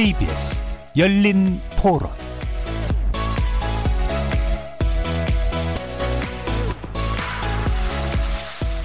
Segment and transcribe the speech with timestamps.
[0.00, 0.64] KBS
[0.96, 2.08] 열린 토론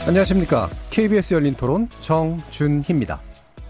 [0.05, 0.67] 안녕하십니까.
[0.89, 3.21] KBS 열린 토론 정준희입니다.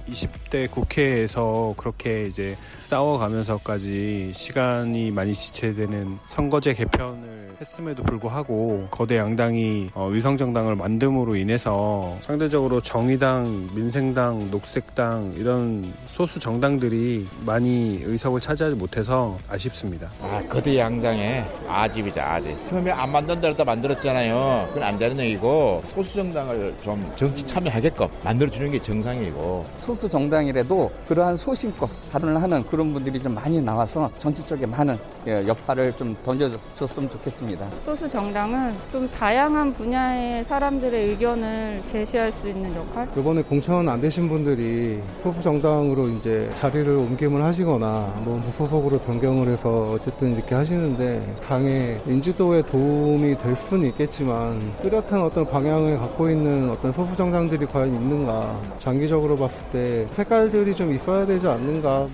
[0.09, 10.07] 20대 국회에서 그렇게 이제 싸워가면서까지 시간이 많이 지체되는 선거제 개편을 했음에도 불구하고 거대 양당이 어,
[10.07, 20.09] 위성정당을 만듦으로 인해서 상대적으로 정의당, 민생당, 녹색당 이런 소수 정당들이 많이 의석을 차지하지 못해서 아쉽습니다.
[20.21, 22.65] 아, 거대 양당의 아집이다, 아집.
[22.67, 24.67] 처음에 안 만든다 그랬다 만들었잖아요.
[24.69, 31.37] 그건 안 되는 얘기고 소수 정당을 좀 정치 참여하게끔 만들어주는 게 정상이고 소수 정당이라도 그러한
[31.37, 34.97] 소신껏 발언을 하는 그런 분들이 좀 많이 나와서 정치 쪽에 많은
[35.27, 37.44] 예, 여파를 좀 던져줬으면 좋겠습니다.
[37.85, 43.07] 소수 정당은 좀 다양한 분야의 사람들의 의견을 제시할 수 있는 역할?
[43.17, 49.91] 이번에 공천 안 되신 분들이 소수 정당으로 이제 자리를 옮김을 하시거나 뭐 무소속으로 변경을 해서
[49.93, 56.91] 어쨌든 이렇게 하시는데 당의 인지도에 도움이 될 수는 있겠지만 뚜렷한 어떤 방향을 갖고 있는 어떤
[56.93, 62.07] 소수 정당들이 과연 있는가 장기적으로 봤을 때 색깔들이 좀 있어야 되지 않는가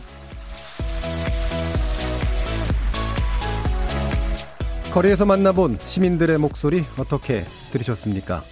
[4.94, 8.44] 거리에서 만나본 시민들의 목소리 어떻게 들으셨습니까?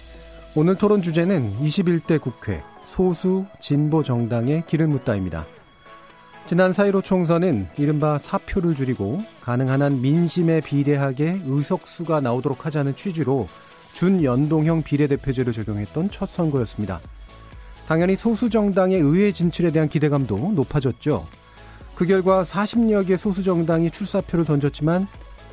[0.54, 5.44] 오늘 토론 주제는 21대 국회 소수 진보 정당의 길을 묻다입니다.
[6.46, 13.46] 지난 4.15 총선은 이른바 사표를 줄이고 가능한 한 민심에 비례하게 의석수가 나오도록 하자는 취지로
[13.92, 17.00] 준연동형 비례대표제를 적용했던 첫 선거였습니다.
[17.86, 21.26] 당연히 소수 정당의 의회 진출에 대한 기대감도 높아졌죠.
[21.94, 25.06] 그 결과 40여 개 소수 정당이 출사표를 던졌지만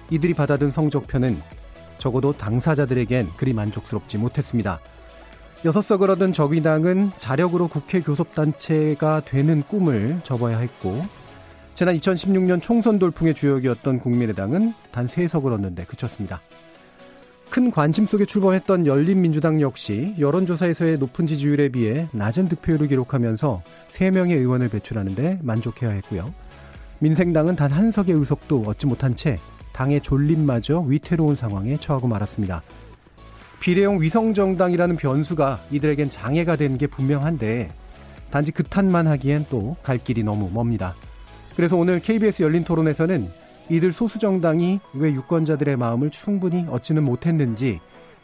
[0.10, 1.42] 이들이 받아든 성적표는
[1.98, 4.80] 적어도 당사자들에겐 그리 만족스럽지 못했습니다.
[5.66, 11.04] 여섯 석을 얻은 정의당은 자력으로 국회 교섭단체가 되는 꿈을 접어야 했고,
[11.74, 16.42] 지난 2016년 총선 돌풍의 주역이었던 국민의당은 단 세석을 얻는데 그쳤습니다.
[17.50, 24.70] 큰 관심 속에 출범했던 열린민주당 역시 여론조사에서의 높은 지지율에 비해 낮은 득표율을 기록하면서 3명의 의원을
[24.70, 26.34] 배출하는데 만족해야 했고요.
[27.00, 29.38] 민생당은 단 한 석의 의석도 얻지 못한 채
[29.78, 32.64] 당의 졸림마저 위태로운 상황에 처하고 말았습니다.
[33.60, 37.70] 비례형 위성정당이라는 변수가 이들에겐 장애가 된 게 분명한데
[38.32, 40.96] 단지 그 탓만 하기엔 또 갈 길이 너무 멉니다.
[41.56, 43.30] 그래서 오늘 KBS 열린 토론에서는
[43.70, 47.80] 이들 소수 정당이 왜 유권자들의 마음을 충분히 얻지는 못했는지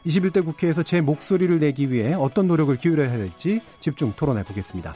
[0.07, 4.95] 21대 국회에서 제 목소리를 내기 위해 어떤 노력을 기울여야 할지 집중 토론해 보겠습니다.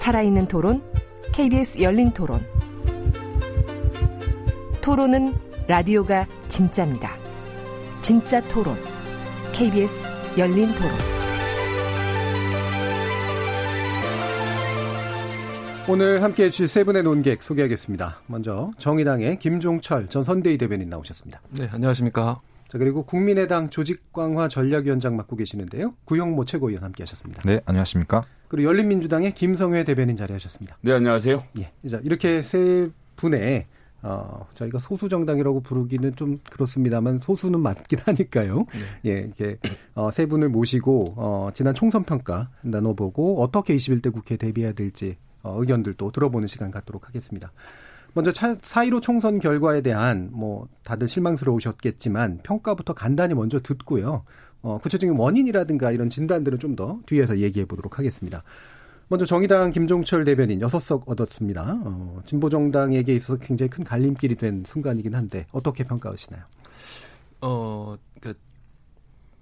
[0.00, 0.82] 살아있는 토론,
[1.34, 2.42] KBS 열린 토론.
[4.80, 5.34] 토론은
[5.68, 7.10] 라디오가 진짜입니다.
[8.00, 8.76] 진짜 토론,
[9.52, 10.08] KBS
[10.38, 10.90] 열린 토론.
[15.86, 18.22] 오늘 함께 해주실 세 분의 논객 소개하겠습니다.
[18.26, 21.42] 먼저 정의당의 김종철 전 선대위 대변인 나오셨습니다.
[21.58, 22.40] 네, 안녕하십니까.
[22.68, 25.94] 자, 그리고 국민의당 조직강화 전략위원장 맡고 계시는데요.
[26.06, 27.42] 구형모 최고위원 함께 하셨습니다.
[27.44, 28.24] 네, 안녕하십니까.
[28.50, 30.76] 그리고 열린민주당의 김성회 대변인 자리하셨습니다.
[30.80, 31.44] 네, 안녕하세요.
[31.60, 31.88] 예.
[31.88, 33.66] 자, 이렇게 세 분의
[34.02, 38.66] 어, 저희가 소수 정당이라고 부르기는 좀 그렇습니다만 소수는 맞긴 하니까요.
[39.04, 39.10] 네.
[39.12, 39.56] 예, 이렇게
[39.94, 45.54] 어, 세 분을 모시고 어, 지난 총선 평가 나눠보고 어떻게 21대 국회에 대비해야 될지 어,
[45.60, 47.52] 의견들도 들어보는 시간 갖도록 하겠습니다.
[48.14, 54.24] 먼저 4.15 총선 결과에 대한 뭐 다들 실망스러우셨겠지만 평가부터 간단히 먼저 듣고요.
[54.62, 58.42] 어, 구체적인 원인이라든가 이런 진단들은 좀 더 뒤에서 얘기해 보도록 하겠습니다.
[59.08, 61.80] 먼저 정의당 김종철 대변인 6석 얻었습니다.
[61.84, 66.44] 어, 진보정당에게 있어서 굉장히 큰 갈림길이 된 순간이긴 한데 어떻게 평가하시나요?
[67.40, 68.34] 어, 그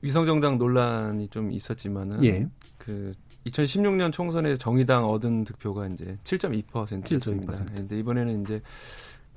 [0.00, 2.47] 위성정당 논란이 좀 있었지만은 예.
[2.79, 3.12] 그
[3.47, 7.53] 2016년 총선에 정의당 얻은 득표가 이제 7.2%였습니다.
[7.53, 7.75] 7.2%.
[7.76, 8.62] 근데 이번에는 이제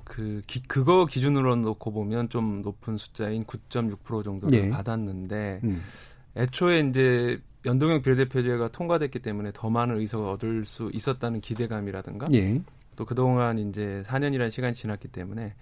[0.04, 4.68] 그 기, 그거 기준으로 놓고 보면 좀 높은 숫자인 9.6% 정도를 예.
[4.70, 5.82] 받았는데 음.
[6.36, 12.60] 애초에 이제 연동형 비례대표제가 통과됐기 때문에 더 많은 의석을 얻을 수 있었다는 기대감이라든가 예.
[12.96, 15.54] 또 그동안 이제 4년이라는 시간이 지났기 때문에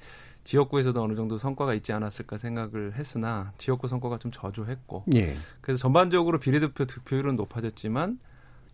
[0.44, 5.34] 지역구에서도 어느 정도 성과가 있지 않았을까 생각을 했으나 지역구 성과가 좀 저조했고 예.
[5.60, 8.18] 그래서 전반적으로 비례대표 득표율은 높아졌지만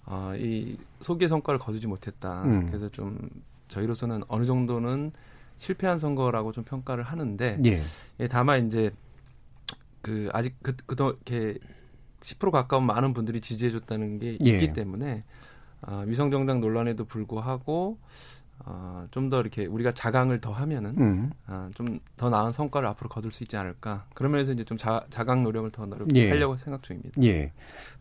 [0.04, 2.44] 아, 이 소기의 성과를 거두지 못했다.
[2.44, 2.66] 음.
[2.66, 3.28] 그래서 좀
[3.68, 5.12] 저희로서는 어느 정도는
[5.56, 7.82] 실패한 선거라고 좀 평가를 하는데 예.
[8.20, 8.90] 예 다만 이제
[10.02, 11.58] 그 아직 그 그도 이렇게
[12.22, 14.50] 10% 가까운 많은 분들이 지지해줬다는 게 예.
[14.50, 15.24] 있기 때문에
[15.82, 17.98] 아, 위성정당 논란에도 불구하고
[18.64, 21.30] 어, 좀 더 이렇게 우리가 자강을 더 하면은 음.
[21.46, 25.68] 어, 좀더 나은 성과를 앞으로 거둘 수 있지 않을까 그러면서 이제 좀 자, 자강 노력을
[25.70, 26.28] 더 노력 예.
[26.30, 27.20] 하려고 생각 중입니다.
[27.22, 27.52] 예.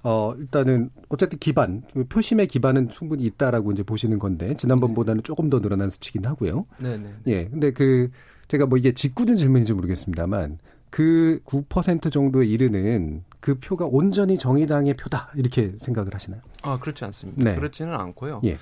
[0.04, 5.60] 어, 일단은 어쨌든 기반 그 표심의 기반은 충분히 있다라고 이제 보시는 건데 지난번보다는 조금 더
[5.60, 6.66] 늘어난 수치긴 하고요.
[6.78, 7.14] 네, 네.
[7.28, 7.48] 예.
[7.48, 8.10] 근데 그
[8.48, 10.60] 제가 뭐 이게 직구준 질문인지 모르겠습니다만
[10.90, 16.42] 그 9% 정도에 이르는 그 표가 온전히 정의당의 표다 이렇게 생각을 하시나요?
[16.64, 17.44] 아 그렇지 않습니다.
[17.44, 17.56] 네.
[17.56, 18.42] 그렇지는 않고요.
[18.46, 18.58] 예.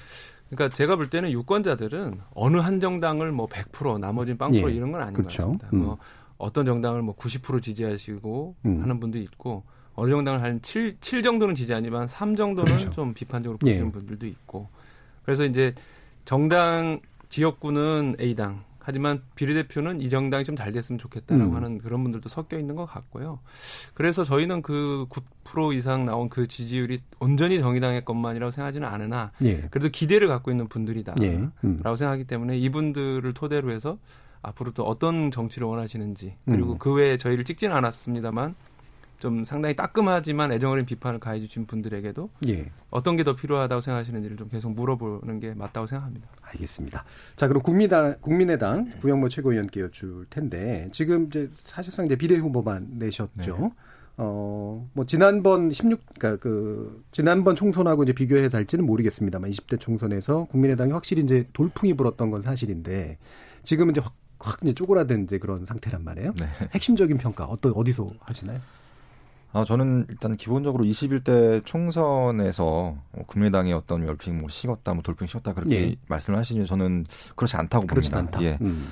[0.56, 4.76] 그러니까 제가 볼 때는 유권자들은 어느 한 정당을 뭐 100% 나머지는 빵 프로 예.
[4.76, 5.44] 이런 건 아닌 그렇죠.
[5.44, 5.70] 것 같습니다.
[5.74, 5.86] 음.
[5.86, 5.98] 뭐
[6.38, 8.82] 어떤 정당을 뭐 90% 지지하시고 음.
[8.82, 9.64] 하는 분도 있고
[9.96, 12.92] 어느 정당을 한 7, 7 정도는 지지하지만 3 정도는 그렇죠.
[12.92, 13.92] 좀 비판적으로 보시는 예.
[13.92, 14.68] 분들도 있고
[15.24, 15.74] 그래서 이제
[16.26, 21.56] 정당 지역구는 A당 하지만 비례대표는 이 정당이 좀 잘 됐으면 좋겠다라고 음.
[21.56, 23.40] 하는 그런 분들도 섞여 있는 것 같고요.
[23.94, 25.08] 그래서 저희는 그
[25.44, 29.62] 9% 이상 나온 그 지지율이 온전히 정의당의 것만이라고 생각하지는 않으나 예.
[29.72, 31.50] 그래도 기대를 갖고 있는 분들이다라고 예.
[31.64, 31.82] 음.
[31.84, 33.98] 생각하기 때문에 이분들을 토대로 해서
[34.42, 36.78] 앞으로 또 어떤 정치를 원하시는지 그리고 음.
[36.78, 38.56] 그 외에 저희를 찍지는 않았습니다만
[39.24, 42.70] 좀 상당히 따끔하지만 애정어린 비판을 가해 주신 분들에게도 예.
[42.90, 46.28] 어떤 게 더 필요하다고 생각하시는지를 좀 계속 물어보는 게 맞다고 생각합니다.
[46.42, 47.06] 알겠습니다.
[47.38, 53.58] 자, 그럼 국민당, 국민의당 구영모 최고위원께 여쭐 텐데 지금 이제 사실상 이제 비례 후보만 내셨죠.
[53.58, 53.70] 네.
[54.18, 60.92] 어, 뭐, 지난번 16, 그니까 그, 지난번 총선하고 이제 비교해 달지는 모르겠습니다만, 20대 총선에서 국민의당이
[60.92, 63.18] 확실히 이제 돌풍이 불었던 건 사실인데,
[63.64, 66.34] 지금은 이제 확, 확 이제 쪼그라든 이제 그런 상태란 말이에요.
[66.38, 66.46] 네.
[66.74, 68.60] 핵심적인 평가, 어떤, 어디서 하시나요?
[69.54, 75.54] 아, 저는 일단 기본적으로 21대 총선에서 뭐 국민의당의 어떤 열풍 뭐 식었다, 뭐 돌풍 식었다
[75.54, 75.96] 그렇게 예.
[76.08, 77.06] 말씀을 하시니 저는
[77.36, 78.18] 그렇지 않다고 봅니다.
[78.18, 78.42] 않다.
[78.42, 78.58] 예.
[78.62, 78.90] 음.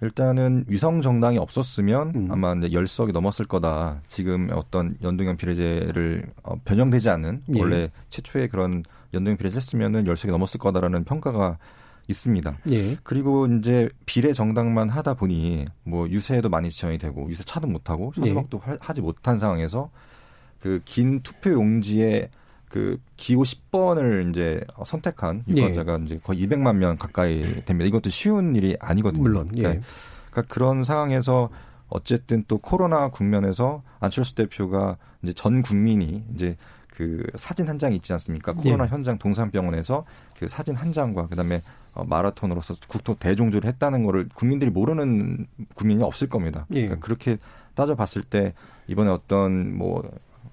[0.00, 2.28] 일단은 위성 정당이 없었으면 음.
[2.30, 4.02] 아마 이제 열석이 넘었을 거다.
[4.06, 7.60] 지금 어떤 연동형 비례제를 어, 변형되지 않은 예.
[7.60, 11.58] 원래 최초의 그런 연동형 비례제 했으면은 열석이 넘었을 거다라는 평가가
[12.08, 12.58] 있습니다.
[12.70, 12.96] 예.
[13.02, 18.12] 그리고 이제 비례 정당만 하다 보니 뭐 유세에도 많이 지원이 되고 유세 차도 못 하고
[18.16, 18.76] 사수박도 예.
[18.80, 19.90] 하지 못한 상황에서
[20.60, 22.30] 그 긴 투표 용지에
[22.68, 26.04] 그 기호 10번을 이제 선택한 유권자가 예.
[26.04, 27.86] 이제 거의 200만 명 가까이 됩니다.
[27.86, 29.22] 이것도 쉬운 일이 아니거든요.
[29.22, 29.50] 물론.
[29.54, 29.62] 예.
[29.62, 29.86] 그러니까,
[30.30, 31.50] 그러니까 그런 상황에서
[31.88, 36.56] 어쨌든 또 코로나 국면에서 안철수 대표가 이제 전 국민이 이제
[36.88, 38.52] 그 사진 한 장이 있지 않습니까?
[38.54, 38.88] 코로나 예.
[38.88, 40.04] 현장 동산병원에서
[40.38, 41.60] 그 사진 한 장과 그다음에 어,
[41.94, 46.66] 마라톤으로서 국토 대종주를 했다는 거를 국민들이 모르는 국민이 없을 겁니다.
[46.72, 46.86] 예.
[46.86, 47.38] 그러니까 그렇게
[47.74, 48.54] 따져봤을 때
[48.86, 50.02] 이번에 어떤 뭐뭐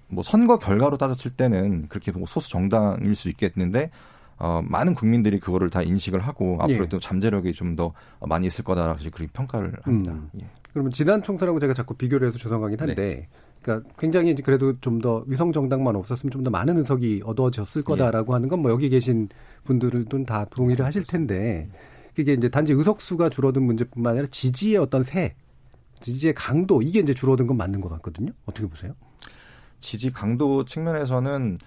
[0.07, 3.91] 뭐 선거 결과로 따졌을 때는 그렇게 뭐 소수 정당일 수 있겠는데
[4.37, 6.99] 어, 많은 국민들이 그거를 다 인식을 하고 앞으로도 예.
[6.99, 10.11] 잠재력이 좀 더 많이 있을 거다라고 그렇게 평가를 합니다.
[10.11, 10.29] 음.
[10.41, 10.45] 예.
[10.73, 13.27] 그러면 지난 총선하고 제가 자꾸 비교를 해서 죄송하긴 한데 네.
[13.61, 18.35] 그러니까 굉장히 그래도 좀 더 위성 정당만 없었으면 좀 더 많은 의석이 얻어졌을 거다라고 예.
[18.35, 19.29] 하는 건 뭐 여기 계신
[19.65, 21.69] 분들은 다 동의를 하실 텐데
[22.17, 25.35] 이게 이제 단지 의석수가 줄어든 문제뿐만 아니라 지지의 어떤 세,
[26.01, 28.31] 지지의 강도 이게 이제 줄어든 건 맞는 것 같거든요.
[28.45, 28.93] 어떻게 보세요?
[29.79, 31.57] 지지 강도 측면에서는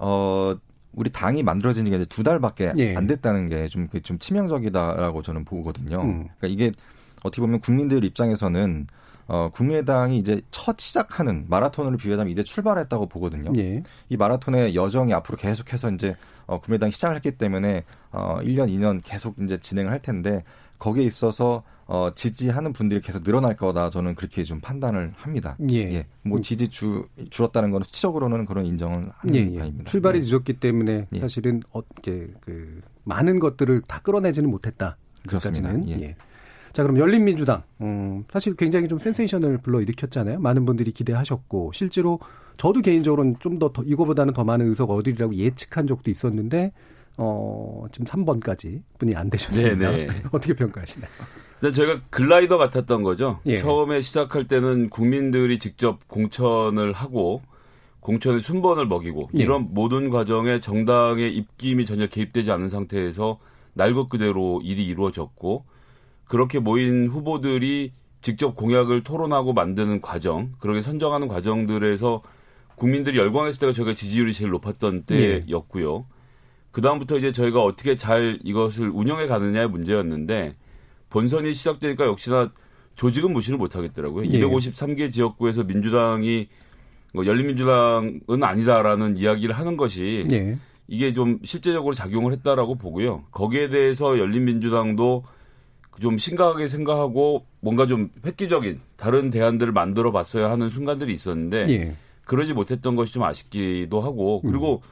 [0.00, 0.54] 어
[0.92, 2.96] 우리 당이 만들어진 지 이제 두 달밖에 예.
[2.96, 6.00] 안 됐다는 게 좀좀 그좀 치명적이다라고 저는 보거든요.
[6.00, 6.28] 음.
[6.38, 6.72] 그러니까 이게
[7.22, 8.86] 어떻게 보면 국민들 입장에서는
[9.28, 13.52] 어, 국민의당이 이제 첫 시작하는 마라톤을 비교하자면 이제 출발했다고 보거든요.
[13.56, 13.82] 예.
[14.08, 16.14] 이 마라톤의 여정이 앞으로 계속해서 이제
[16.46, 20.44] 어, 국민의당이 시작을 했기 때문에 어, 1년, 2년 계속 이제 진행을 할 텐데
[20.78, 25.56] 거기에 있어서 어, 지지하는 분들이 계속 늘어날 거다 저는 그렇게 좀 판단을 합니다.
[25.70, 25.94] 예.
[25.94, 26.06] 예.
[26.22, 29.58] 뭐 지지 주, 줄었다는 건 수치적으로는 그런 인정을 하는 예, 예.
[29.58, 29.90] 바입니다.
[29.90, 30.22] 출발이 예.
[30.22, 31.20] 늦었기 때문에 예.
[31.20, 34.96] 사실은 어떻게 그 많은 것들을 다 끌어내지는 못했다.
[35.28, 35.74] 그렇습니다.
[35.88, 36.00] 예.
[36.02, 36.16] 예.
[36.76, 37.62] 자, 그럼 열린민주당.
[37.80, 40.38] 음, 사실 굉장히 좀 센세이션을 불러 일으켰잖아요.
[40.40, 42.20] 많은 분들이 기대하셨고, 실제로
[42.58, 46.74] 저도 개인적으로는 좀 더, 더 이거보다는 더 많은 의석 얻으리라고 예측한 적도 있었는데,
[47.16, 49.90] 어, 지금 3번까지 분이 안 되셨습니다.
[49.90, 50.06] 네네.
[50.06, 50.22] 네.
[50.32, 51.10] 어떻게 평가하시나요?
[51.74, 53.40] 저희가 글라이더 같았던 거죠.
[53.46, 53.56] 예.
[53.56, 57.40] 처음에 시작할 때는 국민들이 직접 공천을 하고
[58.00, 59.42] 공천의 순번을 먹이고 예.
[59.42, 63.38] 이런 모든 과정에 정당의 입김이 전혀 개입되지 않은 상태에서
[63.72, 65.64] 날것 그대로 일이 이루어졌고
[66.26, 67.92] 그렇게 모인 후보들이
[68.22, 72.22] 직접 공약을 토론하고 만드는 과정, 그렇게 선정하는 과정들에서
[72.74, 75.44] 국민들이 열광했을 때가 저희가 지지율이 제일 높았던 네.
[75.46, 75.96] 때였고요.
[75.98, 76.04] 네.
[76.72, 80.56] 그 다음부터 이제 저희가 어떻게 잘 이것을 운영해 가느냐의 문제였는데
[81.08, 82.52] 본선이 시작되니까 역시나
[82.96, 84.28] 조직은 무시를 못 하겠더라고요.
[84.28, 84.40] 네.
[84.40, 86.48] 253개 지역구에서 민주당이
[87.14, 90.58] 뭐 열린민주당은 아니다라는 이야기를 하는 것이 네.
[90.88, 93.24] 이게 좀 실제적으로 작용을 했다라고 보고요.
[93.30, 95.24] 거기에 대해서 열린민주당도
[96.00, 101.96] 좀 심각하게 생각하고 뭔가 좀 획기적인 다른 대안들을 만들어 봤어야 하는 순간들이 있었는데 예.
[102.24, 104.88] 그러지 못했던 것이 좀 아쉽기도 하고 그리고 음.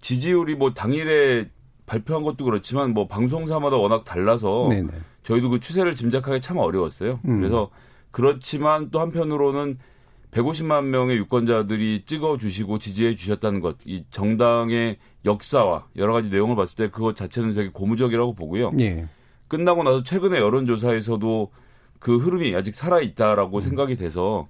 [0.00, 1.48] 지지율이 뭐 당일에
[1.86, 4.88] 발표한 것도 그렇지만 뭐 방송사마다 워낙 달라서 네네.
[5.22, 7.20] 저희도 그 추세를 짐작하기 참 어려웠어요.
[7.26, 7.40] 음.
[7.40, 7.70] 그래서
[8.10, 9.78] 그렇지만 또 한편으로는
[10.30, 16.76] 150만 명의 유권자들이 찍어 주시고 지지해 주셨다는 것, 이 정당의 역사와 여러 가지 내용을 봤을
[16.76, 18.72] 때 그것 자체는 되게 고무적이라고 보고요.
[18.80, 19.06] 예.
[19.48, 21.50] 끝나고 나서 최근에 여론조사에서도
[21.98, 23.60] 그 흐름이 아직 살아 있다라고 음.
[23.60, 24.48] 생각이 돼서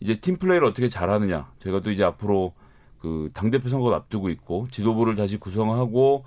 [0.00, 1.50] 이제 팀 플레이를 어떻게 잘하느냐.
[1.58, 2.52] 저희가 또 이제 앞으로
[3.00, 6.24] 그 당대표 선거를 앞두고 있고 지도부를 다시 구성하고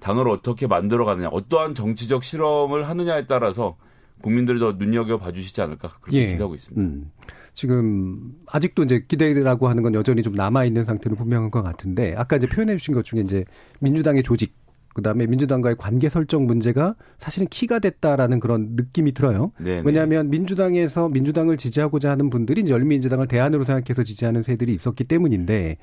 [0.00, 1.28] 당을 어떻게 만들어 가느냐.
[1.28, 3.76] 어떠한 정치적 실험을 하느냐에 따라서
[4.20, 6.26] 국민들이 더 눈여겨 봐주시지 않을까 그렇게 예.
[6.26, 6.80] 기대하고 있습니다.
[6.80, 7.10] 음.
[7.54, 12.36] 지금 아직도 이제 기대라고 하는 건 여전히 좀 남아 있는 상태는 분명한 것 같은데 아까
[12.36, 13.44] 이제 표현해 주신 것 중에 이제
[13.80, 14.54] 민주당의 조직
[14.98, 19.52] 그다음에 민주당과의 관계 설정 문제가 사실은 키가 됐다라는 그런 느낌이 들어요.
[19.58, 19.82] 네네.
[19.84, 25.76] 왜냐하면 민주당에서 민주당을 지지하고자 하는 분들이 이제 열민주당을 대안으로 생각해서 지지하는 세들이 있었기 때문인데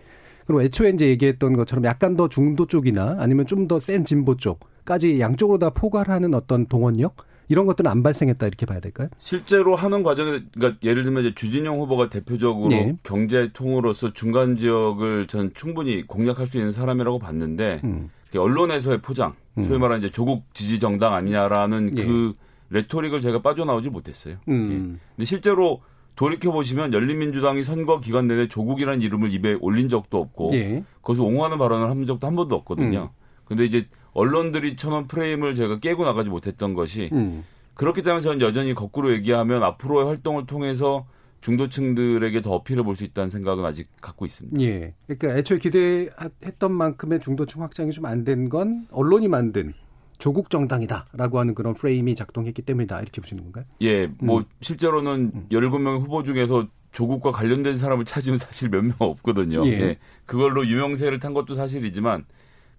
[0.46, 5.20] 그리고 애초에 이제 얘기했던 것처럼 약간 더 중도 쪽이나 아니면 좀 더 센 진보 쪽까지
[5.22, 7.16] 양쪽으로 다 포괄하는 어떤 동원력
[7.48, 9.08] 이런 것들은 안 발생했다 이렇게 봐야 될까요?
[9.20, 12.96] 실제로 하는 과정에 그러니까 예를 들면 이제 주진영 후보가 대표적으로 네.
[13.04, 18.10] 경제통으로서 중간 지역을 전 충분히 공략할 수 있는 사람이라고 봤는데 음.
[18.38, 19.64] 언론에서의 포장, 음.
[19.64, 22.06] 소위 말하는 이제 조국 지지 정당 아니냐라는 예.
[22.06, 22.34] 그
[22.70, 24.38] 레토릭을 제가 빠져나오지 못했어요.
[24.48, 24.72] 음.
[24.72, 25.00] 예.
[25.16, 25.82] 근데 실제로
[26.16, 30.84] 돌이켜 보시면 열린민주당이 선거 기간 내내 조국이라는 이름을 입에 올린 적도 없고 예.
[31.02, 33.12] 거기서 옹호하는 발언을 한 적도 한 번도 없거든요.
[33.14, 33.26] 음.
[33.46, 37.44] 근데 이제 언론들이 쳐놓은 프레임을 제가 깨고 나가지 못했던 것이 음.
[37.74, 41.06] 그렇기 때문에 저는 여전히 거꾸로 얘기하면 앞으로의 활동을 통해서
[41.46, 44.60] 중도층들에게 더 어필해 볼 수 있다는 생각은 아직 갖고 있습니다.
[44.62, 44.94] 예.
[45.06, 49.74] 그러니까 애초에 기대했던 만큼의 중도층 확장이 좀 안 된 건 언론이 만든
[50.18, 53.66] 조국 정당이다라고 하는 그런 프레임이 작동했기 때문이다 이렇게 보시는 건가요?
[53.82, 54.46] 예, 뭐 음.
[54.62, 55.48] 실제로는 음.
[55.52, 59.62] 17명 후보 중에서 조국과 관련된 사람을 찾으면 사실 몇 명 없거든요.
[59.68, 59.72] 예.
[59.72, 59.98] 예.
[60.26, 62.26] 그걸로 유명세를 탄 것도 사실이지만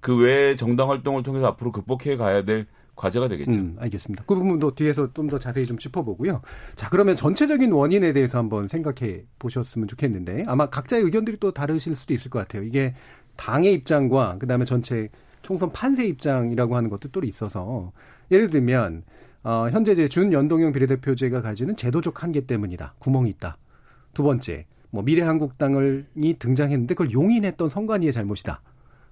[0.01, 3.51] 그 외에 정당 활동을 통해서 앞으로 극복해 가야 될 과제가 되겠죠.
[3.53, 4.25] 음, 알겠습니다.
[4.27, 6.41] 그 부분도 뒤에서 좀 더 자세히 좀 짚어보고요.
[6.77, 12.15] 자, 그러면 전체적인 원인에 대해서 한번 생각해 보셨으면 좋겠는데 아마 각자의 의견들이 또 다르실 수도
[12.15, 12.63] 있을 것 같아요.
[12.63, 12.95] 이게
[13.37, 15.09] 당의 입장과 그다음에 전체
[15.43, 17.93] 총선 판세 입장이라고 하는 것도 또 있어서
[18.31, 19.03] 예를 들면
[19.45, 22.95] 어, 현재 이제 준연동형 비례대표제가 가지는 제도적 한계 때문이다.
[22.99, 23.59] 구멍이 있다.
[24.15, 28.61] 두 번째, 뭐 미래한국당이 등장했는데 그걸 용인했던 선관위의 잘못이다.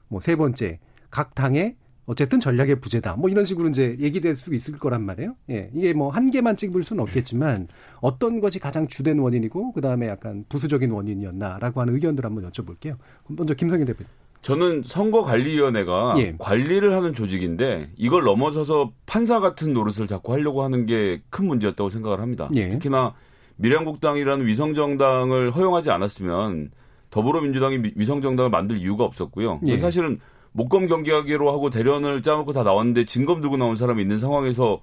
[0.08, 0.78] 뭐 세 번째,
[1.10, 1.76] 각 당의
[2.06, 3.16] 어쨌든 전략의 부재다.
[3.16, 5.36] 뭐 이런 식으로 이제 얘기될 수 있을 거란 말이에요.
[5.50, 5.70] 예.
[5.74, 7.68] 이게 뭐 한 개만 찍을 수는 없겠지만
[8.00, 12.96] 어떤 것이 가장 주된 원인이고 그다음에 약간 부수적인 원인이었나라고 하는 의견들 한번 여쭤볼게요.
[13.28, 14.06] 먼저 김성희 대표님.
[14.42, 16.34] 저는 선거관리위원회가 예.
[16.38, 22.20] 관리를 하는 조직인데 이걸 넘어서서 판사 같은 노릇을 자꾸 하려고 하는 게 큰 문제였다고 생각을
[22.20, 22.50] 합니다.
[22.54, 22.68] 예.
[22.68, 23.14] 특히나
[23.56, 26.70] 미래한국당이라는 위성정당을 허용하지 않았으면
[27.10, 29.60] 더불어민주당이 위성정당을 만들 이유가 없었고요.
[29.66, 29.78] 예.
[29.78, 30.18] 사실은
[30.56, 34.80] 목검 경기하기로 하고 대련을 짜놓고 다 나왔는데 진검 들고 나온 사람이 있는 상황에서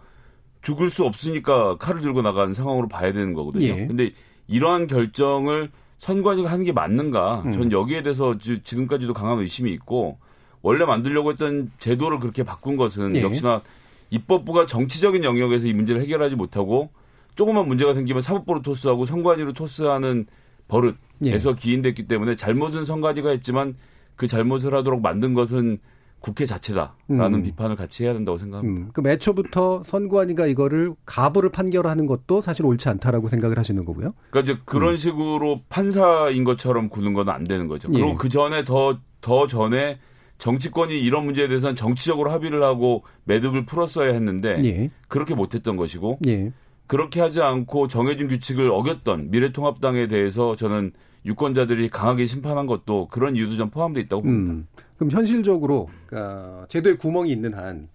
[0.61, 3.65] 죽을 수 없으니까 칼을 들고 나간 상황으로 봐야 되는 거거든요.
[3.65, 3.87] 예.
[3.87, 4.11] 근데
[4.47, 7.43] 이러한 결정을 선관위가 하는 게 맞는가?
[7.45, 7.53] 음.
[7.53, 10.17] 전 여기에 대해서 지금까지도 강한 의심이 있고
[10.61, 13.21] 원래 만들려고 했던 제도를 그렇게 바꾼 것은 예.
[13.21, 13.61] 역시나
[14.09, 16.89] 입법부가 정치적인 영역에서 이 문제를 해결하지 못하고
[17.35, 20.25] 조그만 문제가 생기면 사법부로 토스하고 선관위로 토스하는
[20.67, 21.55] 버릇에서 예.
[21.57, 23.75] 기인됐기 때문에 잘못은 선관위가 했지만
[24.21, 25.79] 그 잘못을 하도록 만든 것은
[26.19, 27.41] 국회 자체다라는 음.
[27.41, 28.85] 비판을 같이 해야 된다고 생각합니다.
[28.85, 28.91] 음.
[28.93, 34.13] 그럼 애초부터 선관위가 이거를 가부를 판결하는 것도 사실 옳지 않다라고 생각을 하시는 거고요.
[34.29, 34.97] 그러니까 이제 그런 음.
[34.97, 37.89] 식으로 판사인 것처럼 구는 건 안 되는 거죠.
[37.89, 38.15] 그리고 예.
[38.17, 39.99] 그 전에 더 더 전에
[40.39, 44.89] 정치권이 이런 문제에 대해서는 정치적으로 합의를 하고 매듭을 풀었어야 했는데 예.
[45.07, 46.51] 그렇게 못했던 것이고 예.
[46.87, 50.91] 그렇게 하지 않고 정해진 규칙을 어겼던 미래통합당에 대해서 저는
[51.25, 54.53] 유권자들이 강하게 심판한 것도 그런 이유도 좀 포함되어 있다고 봅니다.
[54.53, 54.67] 음.
[54.97, 57.89] 그럼 현실적으로 그러니까 제도에 구멍이 있는 한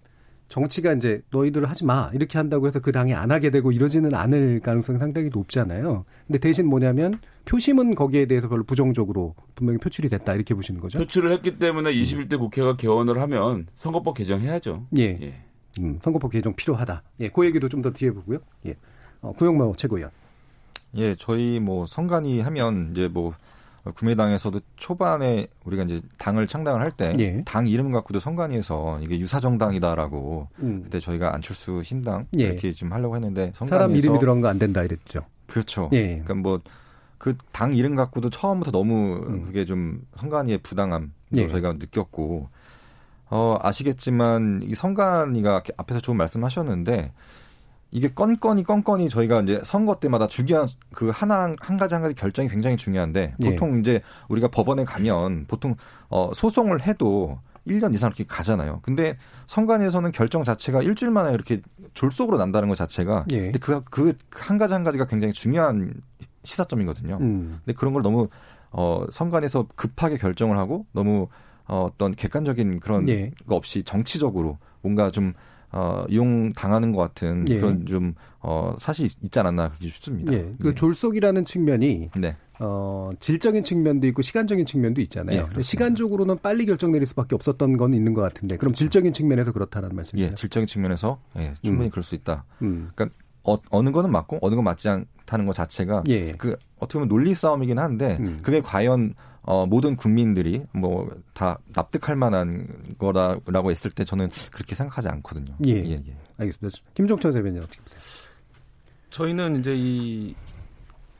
[0.49, 4.61] 정치가 이제 너희들 하지 마 이렇게 한다고 해서 그 당이 안 하게 되고 이러지는 않을
[4.61, 6.05] 가능성이 상당히 높잖아요.
[6.27, 10.99] 근데 대신 뭐냐면 표심은 거기에 대해서 별로 부정적으로 분명히 표출이 됐다 이렇게 보시는 거죠.
[11.01, 14.87] 표출을 했기 때문에 21대 국회가 개원을 하면 선거법 개정해야죠.
[14.99, 15.19] 예.
[15.21, 15.35] 예.
[15.81, 17.03] 음, 선거법 개정 필요하다.
[17.21, 18.39] 예, 그 얘기도 좀 더 뒤에 보고요.
[18.67, 18.77] 예.
[19.21, 20.11] 어, 구영모 최고위원.
[20.97, 23.35] 예, 저희 뭐 선관위 하면 이제 뭐
[23.95, 27.71] 국민당에서도 초반에 우리가 이제 당을 창당을 할 때당 예.
[27.71, 30.81] 이름 갖고도 선관위에서 이게 유사정당이다라고 음.
[30.85, 32.45] 그때 저희가 안철수 신당 예.
[32.45, 35.21] 이렇게 좀 하려고 했는데 사람 이름이 들어간 거 안 된다 이랬죠.
[35.47, 35.89] 그렇죠.
[35.93, 36.07] 예.
[36.25, 36.61] 그러니까 뭐
[37.19, 39.43] 그 당 이름 갖고도 처음부터 너무 음.
[39.47, 41.49] 그게 좀 선관위의 부당함 예.
[41.49, 42.49] 저희가 느꼈고
[43.31, 47.13] 어, 아시겠지만 이 성관이가 앞에서 좋은 말씀하셨는데
[47.97, 52.47] 이게 건건이 건건이 저희가 이제 선거 때마다 중요한 그 하나 한 가지 한 가지 결정이
[52.47, 53.51] 굉장히 중요한데 예.
[53.51, 53.81] 보통 예.
[53.81, 55.77] 이제 우리가 법원에 가면 보통
[56.11, 58.81] 어 소송을 해도 1년 이상 이렇게 가잖아요.
[58.83, 61.63] 근데 선관위에서는 결정 자체가 일주일 만에 이렇게
[61.95, 63.41] 졸속으로 난다는 것 자체가 예.
[63.51, 65.95] 근데 그 그 한 가지 한 가지가 굉장히 중요한
[66.45, 67.17] 시사점이거든요.
[67.23, 67.61] 음.
[67.65, 68.29] 근데 그런 걸 너무
[68.73, 71.29] 어 선관위에서 급하게 결정을 하고 너무
[71.67, 73.31] 어, 어떤 객관적인 그런 예.
[73.49, 75.33] 거 없이 정치적으로 뭔가 좀
[75.77, 77.59] 어, 이용 당하는 것 같은 예.
[77.59, 80.33] 그런 좀 어, 사실이 있지 않았나 그렇게 싶습니다.
[80.33, 80.55] 예.
[80.59, 80.75] 그 네.
[80.75, 82.37] 졸속이라는 측면이 네.
[82.59, 85.47] 어, 질적인 측면도 있고 시간적인 측면도 있잖아요.
[85.55, 89.91] 예, 시간적으로는 빨리 결정 내릴 수밖에 없었던 건 있는 것 같은데 그럼 질적인 측면에서 그렇다는
[89.95, 90.27] 말씀이죠?
[90.27, 91.91] 예, 질적인 측면에서 예, 충분히 음.
[91.91, 92.47] 그럴 수 있다.
[92.63, 92.89] 음.
[92.95, 93.15] 그러니까
[93.45, 96.33] 어, 어느 거는 맞고 어느 건 맞지 않다는 것 자체가 예.
[96.33, 98.39] 그 어떻게 보면 논리 싸움이긴 한데 음.
[98.41, 99.13] 그게 과연
[99.47, 102.67] 어, 모든 국민들이 뭐 다 납득할 만한
[102.99, 105.55] 거라고 했을 때 저는 그렇게 생각하지 않거든요.
[105.67, 105.73] 예.
[105.73, 106.17] 예, 예.
[106.39, 106.79] 알겠습니다.
[106.95, 108.01] 김종철 대변인 어떻게 보세요?
[109.11, 110.35] 저희는 이제 이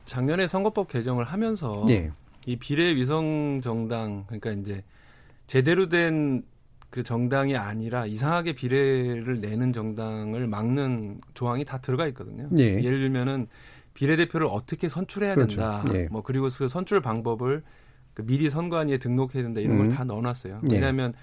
[0.05, 2.11] 작년에 선거법 개정을 하면서 예.
[2.45, 4.83] 이 비례 위성 정당 그러니까 이제
[5.47, 6.43] 제대로 된
[6.89, 12.49] 그 정당이 아니라 이상하게 비례를 내는 정당을 막는 조항이 다 들어가 있거든요.
[12.57, 12.81] 예.
[12.81, 13.47] 예를 들면은
[13.93, 15.57] 비례대표를 어떻게 선출해야 그렇죠.
[15.57, 15.83] 된다.
[15.93, 16.07] 예.
[16.09, 17.63] 뭐 그리고 그 선출 방법을
[18.17, 19.89] 그 미리 선관위에 등록해야 된다 이런 음.
[19.89, 20.55] 걸다 넣어놨어요.
[20.63, 20.75] 네.
[20.77, 21.13] 왜냐하면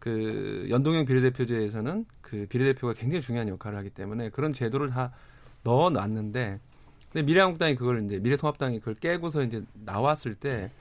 [0.00, 5.12] 그 연동형 비례대표제에서는 그 비례대표가 굉장히 중요한 역할을 하기 때문에 그런 제도를 다
[5.62, 6.58] 넣어놨는데
[7.12, 10.72] 근데 미래한국당이 그걸 이제 미래통합당이 그걸 깨고서 이제 나왔을 때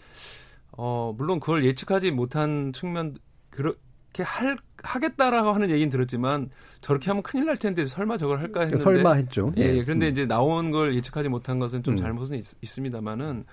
[0.71, 3.19] 어, 물론 그걸 예측하지 못한 측면
[3.51, 3.77] 그
[4.09, 6.49] 렇게 할 하겠다라고 하는 얘기는 들었지만
[6.81, 9.51] 저렇게 하면 큰일 날 텐데 설마 저걸 할까 했는데 설마 했죠.
[9.57, 9.83] 예, 예.
[9.83, 10.11] 그런데 음.
[10.11, 11.97] 이제 나온 걸 예측하지 못한 것은 좀 음.
[11.97, 13.45] 잘못은 있, 있습니다만은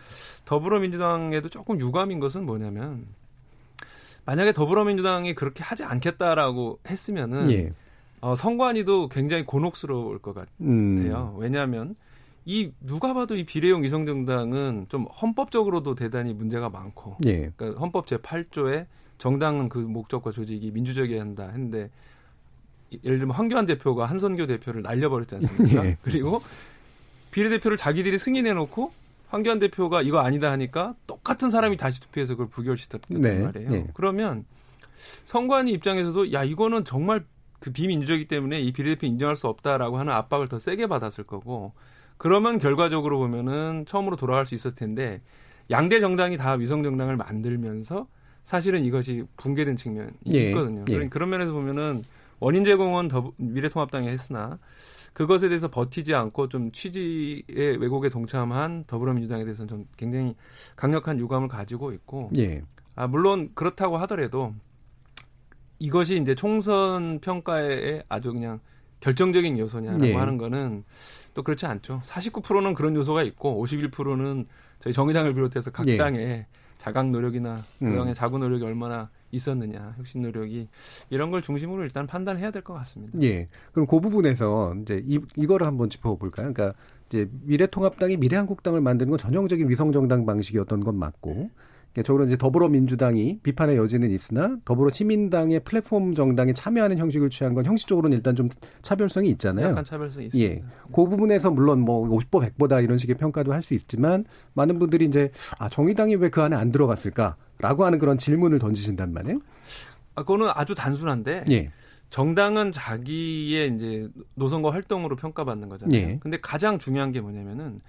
[0.45, 3.07] 더불어민주당에도 조금 유감인 것은 뭐냐면
[4.25, 7.73] 만약에 더불어민주당이 그렇게 하지 않겠다라고 했으면은 예.
[8.21, 10.55] 어, 선관위도 굉장히 곤혹스러울 것 같아요.
[10.61, 11.35] 음.
[11.39, 11.95] 왜냐하면
[12.45, 17.51] 이 누가 봐도 이 비례용 위성정당은 좀 헌법적으로도 대단히 문제가 많고, 예.
[17.57, 18.87] 그러니까 헌법 제 8조에
[19.19, 21.91] 정당은 그 목적과 조직이 민주적이어야 한다 했는데
[23.05, 25.85] 예를 들면 황교안 대표가 한선교 대표를 날려버렸지 않습니까?
[25.87, 25.97] 예.
[26.03, 26.41] 그리고
[27.31, 28.93] 비례대표를 자기들이 승인해 놓고
[29.29, 33.39] 황교안 대표가 이거 아니다 하니까 똑같은 사람이 다시 투표해서 그걸 부결시켰단 네.
[33.41, 33.73] 말이에요.
[33.73, 33.87] 예.
[33.95, 34.45] 그러면
[35.25, 37.25] 선관위 입장에서도 야 이거는 정말
[37.59, 41.73] 그 비민주적이기 때문에 이 비례대표 인정할 수 없다라고 하는 압박을 더 세게 받았을 거고
[42.19, 45.21] 그러면 결과적으로 보면은 처음으로 돌아갈 수 있었을 텐데
[45.71, 48.07] 양대 정당이 다 위성 정당을 만들면서
[48.47, 50.51] 사실은 이것이 붕괴된 측면이 예.
[50.51, 50.85] 있거든요.
[50.89, 51.09] 예.
[51.09, 52.05] 그런 면에서 보면은
[52.39, 54.61] 원인 제공은 더 미래통합당이 했으나
[55.15, 60.37] 그것에 대해서 버티지 않고 좀 취지의 왜곡에 동참한 더불어민주당에 대해서는 좀 굉장히
[60.77, 62.63] 강력한 유감을 가지고 있고 예.
[62.95, 64.55] 아 물론 그렇다고 하더라도
[65.81, 68.61] 이것이 이제 총선 평가에 아주 그냥
[69.01, 70.15] 결정적인 요소냐라고 예.
[70.15, 70.85] 하는 거는
[71.35, 72.01] 또 그렇지 않죠.
[72.05, 74.47] 49%는 그런 요소가 있고 51%는
[74.79, 75.97] 저희 정의당을 비롯해서 각 예.
[75.97, 76.47] 당에
[76.87, 78.15] 자각 노력이나 그동안의 음.
[78.15, 80.69] 자구 노력이 얼마나 있었느냐, 혁신 노력이
[81.11, 83.19] 이런 걸 중심으로 일단 판단해야 될 것 같습니다.
[83.23, 83.49] 예.
[83.73, 86.53] 그럼 그 부분에서 이제 이, 이거를 한번 짚어볼까요?
[86.53, 91.51] 그러니까 이제 미래통합당이 미래한국당을 만드는 건 전형적인 위성정당 방식이었던 건 맞고
[92.03, 98.35] 적으로 이제 더불어민주당이 비판의 여지는 있으나 더불어시민당의 플랫폼 정당에 참여하는 형식을 취한 건 형식적으로는 일단
[98.37, 98.49] 좀
[98.83, 99.69] 차별성이 있잖아요.
[99.69, 100.53] 약간 차별성이 있습니다.
[100.53, 100.63] 예.
[100.93, 105.31] 그 부분에서 물론 뭐 50보 100보다 이런 식의 평가도 할 수 있지만 많은 분들이 이제
[105.59, 109.39] 아 정의당이 왜 그 안에 안 들어갔을까라고 하는 그런 질문을 던지신단 말이에요.
[110.15, 111.71] 아, 그거는 아주 단순한데 예.
[112.11, 115.99] 정당은 자기의 이제 노선과 활동으로 평가받는 거잖아요.
[115.99, 116.19] 예.
[116.21, 117.81] 근데 가장 중요한 게 뭐냐면은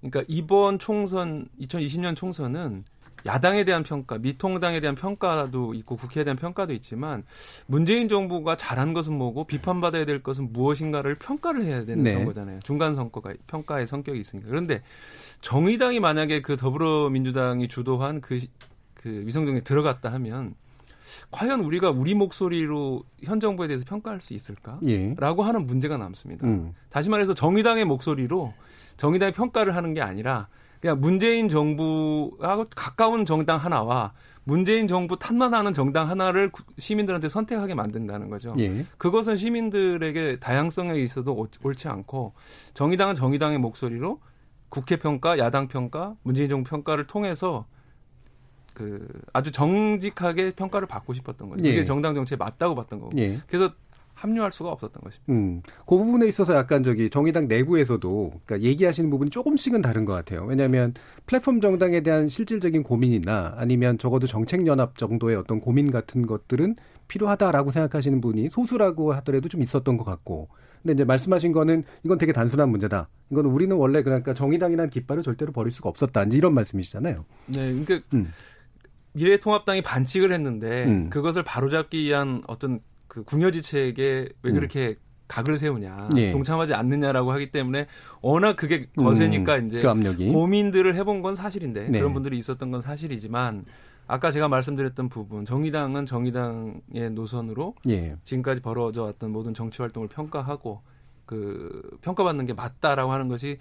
[0.00, 2.84] 그러니까 이번 총선 2020년 총선은
[3.26, 7.24] 야당에 대한 평가, 미통당에 대한 평가도 있고 국회에 대한 평가도 있지만
[7.66, 12.14] 문재인 정부가 잘한 것은 뭐고 비판받아야 될 것은 무엇인가를 평가를 해야 되는 네.
[12.14, 12.60] 선거잖아요.
[12.60, 14.48] 중간 선거가 평가의 성격이 있으니까.
[14.48, 14.82] 그런데
[15.40, 18.40] 정의당이 만약에 그 더불어민주당이 주도한 그,
[18.94, 20.54] 그 위성정에 들어갔다 하면
[21.30, 24.78] 과연 우리가 우리 목소리로 현 정부에 대해서 평가할 수 있을까?
[24.86, 25.14] 예.
[25.18, 26.46] 라고 하는 문제가 남습니다.
[26.46, 26.74] 음.
[26.90, 28.54] 다시 말해서 정의당의 목소리로
[28.96, 30.48] 정의당의 평가를 하는 게 아니라
[30.82, 38.48] 그냥 문재인 정부하고 가까운 정당 하나와 문재인 정부 탓만하는 정당 하나를 시민들한테 선택하게 만든다는 거죠.
[38.58, 38.84] 예.
[38.98, 42.34] 그것은 시민들에게 다양성에 있어도 옳지 않고
[42.74, 44.20] 정의당은 정의당의 목소리로
[44.68, 47.66] 국회 평가, 야당 평가, 문재인 정부 평가를 통해서
[48.74, 51.64] 그 아주 정직하게 평가를 받고 싶었던 거죠.
[51.64, 51.70] 예.
[51.70, 53.16] 이게 정당 정치에 맞다고 봤던 거고.
[53.18, 53.38] 예.
[53.46, 53.72] 그래서
[54.14, 55.32] 합류할 수가 없었던 것입니다.
[55.32, 60.44] 음, 그 부분에 있어서 약간 저기 정의당 내부에서도 그러니까 얘기하시는 부분이 조금씩은 다른 것 같아요.
[60.44, 60.94] 왜냐하면
[61.26, 66.76] 플랫폼 정당에 대한 실질적인 고민이나 아니면 적어도 정책 연합 정도의 어떤 고민 같은 것들은
[67.08, 70.48] 필요하다라고 생각하시는 분이 소수라고 하더라도 좀 있었던 것 같고.
[70.82, 73.08] 근데 이제 말씀하신 거는 이건 되게 단순한 문제다.
[73.30, 76.24] 이건 우리는 원래 그러니까 정의당이란 깃발을 절대로 버릴 수가 없었다.
[76.24, 77.24] 이제 이런 말씀이시잖아요.
[77.46, 78.32] 네, 그러니까 음.
[79.14, 81.10] 미래통합당이 반칙을 했는데 음.
[81.10, 82.80] 그것을 바로잡기 위한 어떤
[83.12, 84.54] 그 궁여지책에 왜 음.
[84.54, 84.94] 그렇게 음.
[85.28, 86.30] 각을 세우냐, 예.
[86.30, 87.86] 동참하지 않느냐라고 하기 때문에
[88.22, 90.32] 워낙 그게 거세니까 음, 이제 그 압력이.
[90.32, 91.98] 고민들을 해본 건 사실인데 네.
[91.98, 93.66] 그런 분들이 있었던 건 사실이지만
[94.06, 98.16] 아까 제가 말씀드렸던 부분 정의당은 정의당의 노선으로 예.
[98.24, 100.80] 지금까지 벌어져 왔던 모든 정치 활동을 평가하고
[101.26, 103.58] 그 평가받는 게 맞다라고 하는 것이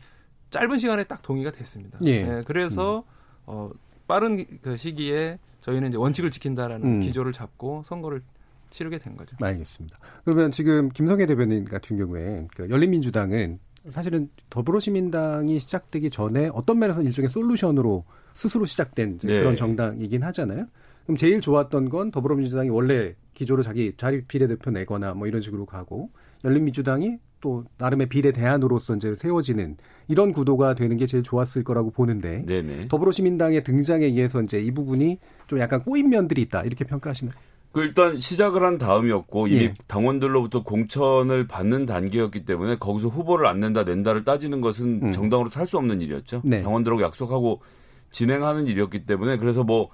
[0.49, 1.99] 짧은 시간에 딱 동의가 됐습니다.
[2.03, 2.23] 예.
[2.23, 3.03] 네, 그래서 음.
[3.47, 3.69] 어,
[4.07, 7.01] 빠른 그 시기에 저희는 이제 원칙을 지킨다라는 음.
[7.01, 8.21] 기조를 잡고 선거를
[8.71, 9.35] 치르게 된 거죠.
[9.39, 9.97] 알겠습니다.
[10.23, 17.29] 그러면 지금 김성애 대변인 같은 경우에 그 열린민주당은 사실은 더불어시민당이 시작되기 전에 어떤 면에서 일종의
[17.29, 19.39] 솔루션으로 스스로 시작된 네.
[19.39, 20.65] 그런 정당이긴 하잖아요.
[21.03, 26.11] 그럼 제일 좋았던 건 더불어민주당이 원래 기조로 자기 자리 비례대표 내거나 뭐 이런 식으로 가고
[26.43, 32.45] 열린민주당이 또 나름의 비례 대안으로서 이제 세워지는 이런 구도가 되는 게 제일 좋았을 거라고 보는데
[32.45, 32.87] 네네.
[32.87, 37.33] 더불어시민당의 등장에 의해서 이제 이 부분이 좀 약간 꼬인 면들이 있다 이렇게 평가하시나요?
[37.71, 39.73] 그 일단 시작을 한 다음이었고 이미 예.
[39.87, 45.11] 당원들로부터 공천을 받는 단계였기 때문에 거기서 후보를 안 낸다 낸다를 따지는 것은 음.
[45.13, 46.41] 정당으로 살 수 없는 일이었죠.
[46.43, 46.61] 네.
[46.63, 47.61] 당원들하고 약속하고
[48.11, 49.89] 진행하는 일이었기 때문에 그래서 뭐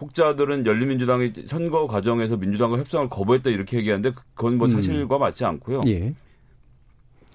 [0.00, 4.70] 혹자들은 열린민주당이 선거 과정에서 민주당과 협상을 거부했다 이렇게 얘기하는데 그건 뭐 음.
[4.70, 5.82] 사실과 맞지 않고요.
[5.88, 6.14] 예.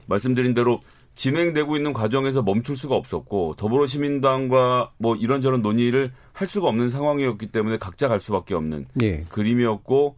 [0.07, 0.81] 말씀드린 대로
[1.15, 7.77] 진행되고 있는 과정에서 멈출 수가 없었고 더불어시민당과 뭐 이런저런 논의를 할 수가 없는 상황이었기 때문에
[7.77, 9.21] 각자 갈 수밖에 없는 예.
[9.29, 10.17] 그림이었고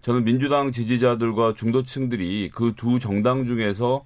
[0.00, 4.04] 저는 민주당 지지자들과 중도층들이 그 두 정당 중에서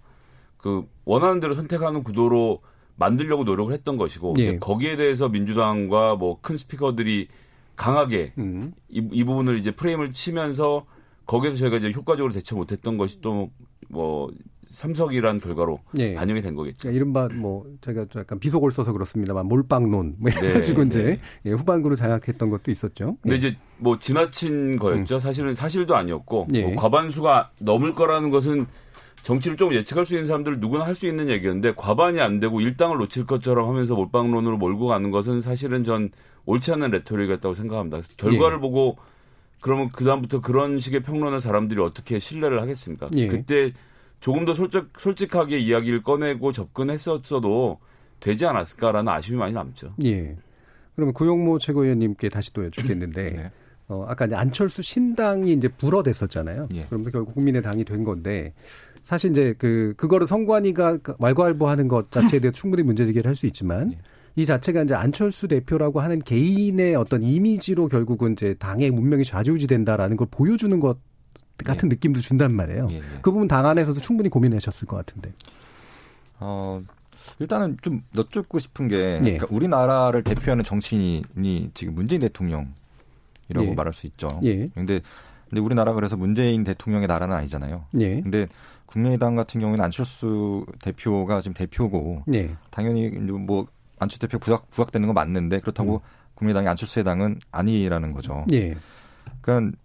[0.56, 2.60] 그 원하는 대로 선택하는 구도로
[2.96, 4.58] 만들려고 노력을 했던 것이고 예.
[4.58, 7.28] 거기에 대해서 민주당과 뭐 큰 스피커들이
[7.76, 8.72] 강하게 음.
[8.88, 10.86] 이, 이 부분을 이제 프레임을 치면서
[11.26, 14.30] 거기에서 저희가 이제 효과적으로 대처 못했던 것이 또뭐
[14.72, 16.14] 삼석이란 결과로 네.
[16.14, 16.88] 반영이 된 거겠죠.
[16.88, 20.60] 그러니까 이른바 뭐 제가 좀 약간 비속어를 써서 그렇습니다만 몰빵론 뭐 이런 네.
[20.60, 21.20] 식으로 이제 네.
[21.46, 23.16] 예, 후반부로 장악했던 것도 있었죠.
[23.22, 23.48] 근데 네.
[23.48, 25.16] 이제 뭐 지나친 거였죠.
[25.16, 25.20] 음.
[25.20, 26.62] 사실은 사실도 아니었고 네.
[26.62, 28.66] 뭐 과반수가 넘을 거라는 것은
[29.22, 32.96] 정치를 좀 예측할 수 있는 사람들 누구나 할 수 있는 얘기였는데 과반이 안 되고 일당을
[32.98, 36.10] 놓칠 것처럼 하면서 몰빵론으로 몰고 가는 것은 사실은 전
[36.44, 38.00] 옳지 않은 레토릭이었다고 생각합니다.
[38.16, 38.60] 결과를 예.
[38.60, 38.96] 보고
[39.60, 43.08] 그러면 그 다음부터 그런 식의 평론을 사람들이 어떻게 신뢰를 하겠습니까?
[43.14, 43.28] 예.
[43.28, 43.72] 그때
[44.22, 47.80] 조금 더 솔직, 솔직 하게 이야기를 꺼내고 접근했었어도
[48.20, 49.92] 되지 않았을까라는 아쉬움이 많이 남죠.
[50.04, 50.36] 예.
[50.94, 53.50] 그러면 구용모 최고위원님께 다시 또 여쭙겠는데, 네.
[53.88, 56.68] 어, 아까 이제 안철수 신당이 이제 불어댔었잖아요.
[56.74, 56.84] 예.
[56.84, 58.54] 그러면서 결국 국민의당이 된 건데,
[59.02, 63.98] 사실 이제 그, 그거를 성관이가 왈가왈부하는 것 자체에 대해 충분히 문제제기를 할 수 있지만, 예.
[64.36, 70.16] 이 자체가 이제 안철수 대표라고 하는 개인의 어떤 이미지로 결국은 이제 당의 문명이 좌지우지 된다라는
[70.16, 70.98] 걸 보여주는 것
[71.58, 71.94] 같은 예.
[71.94, 72.88] 느낌도 준단 말이에요.
[72.90, 73.02] 예, 예.
[73.20, 75.32] 그 부분 당 안에서도 충분히 고민하셨을 것 같은데.
[76.40, 76.82] 어,
[77.38, 79.18] 일단은 좀 여쭙고 싶은 게 예.
[79.18, 82.72] 그러니까 우리나라를 대표하는 정치인이 지금 문재인 대통령이라고
[83.60, 83.74] 예.
[83.74, 84.40] 말할 수 있죠.
[84.44, 84.68] 예.
[84.68, 85.00] 근데
[85.48, 87.84] 근데 우리나라 그래서 문재인 대통령의 나라는 아니잖아요.
[88.00, 88.20] 예.
[88.22, 88.48] 근데
[88.86, 92.54] 국민의당 같은 경우에는 안철수 대표가 지금 대표고 예.
[92.70, 93.66] 당연히 뭐
[93.98, 96.00] 안철수 대표 부각 부각되는 건 맞는데 그렇다고 음.
[96.34, 98.44] 국민의당이 안철수 의 당은 아니라는 거죠.
[98.52, 98.74] 예.
[99.40, 99.76] 그러니까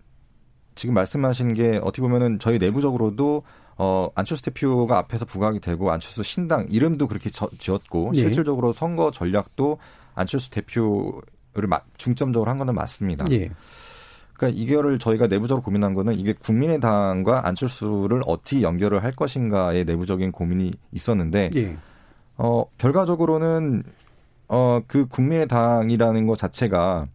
[0.77, 3.43] 지금 말씀하신 게 어떻게 보면은 저희 내부적으로도
[3.77, 8.21] 어, 안철수 대표가 앞에서 부각이 되고 안철수 신당 이름도 그렇게 저, 지었고 예.
[8.21, 9.79] 실질적으로 선거 전략도
[10.15, 13.25] 안철수 대표를 중점적으로 한 거는 맞습니다.
[13.31, 13.51] 예.
[14.33, 20.73] 그러니까 이거를 저희가 내부적으로 고민한 거는 이게 국민의당과 안철수를 어떻게 연결을 할 것인가의 내부적인 고민이
[20.91, 21.77] 있었는데 예.
[22.37, 23.83] 어, 결과적으로는
[24.47, 27.07] 어, 그 국민의당이라는 것 자체가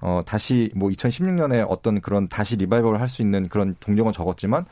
[0.00, 4.66] 어, 다시 뭐 2016년에 어떤 그런 다시 리바이벌을 할 수 있는 그런 동력은 적었지만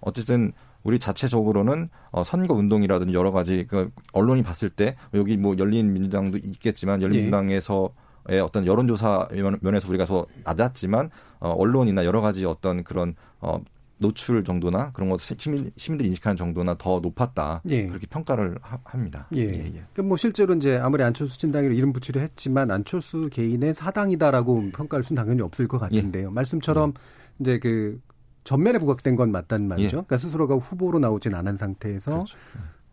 [0.00, 0.52] 어쨌든
[0.84, 6.38] 우리 자체적으로는 어, 선거 운동이라든지 여러 가지 그 언론이 봤을 때 여기 뭐 열린 민주당도
[6.38, 7.90] 있겠지만 열린 민주당에서
[8.30, 9.28] 의 어떤 여론조사
[9.60, 11.10] 면에서 우리가 더 낮았지만
[11.40, 13.58] 어, 언론이나 여러 가지 어떤 그런 어,
[14.00, 17.86] 노출 정도나 그런 것 시민 시민들이 인식하는 정도나 더 높았다 예.
[17.86, 19.26] 그렇게 평가를 하, 합니다.
[19.34, 19.40] 예.
[19.40, 19.84] 예, 예.
[19.94, 25.42] 그뭐 실제로 이제 아무리 안철수 진당으로 이름 붙이려 했지만 안철수 개인의 사당이다라고 평가할 수는 당연히
[25.42, 26.28] 없을 것 같은데요.
[26.28, 26.32] 예.
[26.32, 27.40] 말씀처럼 예.
[27.40, 28.00] 이제 그
[28.44, 29.86] 전면에 부각된 건 맞단 말이죠.
[29.86, 29.90] 예.
[29.90, 32.36] 그러니까 스스로가 후보로 나오진 않은 상태에서 그렇죠.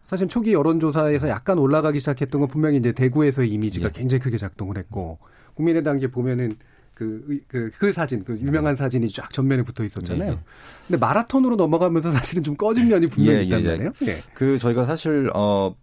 [0.04, 5.20] 사실 초기 여론조사에서 약간 올라가기 시작했던 건 분명히 이제 대구에서의 이미지가 굉장히 크게 작동을 했고
[5.56, 6.58] 국민의당 이제 보면은
[6.96, 10.30] 그, 그, 그 사진, 그 유명한 사진이 쫙 전면에 붙어 있었잖아요.
[10.30, 10.40] 예, 예.
[10.88, 13.92] 근데 마라톤으로 넘어가면서 사실은 좀 꺼진 면이 분명히 예, 있단 예, 말이에요.
[14.08, 14.24] 예.
[14.34, 15.76] 그 저희가 사실, 어,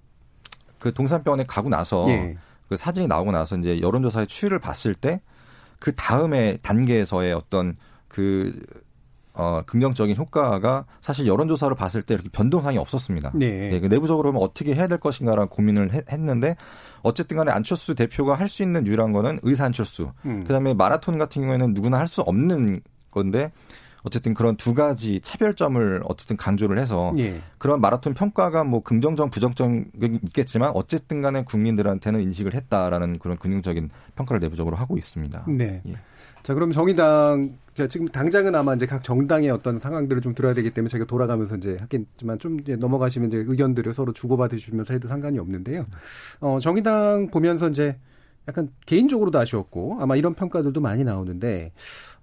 [0.81, 2.37] 그 동산병원에 가고 나서 예.
[2.69, 5.21] 그 사진이 나오고 나서 이제 여론조사의 추이를 봤을 때
[5.83, 8.63] 그 다음에 단계에서의 어떤 그
[9.35, 13.33] 어, 긍정적인 효과가 사실 여론조사를 봤을 때 이렇게 변동상이 없었습니다.
[13.35, 13.71] 네.
[13.71, 16.57] 네, 그 내부적으로 보면 어떻게 해야 될 것인가라는 고민을 해, 했는데
[17.03, 20.11] 어쨌든 간에 안철수 대표가 할 수 있는 유일한 거는 의사 안철수.
[20.27, 20.45] 음.
[20.45, 23.51] 그다음에 마라톤 같은 경우에는 누구나 할 수 없는 건데
[24.03, 27.41] 어쨌든 그런 두 가지 차별점을 어쨌든 강조를 해서 예.
[27.57, 34.41] 그런 마라톤 평가가 뭐 긍정적 부정적인 있겠지만 어쨌든 간에 국민들한테는 인식을 했다라는 그런 긍정적인 평가를
[34.41, 35.45] 내부적으로 하고 있습니다.
[35.49, 35.81] 네.
[35.87, 35.95] 예.
[36.43, 40.71] 자, 그럼 정의당 그러니까 지금 당장은 아마 이제 각 정당의 어떤 상황들을 좀 들어야 되기
[40.71, 45.87] 때문에 제가 돌아가면서 이제 하겠지만 좀 이제 넘어가시면 이제 의견들을 서로 주고받으시면서 해도 상관이 없는데요.
[46.41, 47.97] 어, 정의당 보면서 이제
[48.49, 51.73] 약간 개인적으로도 아쉬웠고 아마 이런 평가들도 많이 나오는데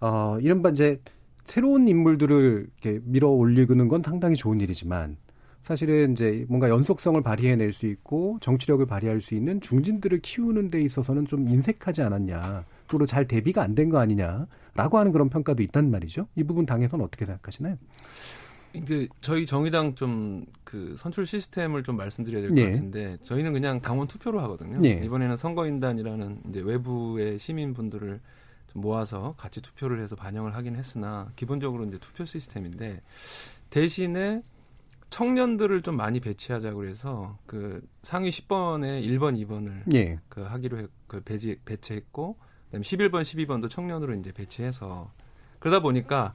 [0.02, 1.00] 어, 이른바 이제
[1.46, 5.18] 새로운 인물들을 이렇게 밀어 올리는 건 상당히 좋은 일이지만
[5.64, 11.26] 사실은 이제 뭔가 연속성을 발휘해낼 수 있고 정치력을 발휘할 수 있는 중진들을 키우는 데 있어서는
[11.26, 12.66] 좀 인색하지 않았냐.
[12.90, 16.28] 앞으로 잘 대비가 안 된 거 아니냐라고 하는 그런 평가도 있단 말이죠.
[16.36, 17.78] 이 부분 당에서는 어떻게 생각하시나요?
[18.74, 22.66] 이제 저희 정의당 좀 그 선출 시스템을 좀 말씀드려야 될것 예.
[22.66, 24.80] 같은데 저희는 그냥 당원 투표로 하거든요.
[24.84, 25.02] 예.
[25.04, 28.20] 이번에는 선거인단이라는 이제 외부의 시민분들을
[28.72, 33.02] 좀 모아서 같이 투표를 해서 반영을 하긴 했으나 기본적으로 이제 투표 시스템인데
[33.72, 34.44] 대신에
[35.10, 40.20] 청년들을 좀 많이 배치하자 그래서 그 상위 10번에 1번, 2번을 예.
[40.30, 42.38] 그 하기로 했, 그 배치, 배치했고
[42.70, 45.12] 그다음에 11번, 12번도 청년으로 이제 배치해서
[45.60, 46.34] 그러다 보니까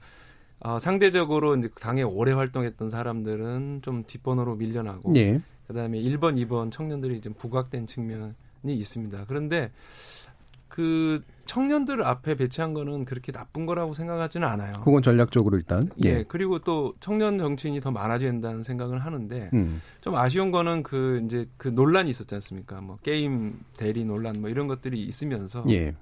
[0.60, 5.40] 어, 상대적으로 이제 당에 오래 활동했던 사람들은 좀 뒷번호로 밀려나고 예.
[5.66, 8.34] 그다음에 1번, 2번 청년들이 좀 부각된 측면이
[8.66, 9.24] 있습니다.
[9.26, 9.70] 그런데
[10.68, 14.72] 그 청년들 앞에 배치한 거는 그렇게 나쁜 거라고 생각하지는 않아요.
[14.82, 15.88] 그건 전략적으로 일단.
[16.04, 16.08] 예.
[16.08, 16.24] 예.
[16.26, 19.80] 그리고 또 청년 정치인이 더 많아져야 된다는 생각을 하는데 음.
[20.00, 22.80] 좀 아쉬운 거는 그 이제 그 논란이 있었지 않습니까?
[22.80, 25.94] 뭐 게임 대리 논란 뭐 이런 것들이 있으면서 예.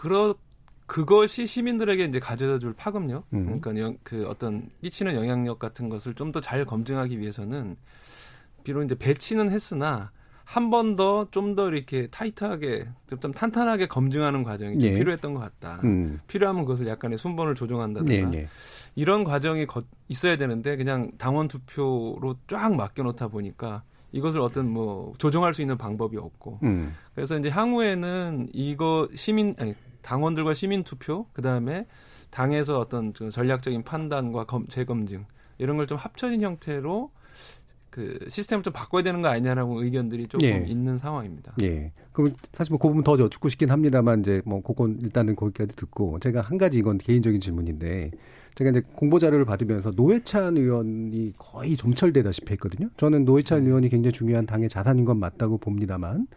[0.00, 0.34] 그러
[0.86, 3.60] 그것이 시민들에게 이제 가져다 줄 파급력, 음.
[3.60, 7.76] 그러니까 영, 그 어떤 끼치는 영향력 같은 것을 좀 더 잘 검증하기 위해서는
[8.64, 10.10] 비록 이제 배치는 했으나
[10.46, 12.88] 한 번 더 좀더 더 이렇게 타이트하게
[13.20, 14.94] 좀 탄탄하게 검증하는 과정이 좀 예.
[14.94, 15.82] 필요했던 것 같다.
[15.84, 16.18] 음.
[16.28, 18.48] 필요하면 그것을 약간의 순번을 조정한다든가 예, 예.
[18.96, 23.82] 이런 과정이 거, 있어야 되는데 그냥 당원 투표로 쫙 맡겨놓다 보니까
[24.12, 26.94] 이것을 어떤 뭐 조정할 수 있는 방법이 없고 음.
[27.14, 31.86] 그래서 이제 향후에는 이거 시민 아니 당원들과 시민 투표 그 다음에
[32.30, 35.26] 당에서 어떤 전략적인 판단과 검, 재검증
[35.58, 37.10] 이런 걸 좀 합쳐진 형태로
[37.90, 40.64] 그 시스템을 좀 바꿔야 되는 거 아니냐라고 의견들이 조금 예.
[40.66, 41.54] 있는 상황입니다.
[41.62, 41.92] 예.
[42.12, 46.40] 그럼 사실 뭐그 부분 더 여쭙고 싶긴 합니다만 이제 뭐 그건 일단은 거기까지 듣고 제가
[46.40, 48.12] 한 가지 이건 개인적인 질문인데
[48.54, 52.88] 제가 이제 공보 자료를 받으면서 노회찬 의원이 거의 점철되다시피 했거든요.
[52.96, 53.66] 저는 노회찬 네.
[53.66, 56.28] 의원이 굉장히 중요한 당의 자산인 건 맞다고 봅니다만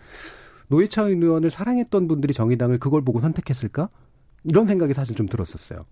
[0.67, 3.89] 노회찬 의원을 사랑했던 분들이 정의당을 그걸 보고 선택했을까?
[4.43, 5.85] 이런 생각이 사실 좀 들었었어요.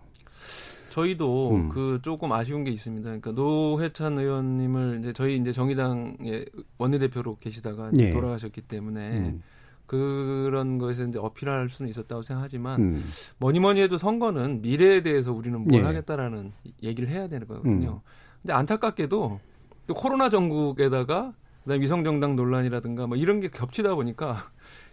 [0.90, 1.70] 저희도 음.
[1.70, 3.06] 그 조금 아쉬운 게 있습니다.
[3.06, 6.46] 그러니까 노회찬 의원님을 이제 저희 이제 정의당의
[6.78, 8.12] 원내대표로 계시다가 예.
[8.12, 9.42] 돌아가셨기 때문에 음.
[9.86, 13.04] 그런 것에서 이제 어필할 수는 있었다고 생각하지만 음.
[13.38, 15.86] 뭐니 뭐니 해도 선거는 미래에 대해서 우리는 뭘 예.
[15.86, 16.52] 하겠다라는
[16.84, 18.02] 얘기를 해야 되는 거거든요.
[18.04, 18.10] 음.
[18.42, 19.40] 근데 안타깝게도
[19.88, 24.50] 또 코로나 전국에다가 그다음에 위성정당 논란이라든가 뭐 이런 게 겹치다 보니까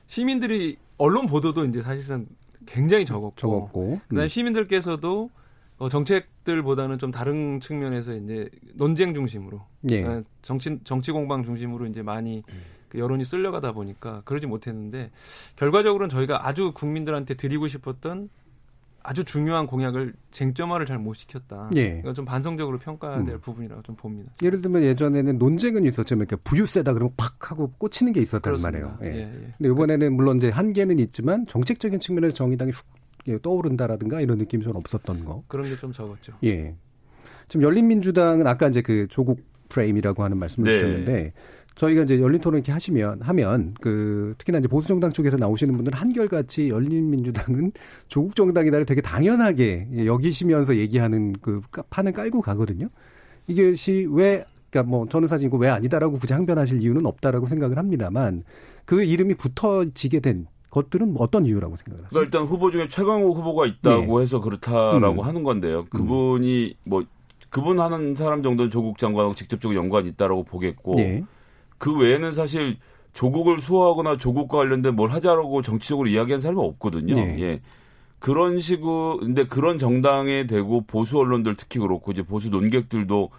[0.06, 2.26] 시민들이 언론 보도도 이제 사실상
[2.66, 4.00] 굉장히 적었고, 적었고.
[4.08, 4.28] 그다음에 음.
[4.28, 5.30] 시민들께서도
[5.78, 10.02] 어, 정책들보다는 좀 다른 측면에서 이제 논쟁 중심으로 예.
[10.02, 12.42] 그러니까 정치 정치 공방 중심으로 이제 많이
[12.88, 15.10] 그 여론이 쓸려가다 보니까 그러지 못했는데
[15.56, 18.28] 결과적으로는 저희가 아주 국민들한테 드리고 싶었던
[19.08, 21.70] 아주 중요한 공약을 쟁점화를 잘 못 시켰다.
[21.76, 22.00] 예.
[22.00, 23.40] 이건 좀 반성적으로 평가해야 될 음.
[23.40, 24.32] 부분이라고 좀 봅니다.
[24.42, 28.70] 예를 들면 예전에는 논쟁은 있었지만 이렇게 부유세다 그러면 팍 하고 꽂히는 게 있었단 그렇습니다.
[28.70, 28.98] 말이에요.
[29.04, 29.18] 예.
[29.18, 29.54] 예, 예.
[29.56, 35.24] 근데 이번에는 물론 이제 한계는 있지만 정책적인 측면에서 정의당이 훅 떠오른다라든가 이런 느낌이 좀 없었던
[35.24, 35.42] 거.
[35.48, 36.34] 그런 게 좀 적었죠.
[36.44, 36.74] 예.
[37.48, 39.40] 지금 열린민주당은 아까 이제 그 조국
[39.70, 40.78] 프레임이라고 하는 말씀을 네.
[40.78, 41.32] 주셨는데
[41.78, 45.96] 저희가 이제 열린 토론 이렇게 하시면 하면 그 특히나 이제 보수 정당 쪽에서 나오시는 분들은
[45.96, 47.70] 한결같이 열린 민주당은
[48.08, 52.88] 조국 정당이다를 되게 당연하게 여기시면서 얘기하는 그 판을 깔고 가거든요.
[53.46, 58.42] 이것이 왜 그러니까 뭐 저는 사실 이거 왜 아니다라고 굳이 항변하실 이유는 없다라고 생각을 합니다만
[58.84, 62.08] 그 이름이 붙어지게 된 것들은 뭐 어떤 이유라고 생각을 하세요?
[62.10, 64.22] 그러니까 일단 후보 중에 최강호 후보가 있다고 네.
[64.22, 65.26] 해서 그렇다라고 음.
[65.26, 65.86] 하는 건데요.
[65.90, 66.90] 그분이 음.
[66.90, 67.04] 뭐
[67.50, 71.22] 그분 하는 사람 정도는 조국 장관하고 직접적으로 연관이 있다라고 보겠고 네.
[71.78, 72.76] 그 외에는 사실
[73.12, 77.14] 조국을 수호하거나 조국과 관련된 뭘 하자라고 정치적으로 이야기한 사람이 없거든요.
[77.14, 77.36] 네.
[77.40, 77.60] 예.
[78.18, 83.30] 그런 식으로 근데 그런 정당에 대고 보수 언론들 특히 그렇고 이제 보수 논객들도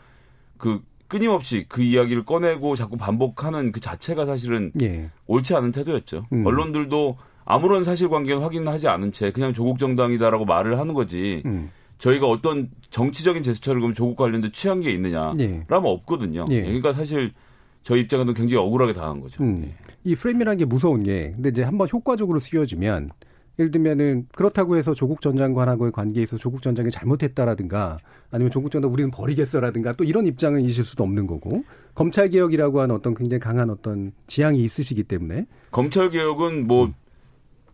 [0.58, 5.10] 그 끊임없이 그 이야기를 꺼내고 자꾸 반복하는 그 자체가 사실은 예.
[5.28, 6.22] 옳지 않은 태도였죠.
[6.32, 6.46] 음.
[6.46, 11.42] 언론들도 아무런 사실관계는 확인하지 않은 채 그냥 조국 정당이다라고 말을 하는 거지.
[11.46, 11.72] 음.
[11.98, 15.66] 저희가 어떤 정치적인 제스처를 그럼 조국 관련된 취한 게 있느냐라면 예.
[15.70, 16.46] 없거든요.
[16.50, 16.62] 예.
[16.62, 17.32] 그러니까 사실
[17.84, 19.44] 저희 입장에서 굉장히 억울하게 당한 거죠.
[19.44, 19.64] 음.
[19.66, 19.76] 예.
[20.04, 23.12] 이 프레임이라는 게 무서운 게 근데 이제 한번 효과적으로 쓰여지면
[23.60, 27.98] 예를 들면은 그렇다고 해서 조국 전 장관하고의 관계에 서 조국 전 장관이 잘못했다라든가
[28.32, 31.64] 아니면 조국 전 장관 우리는 버리겠어라든가 또 이런 입장은 있을 수도 없는 거고
[31.94, 36.94] 검찰 개혁이라고 하는 어떤 굉장히 강한 어떤 지향이 있으시기 때문에 검찰 개혁은 뭐 음.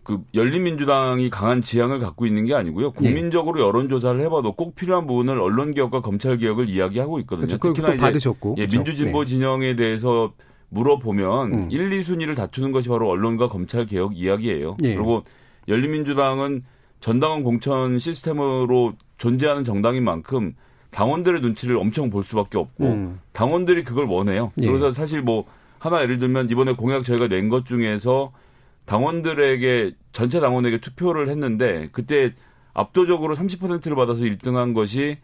[0.06, 2.88] 그 열린민주당이 강한 지향을 갖고 있는 게 아니고요.
[2.88, 2.92] 예.
[2.92, 3.66] 국민적으로 예.
[3.66, 7.58] 여론조사를 해봐도 꼭 필요한 부분을 언론개혁과 검찰개혁을 이야기하고 있거든요.
[7.58, 7.74] 그렇죠.
[7.74, 8.56] 특히나 이제 받으셨고.
[8.60, 8.78] 예, 그렇죠.
[8.78, 9.30] 민주진보 네.
[9.32, 10.32] 진영에 대해서
[10.70, 11.68] 물어보면 음.
[11.72, 14.78] 1, 2순위를 다투는 것이 바로 언론과 검찰개혁 이야기예요.
[14.84, 14.94] 예.
[14.94, 15.24] 그리고
[15.68, 16.64] 열린민주당은
[17.00, 20.54] 전당원 공천 시스템으로 존재하는 정당인 만큼
[20.92, 23.20] 당원들의 눈치를 엄청 볼 수밖에 없고 음.
[23.34, 24.50] 당원들이 그걸 원해요.
[24.62, 24.68] 예.
[24.68, 25.46] 그래서 사실 뭐
[25.80, 28.32] 하나 예를 들면 이번에 공약 저희가 낸 것 중에서
[28.86, 32.34] 당원들에게 전체 당원에게 투표를 했는데 그때
[32.74, 35.18] 압도적으로 30%를 받아서 1등한 것이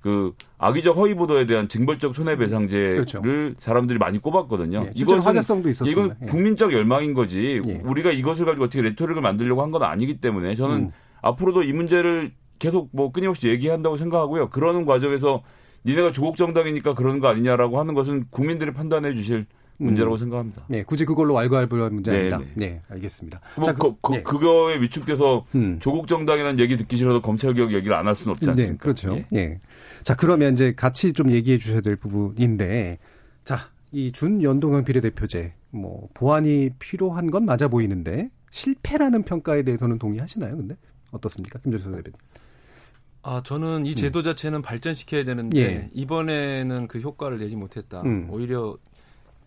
[0.00, 3.22] 그 악의적 허위 보도에 대한 징벌적 손해배상제를 그렇죠.
[3.58, 4.84] 사람들이 많이 꼽았거든요.
[4.86, 5.92] 예, 이건 화제성도 있었습니다.
[5.92, 6.26] 이건 예.
[6.26, 7.60] 국민적 열망인 거지.
[7.64, 7.80] 예.
[7.84, 10.92] 우리가 이것을 가지고 어떻게 레토릭을 만들려고 한 건 아니기 때문에 저는 음.
[11.22, 14.50] 앞으로도 이 문제를 계속 뭐 끊임없이 얘기한다고 생각하고요.
[14.50, 15.42] 그러는 과정에서
[15.86, 19.46] 니네가 조국 정당이니까 그러는 거 아니냐라고 하는 것은 국민들이 판단해 주실
[19.82, 20.18] 문제라고 음.
[20.18, 20.62] 생각합니다.
[20.68, 22.38] 네, 굳이 그걸로 왈가왈 부할 문제 아니다.
[22.38, 22.66] 네, 네.
[22.66, 23.40] 네 알겠습니다.
[23.56, 24.22] 뭐 자, 그, 그, 네.
[24.22, 25.78] 그거에 위축돼서 음.
[25.80, 28.72] 조국 정당이라는 얘기 듣기 싫어서 검찰 개혁 얘기를 안 할 수는 없지 네, 않습니까?
[28.72, 29.16] 네, 그렇죠.
[29.16, 29.26] 예.
[29.30, 29.60] 네.
[30.02, 32.98] 자, 그러면 이제 같이 좀 얘기해 주셔야 될 부분인데,
[33.44, 33.58] 자,
[33.92, 40.56] 이 준연동형 비례대표제, 뭐 보완이 필요한 건 맞아 보이는데 실패라는 평가에 대해서는 동의하시나요?
[40.56, 40.76] 근데
[41.10, 42.12] 어떻습니까, 김재수 대표님?
[43.22, 44.24] 아, 저는 이 제도 음.
[44.24, 45.90] 자체는 발전시켜야 되는데 예.
[45.94, 48.02] 이번에는 그 효과를 내지 못했다.
[48.02, 48.26] 음.
[48.30, 48.76] 오히려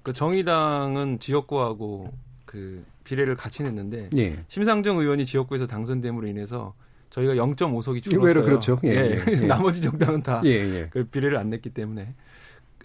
[0.05, 2.13] 그 정의당은 지역구하고
[2.45, 4.37] 그 비례를 같이 냈는데 예.
[4.47, 6.75] 심상정 의원이 지역구에서 당선됨으로 인해서
[7.09, 8.43] 저희가 0.5석이 줄었어요.
[8.45, 8.79] 그렇죠.
[8.83, 9.23] 예, 예.
[9.27, 9.35] 예.
[9.47, 11.03] 나머지 정당은 다그 예, 예.
[11.05, 12.13] 비례를 안 냈기 때문에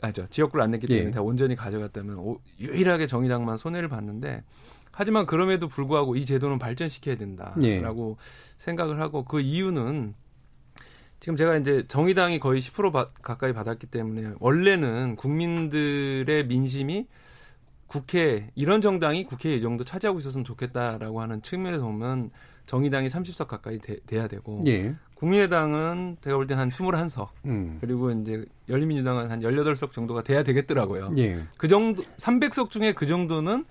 [0.00, 4.42] 아죠 지역구를 안 냈기 때문에 다 온전히 가져갔다면 오, 유일하게 정의당만 손해를 봤는데
[4.90, 8.16] 하지만 그럼에도 불구하고 이 제도는 발전시켜야 된다라고
[8.56, 10.14] 생각을 하고 그 이유는
[11.20, 17.06] 지금 제가 이제 정의당이 거의 10% 바, 가까이 받았기 때문에 원래는 국민들의 민심이
[17.86, 22.30] 국회 이런 정당이 국회에 이 정도 차지하고 있었으면 좋겠다라고 하는 측면에서 보면
[22.66, 24.94] 정의당이 30석 가까이 돼, 야 되고 예.
[25.14, 27.78] 국민의당은 제가 볼때한 21석 음.
[27.80, 31.12] 그리고 이제 열린민주당은 한 18석 정도가 돼야 되겠더라고요.
[31.18, 31.44] 예.
[31.58, 33.64] 그 정도 300석 중에 그 정도는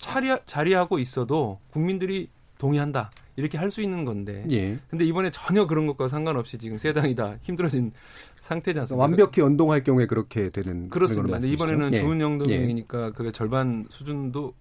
[0.00, 2.30] 차리, 자리하고 있어도 국민들이
[2.66, 3.10] 동의한다.
[3.34, 4.44] 이렇게 할 수 있는 건데.
[4.52, 4.78] 예.
[4.88, 7.90] 근데 이번에 전혀 그런 것과 상관없이 지금 세 당이 다 힘들어진
[8.38, 9.02] 상태지 않습니까?
[9.02, 11.38] 완벽히 연동할 경우에 그렇게 되는 그렇습니다.
[11.38, 11.96] 근데 이번에는 예.
[11.98, 13.10] 주은 영동이니까 예.
[13.10, 14.54] 그게 절반 수준도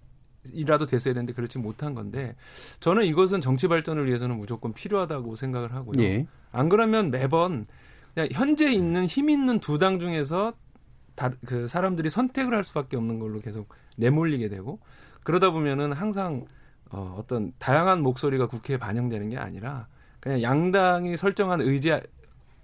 [0.53, 2.35] 이라도 됐어야 되는데 그렇지 못한 건데
[2.79, 6.01] 저는 이것은 정치 발전을 위해서는 무조건 필요하다고 생각을 하고요.
[6.03, 6.25] 예.
[6.51, 7.63] 안 그러면 매번
[8.15, 10.53] 그냥 현재 있는 힘 있는 두 당 중에서
[11.13, 14.79] 다, 그 사람들이 선택을 할 수밖에 없는 걸로 계속 내몰리게 되고
[15.23, 16.45] 그러다 보면은 항상
[16.91, 19.87] 어, 어떤 다양한 목소리가 국회에 반영되는 게 아니라
[20.19, 21.91] 그냥 양당이 설정한 의지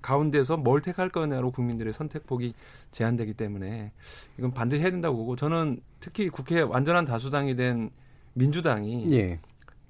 [0.02, 2.54] 가운데서 뭘 택할 거냐로 국민들의 선택폭이
[2.92, 3.92] 제한되기 때문에
[4.38, 7.90] 이건 반드시 해야 된다고 보고 저는 특히 국회 완전한 다수당이 된
[8.34, 9.40] 민주당이 예.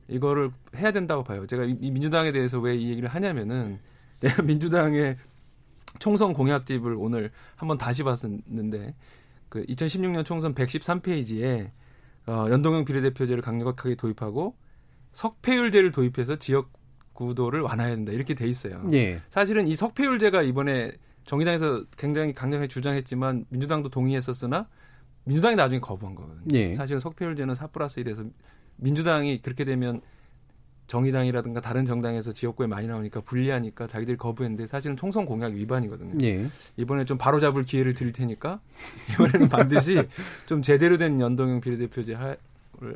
[0.07, 1.45] 이거를 해야 된다고 봐요.
[1.45, 3.79] 제가 이 민주당에 대해서 왜 이 얘기를 하냐면은
[4.21, 5.17] 내가 민주당의
[5.99, 8.95] 총선 공약집을 오늘 한번 다시 봤었는데
[9.49, 11.71] 그 2016년 총선 113페이지에
[12.27, 14.55] 어, 연동형 비례대표제를 강력하게 도입하고
[15.13, 16.71] 석패율제를 도입해서 지역
[17.13, 18.87] 구도를 완화해야 된다 이렇게 돼 있어요.
[18.93, 19.21] 예.
[19.29, 20.91] 사실은 이 석패율제가 이번에
[21.23, 24.67] 정의당에서 굉장히 강력하게 주장했지만 민주당도 동의했었으나
[25.23, 26.45] 민주당이 나중에 거부한 거거든요.
[26.53, 26.75] 예.
[26.75, 28.31] 사실은 석패율제는 4 플러스 1에서
[28.75, 30.01] 민주당이 그렇게 되면
[30.87, 36.17] 정의당이라든가 다른 정당에서 지역구에 많이 나오니까 불리하니까 자기들이 거부했는데 사실은 총선 공약 위반이거든요.
[36.25, 36.47] 예.
[36.77, 38.59] 이번에 좀 바로잡을 기회를 드릴 테니까
[39.13, 40.01] 이번에는 반드시
[40.45, 42.37] 좀 제대로 된 연동형 비례대표제 할,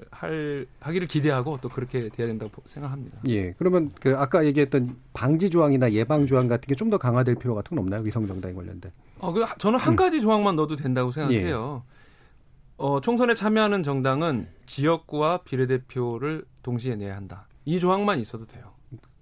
[0.09, 3.19] 할 하기를 기대하고 또 그렇게 돼야 된다고 생각합니다.
[3.27, 3.51] 예.
[3.57, 7.75] 그러면 그 아까 얘기했던 방지 조항이나 예방 조항 같은 게 좀 더 강화될 필요 같은
[7.75, 7.99] 건 없나요?
[8.05, 8.91] 위성 정당에 관련된?
[9.19, 9.95] 어, 그 저는 한 음.
[9.97, 10.21] 가지 음.
[10.21, 11.83] 조항만 넣어도 된다고 생각해요.
[11.85, 11.91] 예.
[12.77, 17.47] 어, 총선에 참여하는 정당은 지역구와 비례대표를 동시에 내야 한다.
[17.65, 18.71] 이 조항만 있어도 돼요.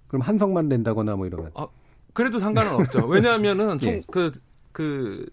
[0.07, 1.51] 그럼 한석만 낸다거나 뭐 이러면?
[1.53, 1.69] 어,
[2.13, 3.05] 그래도 상관은 없죠.
[3.05, 4.01] 왜냐하면은 총, 예.
[4.09, 4.31] 그,
[4.71, 5.25] 그,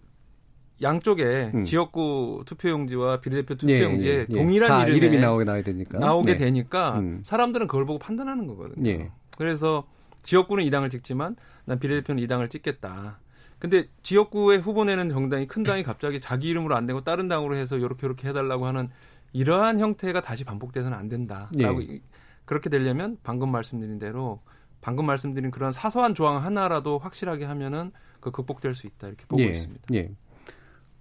[0.81, 1.63] 양쪽에 음.
[1.63, 4.33] 지역구 투표용지와 비례대표 투표용지에 예, 예, 예.
[4.33, 6.37] 동일한 이름이 나오게 나야 되니까 나오게 네.
[6.37, 7.21] 되니까 음.
[7.23, 8.87] 사람들은 그걸 보고 판단하는 거거든요.
[8.87, 9.11] 예.
[9.37, 9.87] 그래서
[10.21, 11.35] 지역구는 이 당을 찍지만
[11.65, 13.19] 난 비례대표는 이 당을 찍겠다.
[13.57, 17.77] 근데 지역구의 후보 내는 정당이 큰 당이 갑자기 자기 이름으로 안 되고 다른 당으로 해서
[17.77, 18.89] 이렇게 이렇게 해달라고 하는
[19.33, 22.01] 이러한 형태가 다시 반복돼서는 안 된다라고 예.
[22.47, 24.39] 그렇게 되려면 방금 말씀드린 대로
[24.79, 27.91] 방금 말씀드린 그런 사소한 조항 하나라도 확실하게 하면은
[28.21, 29.83] 그 극복될 수 있다 이렇게 보고 예, 있습니다.
[29.93, 30.09] 예.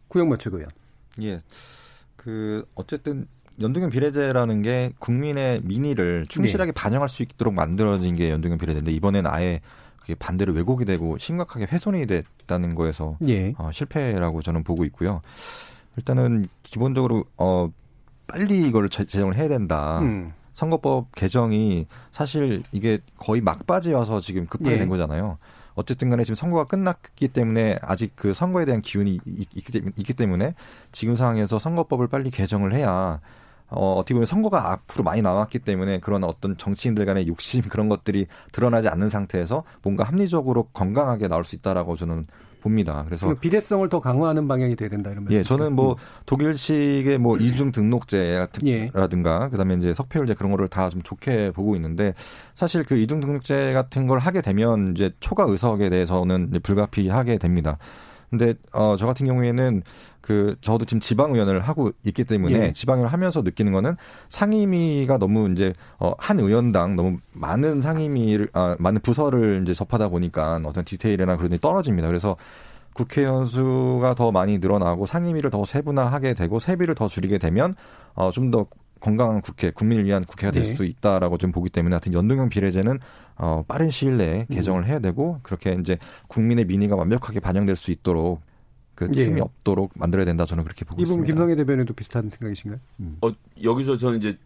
[0.08, 0.66] 구영모 최고요.
[1.22, 1.42] 예.
[2.16, 3.28] 그 어쨌든
[3.60, 6.74] 연동형 비례제라는 게 국민의 민의를 충실하게 네.
[6.74, 9.60] 반영할 수 있도록 만들어진 게 연동형 비례제인데 이번에는 아예
[10.00, 13.54] 그게 반대로 왜곡이 되고 심각하게 훼손이 됐다는 거에서 예.
[13.56, 15.22] 어, 실패라고 저는 보고 있고요.
[15.96, 17.70] 일단은 기본적으로 어
[18.26, 20.00] 빨리 이걸 제정을 해야 된다.
[20.00, 20.32] 음.
[20.56, 24.78] 선거법 개정이 사실 이게 거의 막바지 와서 지금 급하게 예.
[24.78, 25.36] 된 거잖아요.
[25.74, 30.54] 어쨌든 간에 지금 선거가 끝났기 때문에 아직 그 선거에 대한 기운이 있기 때문에
[30.92, 33.20] 지금 상황에서 선거법을 빨리 개정을 해야
[33.68, 38.26] 어, 어떻게 보면 선거가 앞으로 많이 남았기 때문에 그런 어떤 정치인들 간의 욕심 그런 것들이
[38.52, 42.26] 드러나지 않는 상태에서 뭔가 합리적으로 건강하게 나올 수 있다라고 저는
[42.60, 43.04] 봅니다.
[43.06, 45.38] 그래서 비례성을 더 강화하는 방향이 돼야 된다 이런 말씀.
[45.38, 45.96] 예, 저는 뭐 음.
[46.26, 49.50] 독일식의 뭐 이중 등록제라든가 예.
[49.50, 52.14] 그다음에 이제 석패율제 그런 거를 다 좀 좋게 보고 있는데
[52.54, 57.78] 사실 그 이중 등록제 같은 걸 하게 되면 이제 초과 의석에 대해서는 불가피하게 됩니다.
[58.30, 59.82] 근데 어, 저 같은 경우에는
[60.20, 62.72] 그 저도 지금 지방 의원을 하고 있기 때문에 예.
[62.72, 63.96] 지방 의원을 하면서 느끼는 거는
[64.28, 70.60] 상임위가 너무 이제 어, 한 의원당 너무 많은 상임위를 아, 많은 부서를 이제 접하다 보니까
[70.64, 72.08] 어떤 디테일이나 그런 게 떨어집니다.
[72.08, 72.36] 그래서
[72.92, 77.74] 국회의원 수가 더 많이 늘어나고 상임위를 더 세분화하게 되고 세비를 더 줄이게 되면
[78.14, 78.66] 어, 좀 더
[79.00, 80.88] 건강한 국회, 국민을 위한 국회가 될수 네.
[80.88, 82.98] 있다라고 좀 보기 때문에 하여튼 연동형 비례제는
[83.36, 84.86] 어, 빠른 시일 내에 개정을 음.
[84.86, 88.40] 해야 되고 그렇게 이제 국민의 민의가 완벽하게 반영될 수 있도록
[88.94, 89.24] 그 예.
[89.24, 89.40] 틈이 예.
[89.40, 91.22] 없도록 만들어야 된다 저는 그렇게 보고 있습니다.
[91.22, 92.80] 이분 김성애 대변인도 비슷한 생각이신가요?
[93.00, 93.18] 음.
[93.20, 93.30] 어,
[93.62, 94.38] 여기서 저는 이제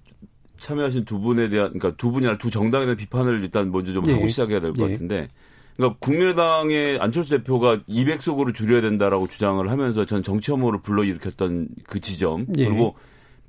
[0.59, 4.13] 참여하신 두 분에 대한 그러니까 두 분이나 두 정당에 대한 비판을 일단 먼저 좀 예.
[4.13, 4.93] 하고 시작해야 될것 예.
[4.93, 5.29] 같은데
[5.77, 12.47] 그러니까 국민의당의 안철수 대표가 200석으로 줄여야 된다라고 주장을 하면서 전 정치 혐오를 불러일으켰던 그 지점
[12.59, 12.67] 예.
[12.67, 12.97] 그리고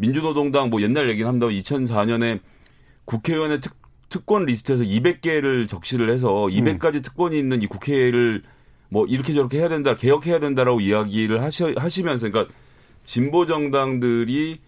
[0.02, 2.40] 민주노동당 뭐 옛날 얘기는 한다고 2004년에
[3.06, 3.76] 국회의원의 특,
[4.10, 7.02] 특권 리스트에서 200개를 적시를 해서 200가지 음.
[7.02, 8.42] 특권이 있는 이 국회를
[8.90, 12.54] 뭐 이렇게 저렇게 해야 된다, 개혁해야 된다라고 이야기를 하시, 하시면서 그러니까
[13.06, 14.60] 진보 정당들이